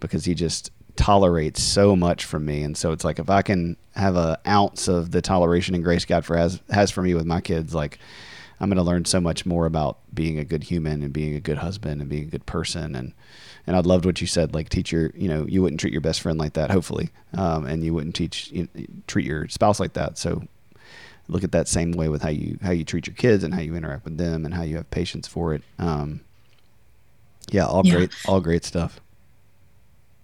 because 0.00 0.24
He 0.24 0.34
just 0.34 0.70
tolerates 0.96 1.62
so 1.62 1.96
much 1.96 2.24
from 2.24 2.44
me. 2.44 2.62
And 2.62 2.76
so 2.76 2.92
it's 2.92 3.04
like 3.04 3.18
if 3.18 3.30
I 3.30 3.42
can 3.42 3.76
have 3.94 4.16
an 4.16 4.36
ounce 4.46 4.88
of 4.88 5.10
the 5.10 5.22
toleration 5.22 5.74
and 5.74 5.82
grace 5.82 6.04
God 6.04 6.24
for 6.24 6.36
has 6.36 6.60
has 6.70 6.90
for 6.90 7.02
me 7.02 7.14
with 7.14 7.26
my 7.26 7.40
kids, 7.40 7.74
like 7.74 7.98
I'm 8.62 8.68
going 8.68 8.76
to 8.76 8.84
learn 8.84 9.04
so 9.04 9.20
much 9.20 9.44
more 9.44 9.66
about 9.66 9.98
being 10.14 10.38
a 10.38 10.44
good 10.44 10.62
human 10.62 11.02
and 11.02 11.12
being 11.12 11.34
a 11.34 11.40
good 11.40 11.58
husband 11.58 12.00
and 12.00 12.08
being 12.08 12.22
a 12.22 12.30
good 12.30 12.46
person. 12.46 12.94
And, 12.94 13.12
and 13.66 13.74
I 13.74 13.80
loved 13.80 14.06
what 14.06 14.20
you 14.20 14.28
said, 14.28 14.54
like 14.54 14.68
teach 14.68 14.92
your, 14.92 15.10
you 15.16 15.26
know, 15.26 15.44
you 15.48 15.60
wouldn't 15.62 15.80
treat 15.80 15.92
your 15.92 16.00
best 16.00 16.20
friend 16.20 16.38
like 16.38 16.52
that, 16.52 16.70
hopefully. 16.70 17.10
Um, 17.34 17.66
and 17.66 17.84
you 17.84 17.92
wouldn't 17.92 18.14
teach, 18.14 18.52
you 18.52 18.68
treat 19.08 19.26
your 19.26 19.48
spouse 19.48 19.80
like 19.80 19.94
that. 19.94 20.16
So 20.16 20.44
look 21.26 21.42
at 21.42 21.50
that 21.50 21.66
same 21.66 21.90
way 21.90 22.08
with 22.08 22.22
how 22.22 22.28
you, 22.28 22.56
how 22.62 22.70
you 22.70 22.84
treat 22.84 23.08
your 23.08 23.16
kids 23.16 23.42
and 23.42 23.52
how 23.52 23.60
you 23.60 23.74
interact 23.74 24.04
with 24.04 24.16
them 24.16 24.44
and 24.44 24.54
how 24.54 24.62
you 24.62 24.76
have 24.76 24.88
patience 24.92 25.26
for 25.26 25.54
it. 25.54 25.62
Um, 25.80 26.20
yeah, 27.50 27.66
all 27.66 27.82
yeah. 27.84 27.96
great, 27.96 28.10
all 28.28 28.40
great 28.40 28.64
stuff. 28.64 29.00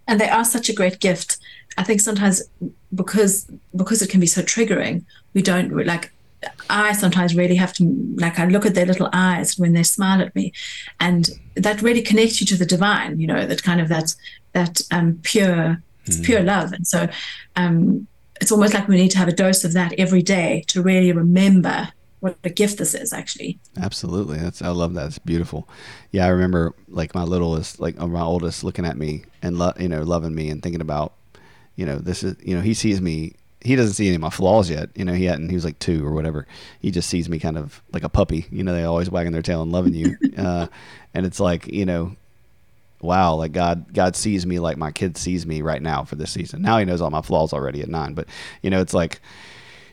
And 0.07 0.19
they 0.19 0.29
are 0.29 0.45
such 0.45 0.69
a 0.69 0.73
great 0.73 1.01
gift. 1.01 1.39
I 1.77 1.83
think 1.83 1.99
sometimes 1.99 2.41
because 2.95 3.47
because 3.75 4.01
it 4.01 4.09
can 4.09 4.21
be 4.21 4.27
so 4.27 4.41
triggering, 4.41 5.03
we 5.33 5.41
don't 5.41 5.85
like 5.85 6.11
I 6.69 6.93
sometimes 6.93 7.35
really 7.35 7.55
have 7.55 7.73
to 7.73 8.13
like 8.15 8.39
I 8.39 8.45
look 8.45 8.65
at 8.65 8.75
their 8.75 8.85
little 8.85 9.09
eyes 9.11 9.57
when 9.57 9.73
they 9.73 9.83
smile 9.83 10.21
at 10.21 10.35
me, 10.35 10.53
and 10.99 11.29
that 11.55 11.81
really 11.81 12.01
connects 12.01 12.39
you 12.39 12.47
to 12.47 12.55
the 12.55 12.65
divine. 12.65 13.19
You 13.19 13.27
know 13.27 13.45
that 13.45 13.63
kind 13.63 13.81
of 13.81 13.89
that 13.89 14.15
that 14.53 14.81
um, 14.91 15.19
pure 15.23 15.81
mm. 16.05 16.25
pure 16.25 16.41
love, 16.41 16.71
and 16.71 16.87
so 16.87 17.07
um, 17.55 18.07
it's 18.41 18.51
almost 18.51 18.73
like 18.73 18.87
we 18.87 18.97
need 18.97 19.11
to 19.11 19.17
have 19.17 19.27
a 19.27 19.33
dose 19.33 19.63
of 19.63 19.73
that 19.73 19.93
every 19.97 20.21
day 20.21 20.63
to 20.67 20.81
really 20.81 21.11
remember 21.11 21.89
what 22.21 22.37
a 22.43 22.49
gift 22.49 22.77
this 22.77 22.93
is 22.93 23.13
actually 23.13 23.57
absolutely 23.81 24.37
that's 24.37 24.61
i 24.61 24.67
love 24.67 24.93
that 24.93 25.07
it's 25.07 25.19
beautiful 25.19 25.69
yeah 26.11 26.25
i 26.25 26.27
remember 26.27 26.73
like 26.89 27.15
my 27.15 27.23
littlest 27.23 27.79
like 27.79 27.97
my 27.97 28.21
oldest 28.21 28.61
looking 28.61 28.85
at 28.85 28.97
me 28.97 29.23
and 29.41 29.57
lo- 29.57 29.73
you 29.79 29.87
know 29.87 30.03
loving 30.03 30.35
me 30.35 30.49
and 30.49 30.61
thinking 30.61 30.81
about 30.81 31.13
you 31.77 31.85
know 31.85 31.97
this 31.97 32.23
is 32.23 32.35
you 32.43 32.53
know 32.53 32.61
he 32.61 32.73
sees 32.73 32.99
me 32.99 33.33
he 33.61 33.75
doesn't 33.75 33.93
see 33.93 34.07
any 34.07 34.15
of 34.15 34.21
my 34.21 34.29
flaws 34.29 34.69
yet. 34.69 34.89
You 34.95 35.03
know, 35.05 35.13
he 35.13 35.25
hadn't. 35.25 35.49
He 35.49 35.55
was 35.55 35.65
like 35.65 35.79
two 35.79 36.05
or 36.05 36.13
whatever. 36.13 36.47
He 36.79 36.91
just 36.91 37.09
sees 37.09 37.27
me 37.27 37.39
kind 37.39 37.57
of 37.57 37.81
like 37.91 38.03
a 38.03 38.09
puppy. 38.09 38.45
You 38.51 38.63
know, 38.63 38.73
they 38.73 38.83
always 38.83 39.09
wagging 39.09 39.33
their 39.33 39.41
tail 39.41 39.61
and 39.61 39.71
loving 39.71 39.93
you. 39.93 40.15
Uh, 40.39 40.67
and 41.13 41.25
it's 41.25 41.39
like 41.39 41.67
you 41.67 41.85
know, 41.85 42.15
wow, 43.01 43.35
like 43.35 43.51
God, 43.51 43.93
God 43.93 44.15
sees 44.15 44.45
me 44.45 44.59
like 44.59 44.77
my 44.77 44.91
kid 44.91 45.17
sees 45.17 45.45
me 45.45 45.61
right 45.61 45.81
now 45.81 46.05
for 46.05 46.15
this 46.15 46.31
season. 46.31 46.61
Now 46.61 46.77
he 46.77 46.85
knows 46.85 47.01
all 47.01 47.09
my 47.09 47.21
flaws 47.21 47.51
already 47.51 47.81
at 47.81 47.89
nine, 47.89 48.13
but 48.13 48.27
you 48.61 48.69
know, 48.69 48.79
it's 48.79 48.93
like 48.93 49.19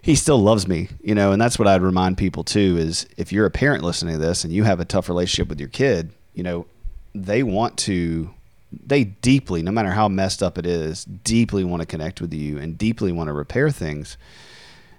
he 0.03 0.15
still 0.15 0.39
loves 0.39 0.69
me. 0.69 0.89
You 1.03 1.17
know, 1.17 1.33
and 1.33 1.43
that's 1.43 1.59
what 1.59 1.67
I'd 1.67 1.83
remind 1.83 2.17
people 2.17 2.45
too 2.45 2.77
is 2.79 3.09
if 3.17 3.33
you're 3.33 3.47
a 3.47 3.51
parent 3.51 3.83
listening 3.83 4.15
to 4.15 4.25
this 4.25 4.45
and 4.45 4.53
you 4.53 4.63
have 4.63 4.79
a 4.79 4.85
tough 4.85 5.09
relationship 5.09 5.49
with 5.49 5.59
your 5.59 5.69
kid, 5.69 6.13
you 6.35 6.45
know, 6.45 6.67
they 7.13 7.43
want 7.43 7.77
to 7.79 8.31
they 8.73 9.05
deeply, 9.05 9.63
no 9.63 9.71
matter 9.71 9.91
how 9.91 10.09
messed 10.09 10.43
up 10.43 10.59
it 10.59 10.67
is, 10.67 11.05
deeply 11.05 11.65
want 11.65 11.81
to 11.83 11.87
connect 11.87 12.21
with 12.21 12.33
you 12.35 12.59
and 12.59 12.77
deeply 12.77 13.13
want 13.13 13.29
to 13.29 13.33
repair 13.33 13.71
things. 13.71 14.17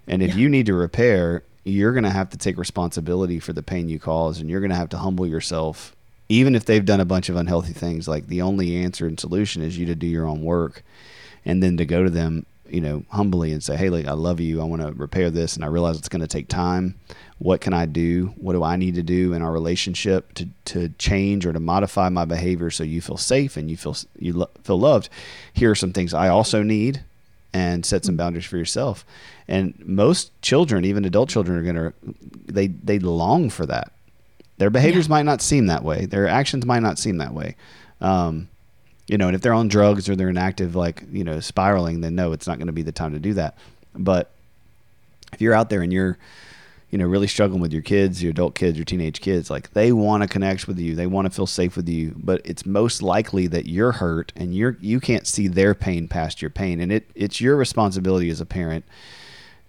And 0.08 0.24
if 0.24 0.30
Yeah. 0.30 0.42
you 0.42 0.50
need 0.50 0.66
to 0.68 0.74
repair, 0.74 1.44
you're 1.66 1.92
going 1.92 2.06
to 2.06 2.10
have 2.10 2.30
to 2.30 2.38
take 2.38 2.58
responsibility 2.58 3.40
for 3.40 3.52
the 3.54 3.62
pain 3.62 3.90
you 3.90 4.00
cause 4.00 4.40
and 4.40 4.50
you're 4.50 4.62
going 4.62 4.70
to 4.72 4.76
have 4.78 4.90
to 4.90 4.98
humble 4.98 5.28
yourself. 5.28 5.94
Even 6.30 6.56
if 6.56 6.66
they've 6.66 6.86
done 6.86 7.00
a 7.02 7.06
bunch 7.06 7.30
of 7.30 7.36
unhealthy 7.36 7.74
things, 7.74 8.08
like 8.08 8.28
the 8.28 8.42
only 8.42 8.78
answer 8.78 9.06
and 9.06 9.20
solution 9.20 9.62
is 9.62 9.78
you 9.78 9.86
to 9.86 9.96
do 9.96 10.08
your 10.08 10.26
own 10.28 10.44
work 10.44 10.84
and 11.46 11.62
then 11.62 11.78
to 11.78 11.86
go 11.86 12.04
to 12.04 12.10
them, 12.10 12.46
you 12.70 12.82
know, 12.82 13.04
humbly 13.12 13.52
and 13.52 13.64
say, 13.64 13.76
Hey, 13.78 13.90
like, 13.90 14.08
I 14.08 14.14
love 14.14 14.40
you. 14.40 14.62
I 14.62 14.66
want 14.66 14.82
to 14.82 14.92
repair 14.94 15.30
this. 15.30 15.56
And 15.56 15.64
I 15.64 15.68
realize 15.68 15.98
it's 15.98 16.10
going 16.10 16.22
to 16.22 16.28
take 16.28 16.48
time. 16.48 16.96
What 17.40 17.62
can 17.62 17.74
I 17.74 17.86
do? 17.86 18.34
What 18.38 18.54
do 18.54 18.64
I 18.64 18.78
need 18.78 18.96
to 18.96 19.04
do 19.04 19.34
in 19.34 19.42
our 19.44 19.52
relationship 19.52 20.34
to, 20.36 20.48
to 20.66 20.90
change 20.98 21.46
or 21.46 21.54
to 21.54 21.60
modify 21.60 22.10
my 22.10 22.26
behavior 22.26 22.72
so 22.72 22.84
you 22.84 23.00
feel 23.00 23.18
safe 23.18 23.58
and 23.58 23.70
you 23.70 23.78
feel, 23.78 23.96
you 24.18 24.34
lo- 24.34 24.50
feel 24.64 24.80
loved? 24.80 25.10
Here 25.54 25.70
are 25.70 25.76
some 25.76 25.94
things 25.94 26.14
I 26.16 26.30
also 26.30 26.64
need 26.64 27.04
and 27.54 27.86
set 27.86 28.06
some 28.06 28.18
boundaries 28.18 28.46
for 28.46 28.58
yourself. 28.58 29.06
And 29.48 29.76
most 29.86 30.32
children, 30.42 30.84
even 30.84 31.06
adult 31.06 31.30
children, 31.30 31.58
are 31.58 31.62
gonna 31.64 31.94
they 32.46 32.68
they 32.68 33.00
long 33.00 33.50
for 33.50 33.66
that. 33.68 33.92
Their 34.58 34.70
behaviors 34.72 35.06
Yeah. 35.08 35.12
might 35.12 35.26
not 35.26 35.42
seem 35.42 35.68
that 35.68 35.84
way. 35.84 36.06
Their 36.08 36.28
actions 36.28 36.66
might 36.66 36.82
not 36.82 36.98
seem 37.00 37.18
that 37.18 37.34
way. 37.34 37.56
Um, 38.02 38.50
you 39.08 39.18
know, 39.18 39.28
and 39.28 39.36
if 39.36 39.42
they're 39.42 39.54
on 39.54 39.68
drugs 39.70 40.10
or 40.10 40.16
they're 40.16 40.30
in 40.30 40.38
active 40.38 40.76
like 40.76 41.04
you 41.12 41.24
know 41.24 41.40
spiraling, 41.40 42.02
then 42.02 42.16
no, 42.16 42.32
it's 42.34 42.48
not 42.48 42.58
going 42.58 42.68
to 42.68 42.74
be 42.74 42.82
the 42.82 42.92
time 42.92 43.14
to 43.14 43.20
do 43.20 43.34
that. 43.36 43.56
But 43.96 44.32
if 45.32 45.40
you're 45.40 45.54
out 45.54 45.70
there 45.70 45.82
and 45.82 45.94
you're 45.94 46.18
you 46.90 46.98
know 46.98 47.06
really 47.06 47.28
struggling 47.28 47.60
with 47.60 47.74
your 47.74 47.82
kids 47.82 48.24
your 48.24 48.30
adult 48.32 48.56
kids 48.56 48.78
your 48.78 48.86
teenage 48.86 49.20
kids 49.20 49.50
like 49.50 49.72
they 49.74 49.92
want 49.92 50.24
to 50.24 50.28
connect 50.30 50.68
with 50.68 50.80
you. 50.80 50.96
They 50.96 51.08
want 51.08 51.26
to 51.26 51.30
feel 51.30 51.48
safe 51.48 51.76
with 51.76 51.90
you. 51.90 52.16
But 52.18 52.42
it's 52.46 52.66
most 52.66 53.02
likely 53.02 53.48
that 53.48 53.66
you're 53.66 53.92
hurt 53.94 54.32
and 54.36 54.56
you're 54.56 54.78
you 54.80 55.00
can't 55.02 55.28
see 55.28 55.48
their 55.50 55.76
pain 55.76 56.08
past 56.08 56.42
your 56.42 56.50
pain. 56.52 56.80
And 56.80 56.92
it 56.92 57.10
it's 57.14 57.42
your 57.42 57.58
responsibility 57.58 58.30
as 58.30 58.40
a 58.40 58.46
parent 58.46 58.86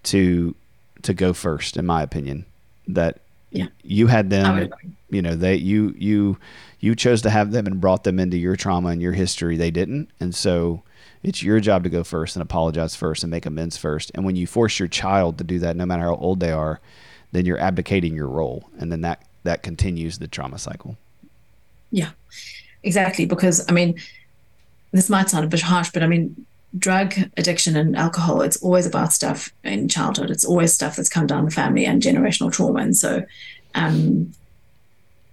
to 0.03 0.55
to 1.03 1.13
go 1.13 1.33
first 1.33 1.77
in 1.77 1.85
my 1.85 2.01
opinion 2.03 2.45
that 2.87 3.19
Yeah. 3.51 3.67
you 3.83 4.07
had 4.07 4.29
them 4.29 4.69
you 5.09 5.21
know 5.21 5.35
they 5.35 5.55
you 5.55 5.93
you 5.97 6.37
you 6.79 6.95
chose 6.95 7.21
to 7.23 7.29
have 7.29 7.51
them 7.51 7.67
and 7.67 7.81
brought 7.81 8.05
them 8.05 8.17
into 8.19 8.37
your 8.37 8.55
trauma 8.55 8.89
and 8.89 9.01
your 9.01 9.11
history. 9.11 9.57
They 9.57 9.71
didn't. 9.71 10.09
And 10.21 10.33
so 10.33 10.83
it's 11.21 11.43
your 11.43 11.59
job 11.59 11.83
to 11.83 11.89
go 11.89 12.05
first 12.05 12.37
and 12.37 12.43
apologize 12.43 12.95
first 12.95 13.23
and 13.23 13.29
make 13.31 13.45
amends 13.45 13.75
first. 13.75 14.09
And 14.15 14.23
when 14.23 14.37
you 14.37 14.47
force 14.47 14.79
your 14.79 14.87
child 14.87 15.37
to 15.39 15.43
do 15.43 15.59
that 15.59 15.75
no 15.75 15.85
matter 15.85 16.03
how 16.03 16.15
old 16.15 16.39
they 16.39 16.51
are 16.53 16.79
then 17.31 17.45
you're 17.45 17.59
abdicating 17.59 18.15
your 18.15 18.27
role 18.27 18.69
and 18.79 18.91
then 18.91 19.01
that 19.01 19.25
that 19.43 19.63
continues 19.63 20.17
the 20.17 20.27
trauma 20.27 20.57
cycle 20.57 20.97
Yeah, 21.91 22.11
exactly. 22.83 23.25
Because 23.25 23.65
I 23.69 23.73
mean, 23.73 23.99
this 24.91 25.09
might 25.09 25.29
sound 25.29 25.45
a 25.45 25.47
bit 25.47 25.61
harsh, 25.61 25.91
but 25.91 26.03
I 26.03 26.07
mean, 26.07 26.45
drug 26.77 27.15
addiction 27.37 27.75
and 27.75 27.95
alcohol, 27.95 28.41
it's 28.41 28.61
always 28.61 28.85
about 28.85 29.13
stuff 29.13 29.51
in 29.63 29.87
childhood. 29.89 30.29
It's 30.29 30.45
always 30.45 30.73
stuff 30.73 30.95
that's 30.95 31.09
come 31.09 31.27
down 31.27 31.45
the 31.45 31.51
family 31.51 31.85
and 31.85 32.01
generational 32.01 32.51
trauma. 32.51 32.81
And 32.81 32.95
so, 32.95 33.23
um, 33.75 34.33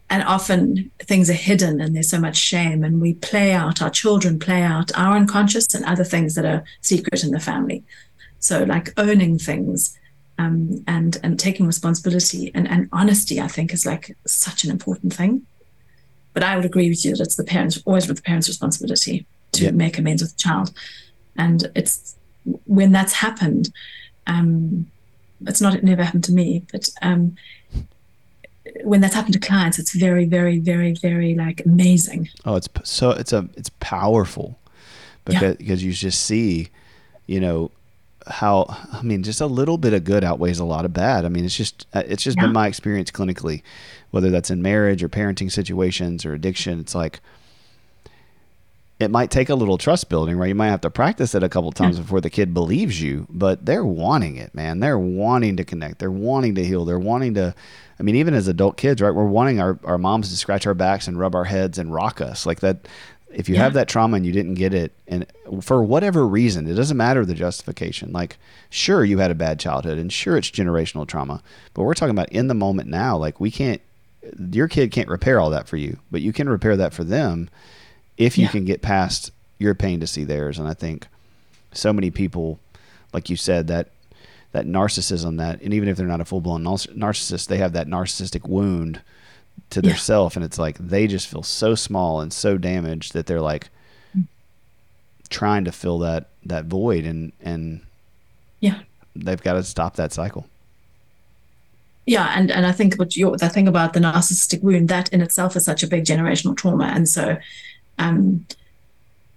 and 0.09 0.23
often 0.23 0.91
things 1.01 1.29
are 1.29 1.35
hidden 1.35 1.81
and 1.81 1.95
there's 1.95 2.09
so 2.09 2.21
much 2.21 2.37
shame, 2.37 2.85
and 2.85 3.01
we 3.01 3.15
play 3.15 3.53
out, 3.53 3.83
our 3.83 3.91
children 3.91 4.39
play 4.39 4.63
out 4.63 4.93
our 4.97 5.17
unconscious 5.17 5.75
and 5.75 5.85
other 5.85 6.05
things 6.05 6.35
that 6.37 6.45
are 6.45 6.65
secret 6.81 7.25
in 7.25 7.33
the 7.33 7.41
family. 7.41 7.83
So, 8.39 8.63
like 8.63 8.93
owning 8.97 9.39
things. 9.39 9.99
Um, 10.39 10.85
and 10.87 11.17
and 11.23 11.41
taking 11.41 11.67
responsibility 11.67 12.51
and, 12.55 12.69
and 12.69 12.89
honesty, 12.93 13.41
I 13.41 13.49
think, 13.49 13.73
is 13.73 13.87
like 13.87 14.15
such 14.27 14.65
an 14.65 14.71
important 14.71 15.15
thing. 15.15 15.47
But 16.35 16.43
I 16.43 16.57
would 16.57 16.67
agree 16.67 16.91
with 16.91 17.05
you 17.07 17.17
that 17.17 17.23
it's 17.23 17.37
the 17.37 17.45
parents, 17.45 17.81
always 17.87 18.07
with 18.07 18.19
the 18.19 18.23
parents' 18.23 18.47
responsibility 18.49 19.27
to 19.53 19.65
Yeah. 19.65 19.71
make 19.71 19.97
amends 19.99 20.21
with 20.23 20.33
the 20.37 20.43
child. 20.43 20.73
And 21.39 21.71
it's 21.75 22.17
when 22.67 22.93
that's 22.93 23.15
happened, 23.15 23.73
um, 24.27 24.91
it's 25.47 25.61
not, 25.63 25.75
it 25.75 25.83
never 25.85 26.05
happened 26.05 26.25
to 26.25 26.33
me, 26.33 26.65
but 26.71 26.89
um, 27.01 27.37
when 28.85 29.01
that's 29.01 29.15
happened 29.15 29.35
to 29.35 29.41
clients, 29.41 29.79
it's 29.79 29.95
very, 29.95 30.27
very, 30.27 30.59
very, 30.59 30.93
very 30.95 31.35
like 31.35 31.63
amazing. 31.65 32.29
Oh, 32.45 32.57
it's 32.57 32.69
so 32.85 33.11
it's 33.11 33.33
a 33.33 33.49
it's 33.57 33.71
powerful 33.81 34.59
Yeah. 35.29 35.41
because 35.41 35.57
because 35.57 35.83
you 35.85 35.93
just 35.93 36.21
see, 36.23 36.69
you 37.27 37.41
know, 37.41 37.71
how 38.27 38.67
I 38.93 39.03
mean, 39.03 39.23
just 39.23 39.41
a 39.41 39.47
little 39.47 39.79
bit 39.79 39.93
of 39.93 40.05
good 40.05 40.25
outweighs 40.25 40.59
a 40.59 40.65
lot 40.65 40.85
of 40.85 40.93
bad. 40.93 41.25
I 41.25 41.29
mean, 41.29 41.45
it's 41.45 41.57
just 41.57 41.87
uh, 41.95 42.03
it's 42.07 42.23
just 42.23 42.37
Yeah. 42.37 42.45
been 42.45 42.53
my 42.53 42.67
experience 42.67 43.11
clinically, 43.11 43.63
whether 44.11 44.31
that's 44.31 44.51
in 44.51 44.63
marriage 44.63 45.03
or 45.03 45.09
parenting 45.09 45.51
situations 45.51 46.25
or 46.25 46.33
addiction. 46.35 46.81
It's 46.81 46.95
like 46.95 47.21
it 48.99 49.11
might 49.11 49.31
take 49.31 49.51
a 49.51 49.55
little 49.55 49.77
trust 49.77 50.09
building, 50.09 50.39
right? 50.39 50.49
You 50.49 50.55
might 50.55 50.71
have 50.71 50.81
to 50.81 50.91
practice 50.91 51.35
it 51.35 51.43
a 51.43 51.51
couple 51.51 51.71
times 51.71 51.99
before 51.99 52.23
the 52.23 52.31
kid 52.31 52.55
believes 52.55 53.03
you, 53.03 53.27
but 53.29 53.67
they're 53.67 53.85
wanting 53.85 54.37
it, 54.37 54.55
man. 54.55 54.81
They're 54.81 54.99
wanting 54.99 55.59
to 55.59 55.65
connect. 55.65 55.99
They're 55.99 56.11
wanting 56.11 56.55
to 56.55 56.65
heal. 56.65 56.87
They're 56.87 56.99
wanting 56.99 57.35
to, 57.35 57.55
I 58.01 58.03
mean, 58.03 58.17
even 58.17 58.33
as 58.33 58.49
adult 58.49 58.79
kids, 58.79 59.03
right? 59.03 59.11
We're 59.15 59.27
wanting 59.27 59.61
our, 59.61 59.79
our 59.85 59.99
moms 59.99 60.31
to 60.31 60.37
scratch 60.37 60.67
our 60.67 60.73
backs 60.73 61.09
and 61.09 61.19
rub 61.19 61.35
our 61.35 61.45
heads 61.45 61.77
and 61.79 61.93
rock 61.93 62.23
us 62.23 62.47
like 62.47 62.61
that. 62.61 62.89
If 63.37 63.51
you 63.51 63.55
Yeah. 63.57 63.65
have 63.65 63.75
that 63.75 63.87
trauma 63.87 64.17
and 64.17 64.25
you 64.25 64.33
didn't 64.33 64.55
get 64.55 64.73
it, 64.73 64.93
and 65.07 65.27
for 65.61 65.83
whatever 65.83 66.27
reason, 66.27 66.67
it 66.67 66.73
doesn't 66.73 66.97
matter 66.97 67.23
the 67.27 67.35
justification. 67.35 68.11
Like, 68.11 68.39
sure, 68.71 69.05
you 69.05 69.19
had 69.19 69.31
a 69.31 69.35
bad 69.35 69.61
childhood, 69.61 69.99
and 69.99 70.11
sure, 70.11 70.39
it's 70.39 70.51
generational 70.51 71.07
trauma, 71.07 71.43
but 71.75 71.83
we're 71.83 71.93
talking 71.93 72.15
about 72.17 72.31
in 72.33 72.49
the 72.49 72.55
moment 72.55 72.89
now. 72.89 73.15
Like, 73.19 73.39
we 73.39 73.51
can't, 73.51 73.83
your 74.53 74.69
kid 74.69 74.91
can't 74.91 75.09
repair 75.11 75.39
all 75.39 75.51
that 75.51 75.69
for 75.69 75.77
you, 75.77 75.99
but 76.11 76.23
you 76.23 76.33
can 76.33 76.49
repair 76.49 76.79
that 76.79 76.95
for 76.95 77.05
them 77.05 77.51
if 78.17 78.39
you 78.39 78.45
Yeah. 78.45 78.53
can 78.53 78.65
get 78.65 78.81
past 78.81 79.31
your 79.59 79.75
pain 79.75 80.01
to 80.01 80.07
see 80.07 80.25
theirs. 80.25 80.59
And 80.59 80.67
I 80.67 80.73
think 80.73 81.07
so 81.73 81.93
many 81.93 82.11
people, 82.11 82.59
like 83.13 83.29
you 83.29 83.37
said, 83.37 83.67
that 83.69 83.91
that 84.53 84.67
narcissism 84.67 85.37
that, 85.37 85.61
and 85.61 85.75
even 85.75 85.87
if 85.91 85.99
they're 85.99 86.07
not 86.07 86.23
a 86.23 86.25
full 86.25 86.41
blown 86.41 86.65
narcissist, 86.65 87.49
they 87.49 87.59
have 87.59 87.75
that 87.75 87.87
narcissistic 87.87 88.49
wound 88.49 89.03
to 89.71 89.83
their 89.83 89.93
Yeah. 89.93 89.97
self, 89.99 90.37
and 90.37 90.45
it's 90.45 90.59
like 90.59 90.79
they 90.79 91.07
just 91.07 91.27
feel 91.29 91.43
so 91.43 91.75
small 91.75 92.21
and 92.21 92.33
so 92.33 92.57
damaged 92.57 93.13
that 93.13 93.27
they're 93.27 93.41
like 93.41 93.69
trying 95.29 95.65
to 95.65 95.73
fill 95.73 95.99
that 96.01 96.29
that 96.45 96.67
void, 96.67 97.05
and 97.05 97.33
and 97.43 97.81
Yeah. 98.61 98.79
they've 99.17 99.43
got 99.43 99.55
to 99.55 99.63
stop 99.65 99.97
that 99.97 100.13
cycle. 100.13 100.47
Yeah, 102.07 102.33
and 102.37 102.51
and 102.53 102.65
I 102.65 102.71
think 102.73 102.95
what 102.95 103.17
you 103.17 103.37
the 103.37 103.49
thing 103.49 103.67
about 103.67 103.93
the 103.93 104.01
narcissistic 104.01 104.63
wound 104.63 104.89
that 104.89 105.09
in 105.13 105.21
itself 105.21 105.57
is 105.57 105.65
such 105.65 105.83
a 105.83 105.89
big 105.89 106.05
generational 106.05 106.57
trauma, 106.57 106.85
and 106.95 107.09
so, 107.09 107.37
um, 107.99 108.47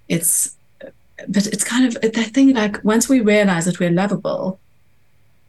it's, 0.07 0.55
but 1.27 1.47
it's 1.47 1.63
kind 1.63 1.85
of 1.87 1.99
the 2.01 2.23
thing 2.23 2.53
like 2.53 2.83
once 2.83 3.09
we 3.09 3.21
realize 3.21 3.65
that 3.65 3.79
we're 3.79 3.89
lovable, 3.89 4.59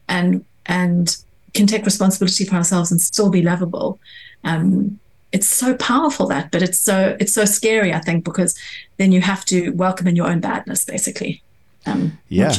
and 0.07 0.43
and 0.65 1.17
can 1.53 1.67
take 1.67 1.85
responsibility 1.85 2.45
for 2.45 2.55
ourselves 2.55 2.91
and 2.91 2.99
still 3.01 3.29
be 3.29 3.41
lovable, 3.43 3.99
um, 4.43 4.99
it's 5.31 5.47
so 5.47 5.75
powerful 5.75 6.27
that, 6.27 6.51
but 6.51 6.61
it's 6.61 6.79
so 6.79 7.15
it's 7.19 7.33
so 7.33 7.45
scary 7.45 7.93
I 7.93 7.99
think 8.01 8.25
because 8.25 8.57
then 8.97 9.11
you 9.11 9.21
have 9.21 9.45
to 9.45 9.69
welcome 9.71 10.07
in 10.07 10.15
your 10.15 10.27
own 10.29 10.39
badness 10.41 10.83
basically. 10.85 11.41
Um, 11.85 12.19
Yeah. 12.27 12.53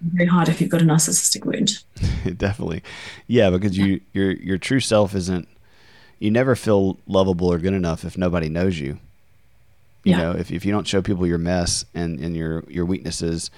very 0.00 0.26
hard 0.28 0.48
if 0.48 0.60
you've 0.60 0.70
got 0.70 0.82
a 0.82 0.84
narcissistic 0.84 1.44
wound. 1.44 1.78
Definitely. 2.38 2.82
Yeah, 3.26 3.50
because 3.50 3.76
you 3.76 4.00
your 4.12 4.32
your 4.32 4.58
true 4.58 4.80
self 4.80 5.14
isn't 5.14 5.48
you 6.18 6.30
never 6.30 6.54
feel 6.56 6.98
lovable 7.06 7.48
or 7.52 7.58
good 7.58 7.74
enough 7.74 8.04
if 8.04 8.18
nobody 8.18 8.48
knows 8.48 8.78
you. 8.78 8.98
You 10.04 10.12
Yeah. 10.12 10.18
know, 10.18 10.30
if 10.32 10.50
if 10.50 10.64
you 10.64 10.72
don't 10.72 10.86
show 10.86 11.02
people 11.02 11.26
your 11.26 11.38
mess 11.38 11.84
and, 11.94 12.20
and 12.20 12.36
your 12.36 12.62
your 12.68 12.84
weaknesses 12.84 13.50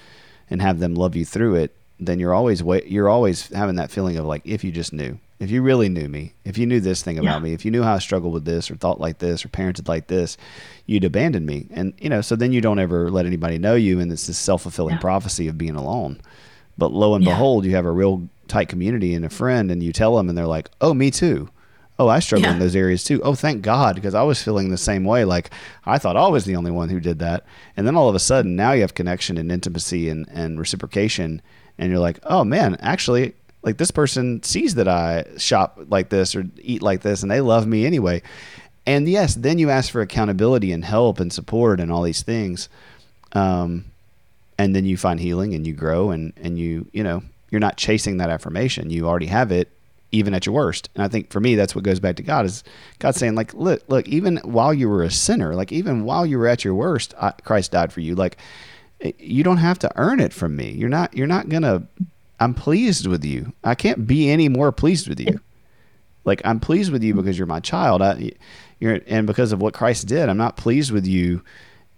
and 0.49 0.61
have 0.61 0.79
them 0.79 0.95
love 0.95 1.15
you 1.15 1.25
through 1.25 1.55
it, 1.55 1.75
then 1.99 2.19
you're 2.19 2.33
always 2.33 2.63
wait 2.63 2.87
you're 2.87 3.09
always 3.09 3.49
having 3.49 3.75
that 3.75 3.91
feeling 3.91 4.17
of 4.17 4.25
like 4.25 4.41
if 4.45 4.63
you 4.63 4.71
just 4.71 4.93
knew. 4.93 5.19
If 5.41 5.49
you 5.49 5.63
really 5.63 5.89
knew 5.89 6.07
me, 6.07 6.33
if 6.45 6.57
you 6.59 6.67
knew 6.67 6.79
this 6.79 7.01
thing 7.01 7.17
about 7.17 7.37
Yeah. 7.37 7.39
me, 7.45 7.53
if 7.53 7.65
you 7.65 7.71
knew 7.71 7.81
how 7.81 7.95
I 7.95 7.99
struggled 7.99 8.31
with 8.31 8.45
this 8.45 8.69
or 8.69 8.75
thought 8.75 8.99
like 9.01 9.17
this 9.17 9.43
or 9.43 9.49
parented 9.49 9.87
like 9.87 10.05
this, 10.05 10.37
you'd 10.85 11.03
abandon 11.03 11.45
me. 11.47 11.65
And 11.71 11.93
you 11.99 12.09
know, 12.09 12.21
so 12.21 12.35
then 12.35 12.53
you 12.53 12.61
don't 12.61 12.77
ever 12.79 13.09
let 13.09 13.25
anybody 13.25 13.57
know 13.57 13.73
you 13.73 13.99
and 13.99 14.11
it's 14.11 14.27
this 14.27 14.37
self 14.37 14.61
fulfilling 14.61 14.95
Yeah. 14.95 14.99
prophecy 15.01 15.47
of 15.47 15.57
being 15.57 15.75
alone. 15.75 16.21
But 16.77 16.93
lo 16.93 17.15
and 17.15 17.25
Yeah. 17.25 17.31
behold, 17.31 17.65
you 17.65 17.75
have 17.75 17.85
a 17.87 17.91
real 17.91 18.29
tight 18.47 18.69
community 18.69 19.13
and 19.15 19.25
a 19.25 19.29
friend, 19.29 19.71
and 19.71 19.81
you 19.81 19.91
tell 19.91 20.15
them, 20.15 20.29
and 20.29 20.37
they're 20.37 20.45
like, 20.45 20.69
"Oh, 20.79 20.93
me 20.93 21.09
too. 21.09 21.49
Oh, 21.97 22.07
I 22.07 22.19
struggle 22.19 22.51
in 22.51 22.59
those 22.59 22.75
areas 22.75 23.03
too. 23.03 23.21
Oh, 23.23 23.33
thank 23.35 23.61
God, 23.61 23.95
because 23.95 24.13
I 24.15 24.23
was 24.23 24.41
feeling 24.43 24.69
the 24.69 24.77
same 24.77 25.03
way. 25.05 25.23
Like 25.25 25.49
I 25.85 25.97
thought 25.97 26.17
I 26.17 26.27
was 26.27 26.45
the 26.45 26.55
only 26.55 26.71
one 26.71 26.89
who 26.89 26.99
did 26.99 27.17
that, 27.19 27.45
and 27.75 27.87
then 27.87 27.95
all 27.95 28.09
of 28.09 28.15
a 28.15 28.19
sudden, 28.19 28.55
now 28.55 28.73
you 28.73 28.81
have 28.81 28.93
connection 28.93 29.37
and 29.37 29.51
intimacy 29.51 30.07
and 30.09 30.27
and 30.33 30.59
reciprocation, 30.59 31.41
and 31.79 31.89
you're 31.91 31.99
like, 31.99 32.19
oh 32.23 32.43
man, 32.43 32.75
actually, 32.79 33.33
like 33.63 33.77
this 33.77 33.91
person 33.91 34.41
sees 34.43 34.75
that 34.75 34.87
I 34.87 35.25
shop 35.37 35.79
like 35.89 36.09
this 36.09 36.35
or 36.35 36.45
eat 36.61 36.81
like 36.81 37.01
this, 37.01 37.21
and 37.21 37.31
they 37.31 37.41
love 37.41 37.67
me 37.67 37.85
anyway. 37.85 38.21
And 38.85 39.07
yes, 39.07 39.35
then 39.35 39.59
you 39.59 39.69
ask 39.69 39.91
for 39.91 40.01
accountability 40.01 40.71
and 40.71 40.83
help 40.83 41.19
and 41.19 41.31
support 41.31 41.79
and 41.79 41.91
all 41.91 42.01
these 42.01 42.23
things. 42.23 42.67
Um, 43.33 43.85
and 44.61 44.75
then 44.75 44.85
you 44.85 44.95
find 44.95 45.19
healing 45.19 45.55
and 45.55 45.65
you 45.65 45.73
grow 45.73 46.11
and 46.11 46.33
and 46.37 46.57
you 46.59 46.87
you 46.93 47.03
know 47.03 47.23
you're 47.49 47.59
not 47.59 47.77
chasing 47.77 48.17
that 48.17 48.29
affirmation 48.29 48.91
you 48.91 49.07
already 49.07 49.25
have 49.25 49.51
it 49.51 49.69
even 50.11 50.33
at 50.33 50.45
your 50.45 50.53
worst 50.53 50.89
and 50.93 51.03
i 51.03 51.07
think 51.07 51.31
for 51.31 51.39
me 51.39 51.55
that's 51.55 51.73
what 51.73 51.83
goes 51.83 51.99
back 51.99 52.15
to 52.15 52.23
god 52.23 52.45
is 52.45 52.63
god 52.99 53.15
saying 53.15 53.33
like 53.33 53.53
look 53.55 53.81
look 53.87 54.07
even 54.07 54.37
while 54.37 54.73
you 54.73 54.87
were 54.87 55.03
a 55.03 55.09
sinner 55.09 55.55
like 55.55 55.71
even 55.71 56.03
while 56.03 56.25
you 56.25 56.37
were 56.37 56.47
at 56.47 56.63
your 56.63 56.75
worst 56.75 57.13
I, 57.19 57.31
christ 57.43 57.71
died 57.71 57.91
for 57.91 58.01
you 58.01 58.13
like 58.13 58.37
you 59.17 59.43
don't 59.43 59.57
have 59.57 59.79
to 59.79 59.91
earn 59.95 60.19
it 60.19 60.31
from 60.31 60.55
me 60.55 60.71
you're 60.71 60.89
not 60.89 61.15
you're 61.15 61.27
not 61.27 61.49
gonna 61.49 61.87
I'm 62.41 62.55
pleased 62.55 63.05
with 63.05 63.23
you. 63.23 63.53
I 63.63 63.75
can't 63.75 64.07
be 64.07 64.31
any 64.31 64.49
more 64.49 64.71
pleased 64.71 65.07
with 65.07 65.19
you. 65.19 65.39
Like 66.25 66.41
I'm 66.43 66.59
pleased 66.59 66.91
with 66.91 67.03
you 67.03 67.13
because 67.13 67.37
you're 67.37 67.45
my 67.45 67.59
child. 67.59 68.01
I, 68.01 68.31
you're, 68.79 68.99
and 69.05 69.27
because 69.27 69.51
of 69.51 69.61
what 69.61 69.75
Christ 69.75 70.07
did, 70.07 70.27
I'm 70.27 70.37
not 70.37 70.57
pleased 70.57 70.91
with 70.91 71.05
you 71.05 71.43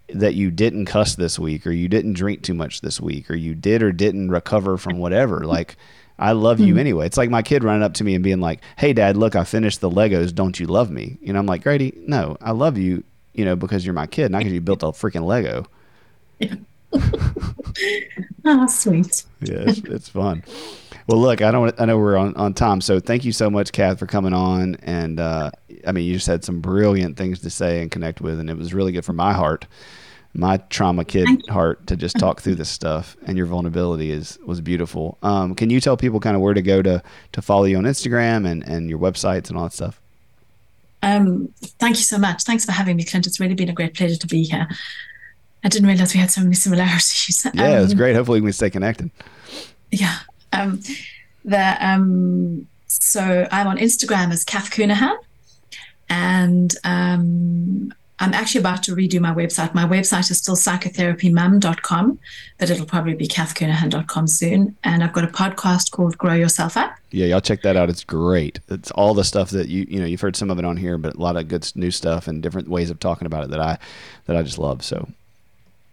that 0.10 0.36
you 0.36 0.52
didn't 0.52 0.86
cuss 0.86 1.16
this 1.16 1.40
week 1.40 1.66
or 1.66 1.72
you 1.72 1.88
didn't 1.88 2.14
drink 2.14 2.44
too 2.44 2.54
much 2.54 2.82
this 2.82 3.00
week 3.00 3.32
or 3.32 3.36
you 3.36 3.56
did 3.56 3.82
or 3.82 3.94
didn't 3.94 4.32
recover 4.32 4.78
from 4.78 4.98
whatever. 4.98 5.46
Like 5.46 5.78
I 6.20 6.34
love 6.34 6.60
you 6.60 6.74
hmm. 6.74 6.80
anyway. 6.80 7.06
It's 7.06 7.18
like 7.18 7.30
my 7.30 7.42
kid 7.42 7.64
running 7.64 7.84
up 7.84 7.94
to 7.96 8.04
me 8.04 8.14
and 8.14 8.24
being 8.24 8.42
like, 8.42 8.60
"Hey, 8.78 8.92
Dad, 8.92 9.16
look, 9.16 9.38
I 9.38 9.46
finished 9.46 9.80
the 9.80 9.90
Legos. 9.90 10.36
Don't 10.36 10.60
you 10.60 10.68
love 10.68 10.92
me?" 10.92 11.18
You 11.22 11.32
know, 11.32 11.40
I'm 11.40 11.46
like, 11.46 11.64
Grady, 11.64 11.94
no, 12.06 12.38
I 12.42 12.52
love 12.52 12.78
you. 12.78 13.04
You 13.34 13.46
know, 13.46 13.56
because 13.56 13.86
you're 13.86 13.94
my 13.94 14.08
kid, 14.08 14.32
not 14.32 14.40
because 14.40 14.54
you 14.54 14.62
built 14.62 14.84
a 14.84 14.88
freaking 14.88 15.26
Lego. 15.26 15.68
Yeah. 18.44 18.60
oh, 18.62 18.68
sweet. 18.68 19.24
yeah, 19.42 19.64
it's, 19.68 19.80
it's, 19.80 20.10
fun. 20.10 20.44
Well, 21.08 21.20
look, 21.20 21.42
I 21.42 21.52
don't. 21.52 21.80
I 21.80 21.86
know 21.86 21.98
we're 21.98 22.18
on, 22.18 22.36
on 22.36 22.54
time, 22.54 22.82
so 22.82 23.00
thank 23.00 23.26
you 23.26 23.32
so 23.32 23.50
much, 23.50 23.72
Cath, 23.72 24.00
for 24.00 24.06
coming 24.06 24.34
on. 24.34 24.76
And 24.84 25.20
uh, 25.20 25.52
I 25.86 25.92
mean, 25.92 26.06
you 26.06 26.14
just 26.14 26.28
had 26.28 26.44
some 26.44 26.62
brilliant 26.62 27.18
things 27.18 27.40
to 27.40 27.50
say 27.50 27.82
and 27.82 27.92
connect 27.92 28.22
with, 28.22 28.40
and 28.40 28.50
it 28.50 28.58
was 28.58 28.74
really 28.74 28.92
good 28.92 29.06
for 29.06 29.14
my 29.14 29.34
heart 29.34 29.66
my 30.34 30.58
trauma 30.70 31.06
kid 31.06 31.28
heart 31.48 31.86
to 31.88 31.96
just 31.96 32.18
talk 32.18 32.42
through 32.42 32.56
this 32.56 32.70
stuff 32.70 33.16
and 33.26 33.38
your 33.38 33.46
vulnerability 33.46 34.12
is 34.12 34.40
was 34.46 34.62
beautiful. 34.62 35.18
Um, 35.22 35.54
can 35.54 35.70
you 35.70 35.80
tell 35.80 35.96
people 35.96 36.20
kind 36.20 36.36
of 36.36 36.42
where 36.42 36.56
to 36.56 36.62
go 36.62 36.82
to 36.82 37.04
to 37.34 37.42
follow 37.42 37.66
you 37.66 37.78
on 37.78 37.84
Instagram 37.84 38.50
and 38.50 38.68
and 38.68 38.90
your 38.90 39.00
websites 39.00 39.50
and 39.50 39.58
all 39.58 39.66
that 39.66 39.74
stuff? 39.74 40.02
Um, 41.04 41.54
thank 41.80 41.98
you 41.98 42.04
so 42.04 42.18
much. 42.18 42.44
Thanks 42.44 42.66
for 42.66 42.72
having 42.72 42.96
me, 42.96 43.04
Clint. 43.04 43.28
It's 43.28 43.40
really 43.40 43.56
been 43.56 43.70
a 43.70 43.74
great 43.74 43.94
pleasure 43.94 44.16
to 44.16 44.28
be 44.28 44.44
here. 44.44 44.68
I 45.64 45.70
didn't 45.70 45.88
realize 45.88 46.14
we 46.14 46.20
had 46.20 46.32
so 46.32 46.42
many 46.42 46.56
similarities. 46.56 47.48
Yeah, 47.54 47.78
um, 47.78 47.84
it's 47.84 47.94
great. 47.94 48.16
Hopefully, 48.16 48.42
we 48.42 48.48
can 48.48 48.54
stay 48.54 48.70
connected. 48.70 49.10
Yeah. 49.92 50.18
Um, 50.52 50.82
the 51.46 51.78
um, 51.86 52.68
so 52.88 53.48
I'm 53.52 53.68
on 53.68 53.78
Instagram 53.78 54.32
as 54.32 54.44
Cath 54.44 54.72
Counihan, 54.72 55.16
and 56.10 56.76
um, 56.84 57.94
I'm 58.20 58.34
actually 58.34 58.60
about 58.60 58.84
to 58.84 58.96
redo 58.96 59.20
my 59.20 59.34
website. 59.34 59.74
My 59.74 59.86
website 59.86 60.32
is 60.32 60.38
still 60.38 60.56
psychotherapymum.com, 60.56 62.20
but 62.58 62.70
it'll 62.70 62.86
probably 62.86 63.16
be 63.16 63.28
cathcounihan.com 63.28 64.28
soon. 64.28 64.78
And 64.84 65.04
I've 65.04 65.12
got 65.12 65.24
a 65.24 65.28
podcast 65.28 65.92
called 65.92 66.18
Grow 66.18 66.34
Yourself 66.34 66.78
Up. 66.78 66.94
Yeah, 67.12 67.26
y'all 67.26 67.42
check 67.42 67.64
that 67.64 67.76
out. 67.76 67.90
It's 67.90 68.04
great. 68.04 68.60
It's 68.70 68.92
all 68.92 69.14
the 69.14 69.24
stuff 69.24 69.50
that 69.50 69.68
you 69.68 69.86
you 69.90 70.00
know 70.00 70.06
you've 70.06 70.22
heard 70.22 70.36
some 70.36 70.50
of 70.52 70.60
it 70.60 70.66
on 70.66 70.78
here, 70.78 70.98
but 70.98 71.16
a 71.16 71.20
lot 71.20 71.36
of 71.36 71.48
good 71.48 71.70
new 71.76 71.92
stuff 71.92 72.28
and 72.28 72.42
different 72.42 72.70
ways 72.70 72.90
of 72.90 73.00
talking 73.00 73.26
about 73.26 73.44
it 73.46 73.50
that 73.50 73.60
I 73.60 73.78
that 74.26 74.38
I 74.38 74.44
just 74.44 74.58
love. 74.58 74.84
So, 74.84 75.10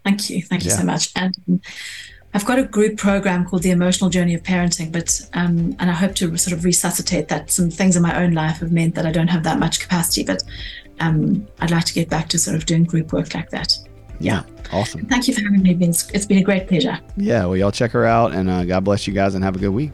thank 0.04 0.30
you, 0.30 0.42
thank 0.42 0.64
you 0.64 0.70
so 0.70 0.84
much. 0.84 1.12
And 1.16 1.62
I've 2.32 2.44
got 2.44 2.58
a 2.58 2.64
group 2.64 2.96
program 2.96 3.44
called 3.44 3.62
the 3.62 3.70
Emotional 3.70 4.08
Journey 4.08 4.34
of 4.34 4.42
Parenting, 4.42 4.92
but 4.92 5.20
um, 5.34 5.74
and 5.78 5.90
I 5.90 5.94
hope 5.94 6.14
to 6.16 6.36
sort 6.36 6.56
of 6.56 6.64
resuscitate 6.64 7.28
that. 7.28 7.50
Some 7.50 7.70
things 7.70 7.96
in 7.96 8.02
my 8.02 8.22
own 8.22 8.32
life 8.32 8.58
have 8.58 8.70
meant 8.70 8.94
that 8.94 9.06
I 9.06 9.10
don't 9.10 9.28
have 9.28 9.42
that 9.44 9.58
much 9.58 9.80
capacity, 9.80 10.22
but 10.22 10.42
um, 11.00 11.46
I'd 11.60 11.70
like 11.70 11.84
to 11.86 11.94
get 11.94 12.08
back 12.08 12.28
to 12.28 12.38
sort 12.38 12.56
of 12.56 12.66
doing 12.66 12.84
group 12.84 13.12
work 13.12 13.34
like 13.34 13.50
that. 13.50 13.76
Yeah. 14.20 14.42
Awesome. 14.72 15.06
Thank 15.06 15.26
you 15.26 15.34
for 15.34 15.40
having 15.40 15.62
me. 15.62 15.76
It's 15.80 16.26
been 16.26 16.38
a 16.38 16.42
great 16.42 16.68
pleasure. 16.68 17.00
Yeah. 17.16 17.46
Well, 17.46 17.56
y'all 17.56 17.72
check 17.72 17.90
her 17.92 18.04
out 18.04 18.32
and 18.32 18.48
uh, 18.48 18.64
God 18.64 18.84
bless 18.84 19.06
you 19.06 19.12
guys 19.12 19.34
and 19.34 19.42
have 19.42 19.56
a 19.56 19.58
good 19.58 19.70
week. 19.70 19.90